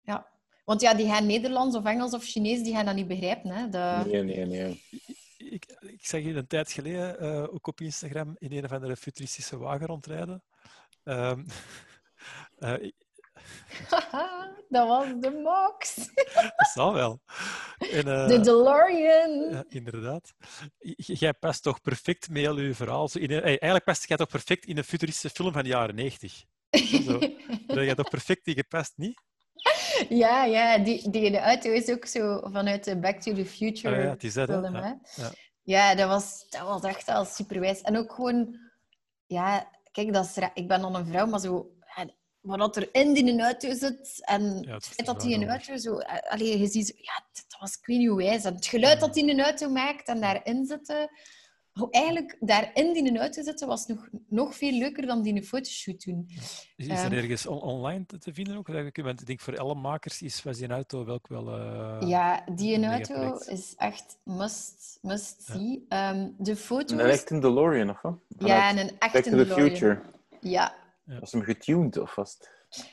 [0.00, 0.30] Ja.
[0.64, 3.50] Want ja, die gaan Nederlands of Engels of Chinees, die gaan dat niet begrijpen.
[3.50, 3.68] Hè?
[3.68, 4.06] Dat...
[4.06, 4.82] Nee, nee, nee.
[5.36, 8.96] Ik, ik zag je een tijd geleden uh, ook op Instagram in een of andere
[8.96, 10.42] futuristische wagen rondrijden.
[11.04, 11.46] Um,
[12.58, 12.74] uh,
[14.68, 15.96] dat was de Max.
[16.56, 17.20] dat zal wel.
[17.78, 19.50] En, uh, de DeLorean.
[19.50, 20.32] Ja, inderdaad.
[20.96, 23.08] Jij past toch perfect mee al je verhaal.
[23.08, 26.44] Zo in eigenlijk past jij toch perfect in een futuristische film van de jaren 90.
[27.04, 27.18] Zo.
[27.82, 29.20] Jij toch perfect in gepast, niet?
[30.08, 34.18] Ja, ja die, die auto is ook zo vanuit de Back to the Future Ah
[34.20, 34.74] ja, film.
[34.74, 35.22] Ja, hè.
[35.22, 35.30] ja.
[35.62, 37.80] Ja, dat was, dat was echt al superwijs.
[37.80, 38.58] En ook gewoon,
[39.26, 41.70] ja, kijk, dat is ik ben dan een vrouw, maar zo,
[42.42, 45.98] wat er in die auto zit en Ja, het feit dat die een auto zo,
[45.98, 48.44] eh, allee, je ziet zo, ja, dat was ik weet niet hoe wijs.
[48.44, 51.10] En het geluid dat die in een auto maakt en daarin zitten,
[51.72, 55.44] hoe eigenlijk daarin die een auto zitten was nog, nog veel leuker dan die een
[55.44, 56.24] fotoshoot doen.
[56.76, 57.12] Is, is er Ehm.
[57.12, 58.66] ergens on- online te, vinden ook?
[58.94, 61.48] Want ik denk voor alle makers is was die auto wel ook wel...
[61.58, 65.54] eh, Ja, die een auto is echt must, must Ja.
[65.54, 65.84] see.
[65.88, 66.90] Ehm, de foto's...
[67.00, 68.18] Een echte DeLorean, of wat?
[68.38, 69.68] ja, en een Back echte to the DeLorean.
[69.68, 70.00] Future.
[70.40, 70.80] Ja.
[71.04, 72.50] Was hem getuned, of was het?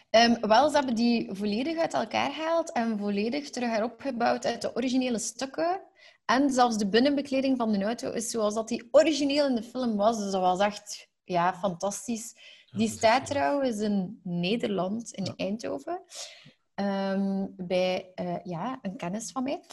[0.10, 4.76] Ehm, wel, ze hebben die volledig uit elkaar gehaald en volledig terug heropgebouwd uit de
[4.76, 5.82] originele stukken.
[6.26, 9.96] En zelfs de binnenbekleding van de auto is zoals dat die origineel in de film
[9.96, 10.18] was.
[10.18, 12.36] Dus dat was echt ja, fantastisch.
[12.72, 15.34] Die staat trouwens in Nederland, in Ja.
[15.36, 16.02] Eindhoven,
[16.74, 19.64] ehm, bij eh, ja, een kennis van mij.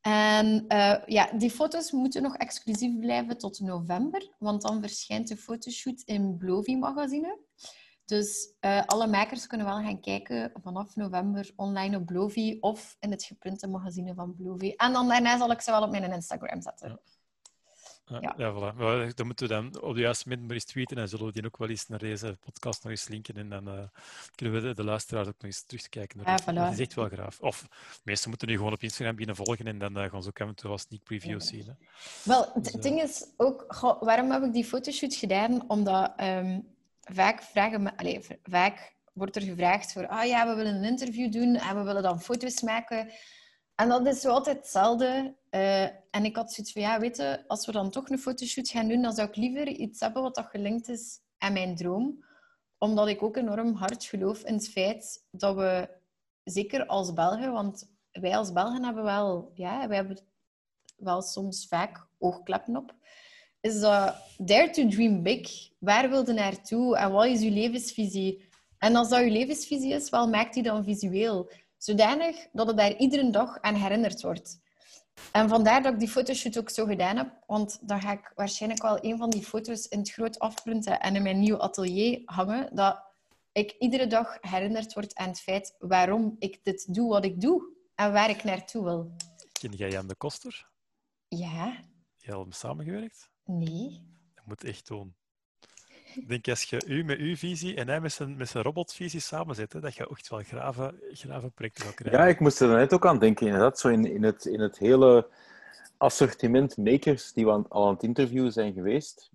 [0.00, 5.36] En eh, ja, die foto's moeten nog exclusief blijven tot november, want dan verschijnt de
[5.36, 7.38] fotoshoot in Blovi magazine.
[8.12, 13.10] Dus eh, alle makers kunnen wel gaan kijken vanaf november online op Blovi of in
[13.10, 14.72] het geprinte magazine van Blovi.
[14.76, 16.88] En dan daarna zal ik ze wel op mijn Instagram zetten.
[16.88, 16.98] Ja.
[18.04, 18.34] Ja, Ja.
[18.36, 18.52] ja.
[18.52, 18.76] voilà.
[18.76, 21.32] Maar dan moeten we dan op de juiste moment maar eens tweeten en zullen we
[21.32, 23.82] die ook wel eens naar deze podcast nog eens linken en dan eh,
[24.34, 26.18] kunnen we de, de luisteraars ook nog eens terugkijken.
[26.18, 26.54] naar Ja, voilà.
[26.54, 27.40] Dat is echt wel graaf.
[27.40, 30.28] Of de meesten moeten nu gewoon op Instagram beginnen volgen en dan eh, gaan ze
[30.28, 31.66] ook af en toe wel sneak previews zien.
[31.66, 31.72] Hè.
[32.24, 35.68] Wel, het Dus, ding is ook, goh, waarom heb ik die fotoshoot gedaan?
[35.68, 36.58] Omdat ehm,
[37.10, 37.94] vaak, vragen
[38.42, 42.02] vaak wordt er gevraagd voor, ah ja, we willen een interview doen en we willen
[42.02, 43.12] dan foto's maken.
[43.74, 45.36] En dat is zo altijd hetzelfde.
[45.50, 48.88] Eh, en ik had zoiets van, ja, weet als we dan toch een fotoshoot gaan
[48.88, 52.24] doen, dan zou ik liever iets hebben wat dat gelinkt is aan mijn droom.
[52.78, 55.88] Omdat ik ook enorm hard geloof in het feit dat we,
[56.44, 60.18] zeker als Belgen, want wij als Belgen hebben wel, ja, wij hebben
[60.96, 62.94] wel soms vaak oogkleppen op,
[63.62, 65.70] is dat dare to dream big.
[65.78, 68.50] Waar wil je naartoe en wat is je levensvisie?
[68.78, 71.50] En als dat je levensvisie is, wel maakt die dan visueel.
[71.76, 74.60] Zodanig dat het daar iedere dag aan herinnerd wordt.
[75.32, 77.30] En vandaar dat ik die fotoshoot ook zo gedaan heb.
[77.46, 81.16] Want dan ga ik waarschijnlijk wel een van die foto's in het groot afprinten en
[81.16, 82.76] in mijn nieuw atelier hangen.
[82.76, 83.02] Dat
[83.52, 87.70] ik iedere dag herinnerd word aan het feit waarom ik dit doe wat ik doe.
[87.94, 89.12] En waar ik naartoe wil.
[89.52, 90.68] Ken jij Jan de Koster?
[91.28, 91.80] Ja,
[92.16, 93.31] Je al samengewerkt?
[93.44, 94.00] Nee.
[94.34, 95.14] Dat moet echt doen.
[96.14, 99.20] Ik denk als je u met uw visie en hij met zijn, met zijn robotvisie
[99.20, 102.20] samenzet, hè, dat je echt wel grave, grave projecten gaat krijgen.
[102.20, 103.78] Ja, ik moest er net ook aan denken, inderdaad.
[103.78, 105.28] Zo in, in, het, in het hele
[105.96, 109.30] assortiment makers die we aan- al aan het interviewen zijn geweest,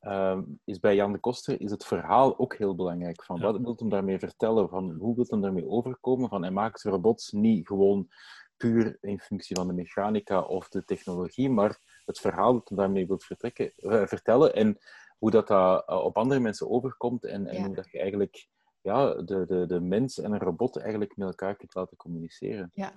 [0.00, 3.24] ehm, is bij Jan de Koster is het verhaal ook heel belangrijk.
[3.24, 3.42] Van Ja.
[3.42, 4.68] wat wil hem daarmee vertellen?
[4.68, 6.28] Van hoe wil hem daarmee overkomen?
[6.28, 8.08] Van hij maakt robots niet gewoon
[8.56, 11.78] puur in functie van de mechanica of de technologie, maar
[12.12, 14.78] het verhaal dat hij daarmee wil vertrekken, eh, vertellen en
[15.18, 17.66] hoe dat, dat eh, op andere mensen overkomt en, en Ja.
[17.66, 18.48] hoe dat je eigenlijk
[18.80, 22.70] ja, de, de, de mens en een robot eigenlijk met elkaar kunt laten communiceren.
[22.74, 22.92] Ja.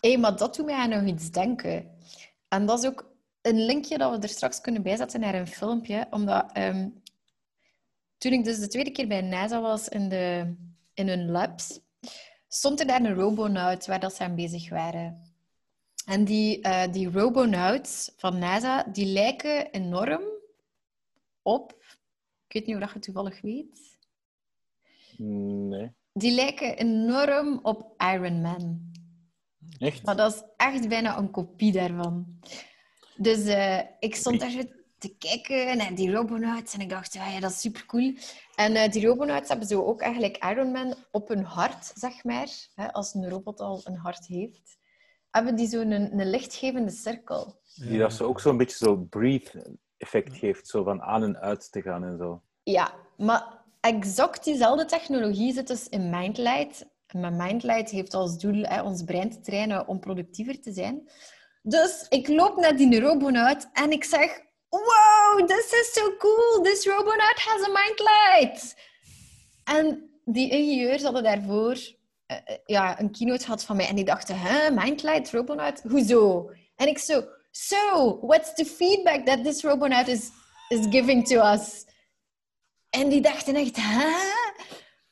[0.00, 1.90] Hé, maar dat doet mij aan nog iets denken.
[2.48, 3.10] En dat is ook
[3.42, 6.06] een linkje dat we er straks kunnen bijzetten naar een filmpje.
[6.10, 6.88] Omdat ehm,
[8.18, 10.54] toen ik dus de tweede keer bij NASA was in, de,
[10.94, 11.80] in hun labs,
[12.48, 15.27] stond er daar een robonaut waar dat ze aan bezig waren.
[16.08, 20.22] En die, eh, die robonauts van NASA, die lijken enorm
[21.42, 21.72] op...
[22.46, 23.98] Ik weet niet of dat je toevallig weet.
[25.16, 25.92] Nee.
[26.12, 28.92] Die lijken enorm op Iron Man.
[29.78, 30.04] Echt?
[30.04, 32.40] Maar dat is echt bijna een kopie daarvan.
[33.16, 34.64] Dus eh, ik stond daar
[34.98, 38.14] te kijken naar die robonauts en ik dacht, ja, ja dat is super cool.
[38.54, 42.48] En eh, die robonauts hebben zo ook eigenlijk Iron Man op hun hart, zeg maar.
[42.74, 44.77] Hè, als een robot al een hart heeft,
[45.38, 47.60] hebben die zo'n een, een lichtgevende cirkel.
[47.74, 51.82] Die dat ze ook zo'n beetje zo breathe-effect geeft, zo van aan en uit te
[51.82, 52.42] gaan en zo.
[52.62, 56.86] Ja, maar exact diezelfde technologie zit dus in Mindlight.
[57.12, 61.10] Met Mindlight heeft als doel hè, ons brein te trainen om productiever te zijn.
[61.62, 64.46] Dus ik loop naar die robonaut en ik zeg...
[64.68, 66.62] Wow, this is so cool.
[66.62, 68.76] This robonaut has a Mindlight.
[69.64, 71.97] En die ingenieurs hadden daarvoor
[72.28, 73.88] eh, eh, ja, een keynote gehad van mij.
[73.88, 75.82] En die dachten, hè, Mindlight, robonaut?
[75.88, 76.50] Hoezo?
[76.76, 77.24] En ik zo...
[77.50, 80.30] So, what's the feedback that this robonaut is,
[80.68, 81.84] is giving to us?
[82.90, 84.06] En die dachten echt, hè?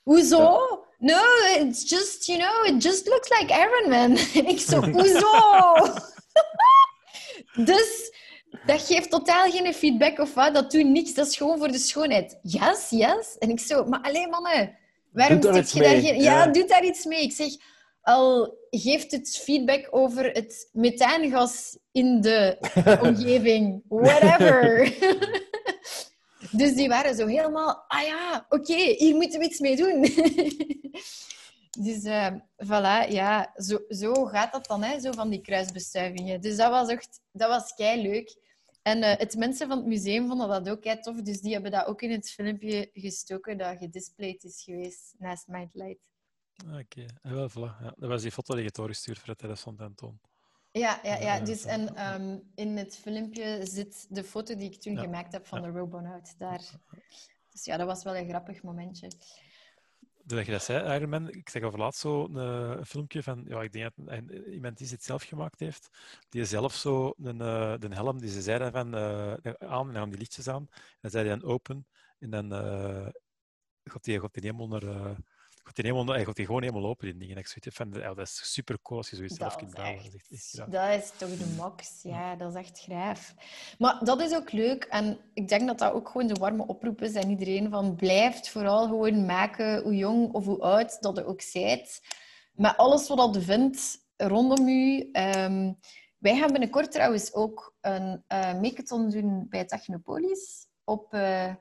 [0.03, 0.59] Hoezo?
[0.99, 1.23] No,
[1.59, 4.17] it's just, you know, it just looks like Iron Man.
[4.35, 5.75] En ik zo, hoezo?
[7.71, 8.13] dus
[8.67, 10.55] dat geeft totaal geen feedback of wat.
[10.55, 11.15] Dat doet niks.
[11.15, 12.39] Dat is gewoon voor de schoonheid.
[12.43, 13.37] Yes, yes.
[13.39, 14.77] En ik zo, maar alleen mannen,
[15.17, 16.23] waarom Doe daar zit je daar geen...
[16.23, 16.47] Ja, Ja.
[16.47, 17.23] doe daar iets mee.
[17.23, 17.49] Ik zeg,
[18.01, 22.57] al geeft het feedback over het methaangas in de
[23.09, 23.83] omgeving.
[23.89, 24.95] Whatever.
[26.61, 30.01] dus die waren zo helemaal, ah ja, oké, hier moeten we iets mee doen.
[31.87, 32.29] dus uh,
[32.65, 36.41] voilà, ja, zo, zo gaat dat dan, hè, zo van die kruisbestuivingen.
[36.41, 38.37] Dus dat was echt, dat was kei leuk.
[38.87, 41.71] En uh, het mensen van het museum vonden dat ook kei tof, dus die hebben
[41.71, 46.01] dat ook in het filmpje gestoken dat gedisplayed is geweest naast Mindlight.
[46.65, 47.09] Oké, okay.
[47.23, 47.83] ja, voilà.
[47.83, 50.21] ja, dat was die foto die je doorgestuurd voor het tijdens van Anton.
[50.71, 51.41] Ja, ja, ja.
[51.41, 55.03] Dus, en um, in het filmpje zit de foto die ik toen ja.
[55.03, 55.67] gemaakt heb van ja.
[55.67, 56.63] de Robonaut daar.
[57.51, 59.11] Dus ja, dat was wel een grappig momentje.
[60.27, 63.63] Dat je dat zei, Ironman, ik zeg over laatst zo een, een, filmpje van, ja,
[63.63, 65.89] ik denk dat een, iemand die het zelf gemaakt heeft,
[66.29, 70.11] die zelf zo een, uh, de helm, die ze zeiden van, uh, aan, en dan
[70.11, 71.87] die lichtjes aan, en dan zei hij dan open,
[72.19, 73.09] en dan uh,
[73.85, 75.17] gaat hij helemaal naar
[75.67, 77.37] gaat hij, helemaal, hij gaat hij gewoon helemaal open in dingen.
[77.37, 80.03] Ik zoiets van, ja, dat is super cool als je zoiets zelf kunt bouwen.
[80.03, 82.03] Dat is, echt, dat is toch de max.
[82.03, 83.35] Ja, dat is echt graaf.
[83.79, 84.85] Maar dat is ook leuk.
[84.85, 87.71] En ik denk dat dat ook gewoon de warme oproep is aan iedereen.
[87.71, 92.01] Van blijft vooral gewoon maken, hoe jong of hoe oud dat je ook zijt.
[92.53, 95.11] Met alles wat je vindt rondom u.
[95.13, 95.79] Um,
[96.19, 100.67] wij gaan binnenkort trouwens ook een uh, doen bij Technopolis.
[100.85, 101.55] Op uh,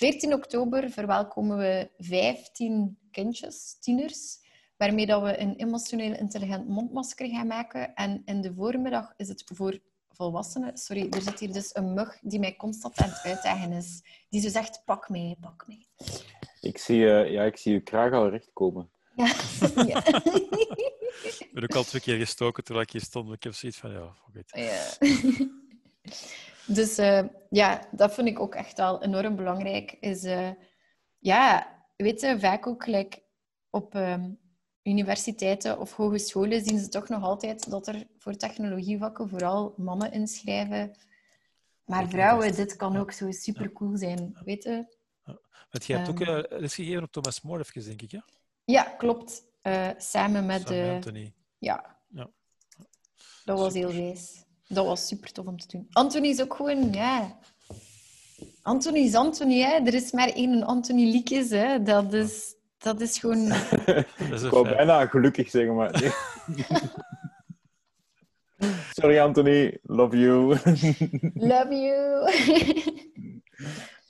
[0.00, 4.38] 14 oktober verwelkomen we 15 kindjes, tieners,
[4.76, 7.94] waarmee dat we een emotioneel intelligent mondmasker gaan maken.
[7.94, 9.78] En in de voormiddag is het voor
[10.10, 10.76] volwassenen.
[10.76, 14.02] Sorry, er zit hier dus een mug die mij constant aan het uitdagen is.
[14.28, 15.86] Die zo zegt, pak mij, pak mij.
[16.60, 18.90] Ik zie, uh, ja, ik zie je kraag al recht komen.
[19.14, 19.26] Ja.
[19.92, 20.06] ja.
[21.40, 23.32] ik ben ook al twee keer gestoken terwijl ik hier stond.
[23.32, 24.88] Ik heb zoiets van, ja, fuck Ja.
[26.74, 29.96] Dus uh, ja, dat vind ik ook echt wel enorm belangrijk.
[30.00, 30.50] Is, uh,
[31.18, 33.22] ja, weet je, vaak ook gelijk
[33.70, 34.38] op um,
[34.82, 40.96] universiteiten of hogescholen zien ze toch nog altijd dat er voor technologievakken vooral mannen inschrijven.
[41.84, 44.98] Maar vrouwen, dit kan ook zo super cool zijn, weet je.
[45.70, 48.24] Want jij hebt ook uh, lesgegeven op Thomas More, even, denk ik, ja?
[48.64, 49.42] Ja, klopt.
[49.96, 50.62] samen met...
[50.66, 51.32] Samen Anthony.
[51.58, 51.96] Ja.
[52.08, 52.30] ja.
[53.44, 54.48] Dat was heel wijs.
[54.72, 55.86] Dat was super tof om te doen.
[55.90, 57.38] Anthony is ook gewoon, ja.
[58.62, 59.72] Anthony is Anthony, hè.
[59.72, 61.82] Er is maar één Anthony Liekes, hè.
[61.82, 63.48] Dat is, dat is gewoon.
[64.28, 65.92] Dat is ik wou bijna gelukkig zeggen, maar.
[68.98, 69.78] Sorry, Anthony.
[69.82, 70.46] Love you.
[71.34, 72.32] Love you.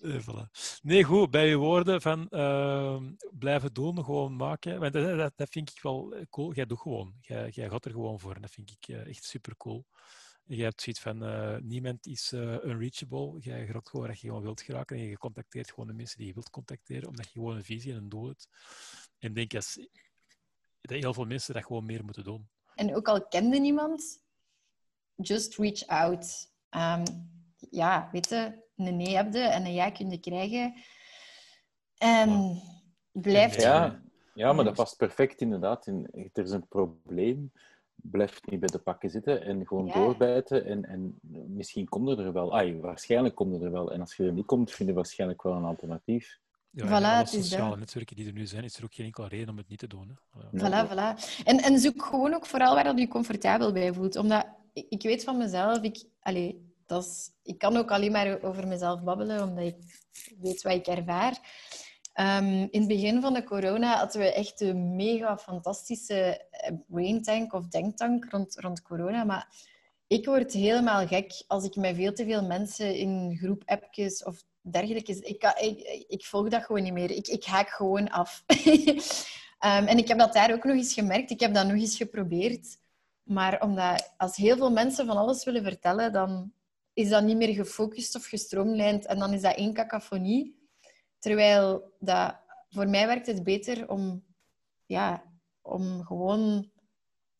[0.24, 0.50] Voilà.
[0.82, 2.96] Nee, goed, bij je woorden van uh,
[3.38, 4.80] blijven doen, gewoon maken.
[4.80, 6.54] Want dat, dat, dat, vind ik wel cool.
[6.54, 7.14] Jij doet gewoon.
[7.20, 8.40] Jij, jij gaat er gewoon voor.
[8.40, 9.84] Dat vind ik uh, echt super cool.
[10.52, 13.36] Je hebt zoiets van, uh, niemand is uh, unreachable.
[13.38, 16.26] Je raakt gewoon dat je gewoon wilt geraken en je contacteert gewoon de mensen die
[16.26, 18.48] je wilt contacteren, omdat je gewoon een visie en een doel hebt.
[19.18, 19.76] En ik denk dat,
[20.80, 22.48] dat heel veel mensen dat gewoon meer moeten doen.
[22.74, 24.24] En ook al kende niemand,
[25.14, 26.52] just reach out.
[26.70, 27.02] Um,
[27.70, 30.74] ja, weet je, een nee heb je en een ja kun je krijgen.
[31.98, 32.60] En
[33.12, 33.60] blijf...
[33.60, 34.02] Ja,
[34.34, 35.86] ja, maar dat past perfect inderdaad.
[35.86, 37.52] In, er is een probleem
[38.02, 39.92] blijf niet bij de pakken zitten en gewoon ja.
[39.92, 40.64] doorbijten.
[40.64, 41.18] En, en
[41.48, 42.56] misschien komt er, er wel.
[42.56, 43.92] Ai, waarschijnlijk komt er, er wel.
[43.92, 46.38] En als je er niet komt, vind je waarschijnlijk wel een alternatief.
[46.70, 49.48] Ja, voilà, alle sociale netwerken die er nu zijn, is er ook geen enkele reden
[49.48, 50.08] om het niet te doen.
[50.08, 50.40] Hè.
[50.58, 51.42] Voilà, voilà.
[51.44, 54.16] En, en zoek gewoon ook vooral waar je je comfortabel bij voelt.
[54.16, 56.52] Omdat ik, ik weet van mezelf, ik, allez,
[56.86, 59.76] dat is, ik kan ook alleen maar over mezelf babbelen, omdat ik
[60.40, 61.38] weet wat ik ervaar.
[62.20, 67.52] Um, in het begin van de corona hadden we echt een mega fantastische eh, braintank
[67.52, 69.24] of denktank rond, rond corona.
[69.24, 69.48] Maar
[70.06, 74.44] ik word helemaal gek als ik met veel te veel mensen in groep appjes of
[74.60, 75.12] dergelijke...
[75.12, 77.10] Ik, ik, ik volg dat gewoon niet meer.
[77.10, 78.44] Ik, ik haak gewoon af.
[78.46, 78.98] um,
[79.92, 81.30] en ik heb dat daar ook nog eens gemerkt.
[81.30, 82.78] Ik heb dat nog eens geprobeerd.
[83.22, 86.52] Maar omdat als heel veel mensen van alles willen vertellen, dan
[86.92, 89.06] is dat niet meer gefocust of gestroomlijnd.
[89.06, 90.59] En dan is dat één cacophonie.
[91.20, 92.36] Terwijl dat,
[92.70, 94.24] voor mij werkt het beter om,
[94.86, 95.22] ja,
[95.62, 96.70] om gewoon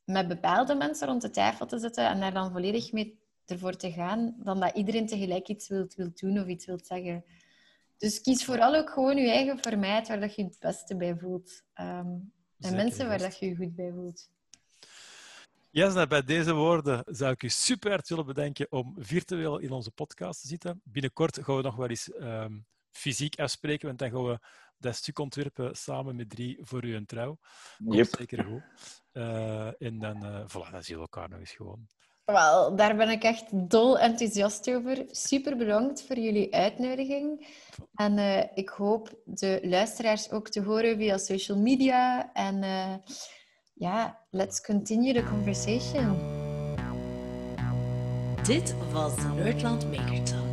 [0.05, 3.93] met bepaalde mensen rond de tafel te zitten en daar dan volledig mee ervoor te
[3.93, 7.25] gaan, dan dat iedereen tegelijk iets wil, wil doen of iets wil zeggen.
[7.97, 11.63] Dus kies vooral ook gewoon je eigen formaat waar dat je het beste bij voelt.
[11.81, 14.31] Um, en mensen waar dat je je goed bij voelt.
[15.71, 19.91] Jasna, bij deze woorden zou ik u super hard willen bedenken om virtueel in onze
[19.91, 20.81] podcast te zitten.
[20.85, 24.39] Binnenkort gaan we nog wel eens um, fysiek afspreken, want dan gaan we
[24.79, 27.39] dat stuk ontwerpen samen met drie voor u een trouw.
[27.79, 28.09] Yep.
[28.19, 28.63] Zeker goed.
[29.13, 31.89] Uh, en dan, uh, voilà, dan zien we elkaar nog eens gewoon.
[32.25, 35.05] Wel, daar ben ik echt dol enthousiast over.
[35.11, 37.57] Super bedankt voor jullie uitnodiging.
[37.95, 42.33] En uh, ik hoop de luisteraars ook te horen via social media.
[42.33, 42.63] En
[43.75, 46.19] ja, let's continue the conversation.
[48.43, 50.50] Dit was de Nerdland Maker Talk.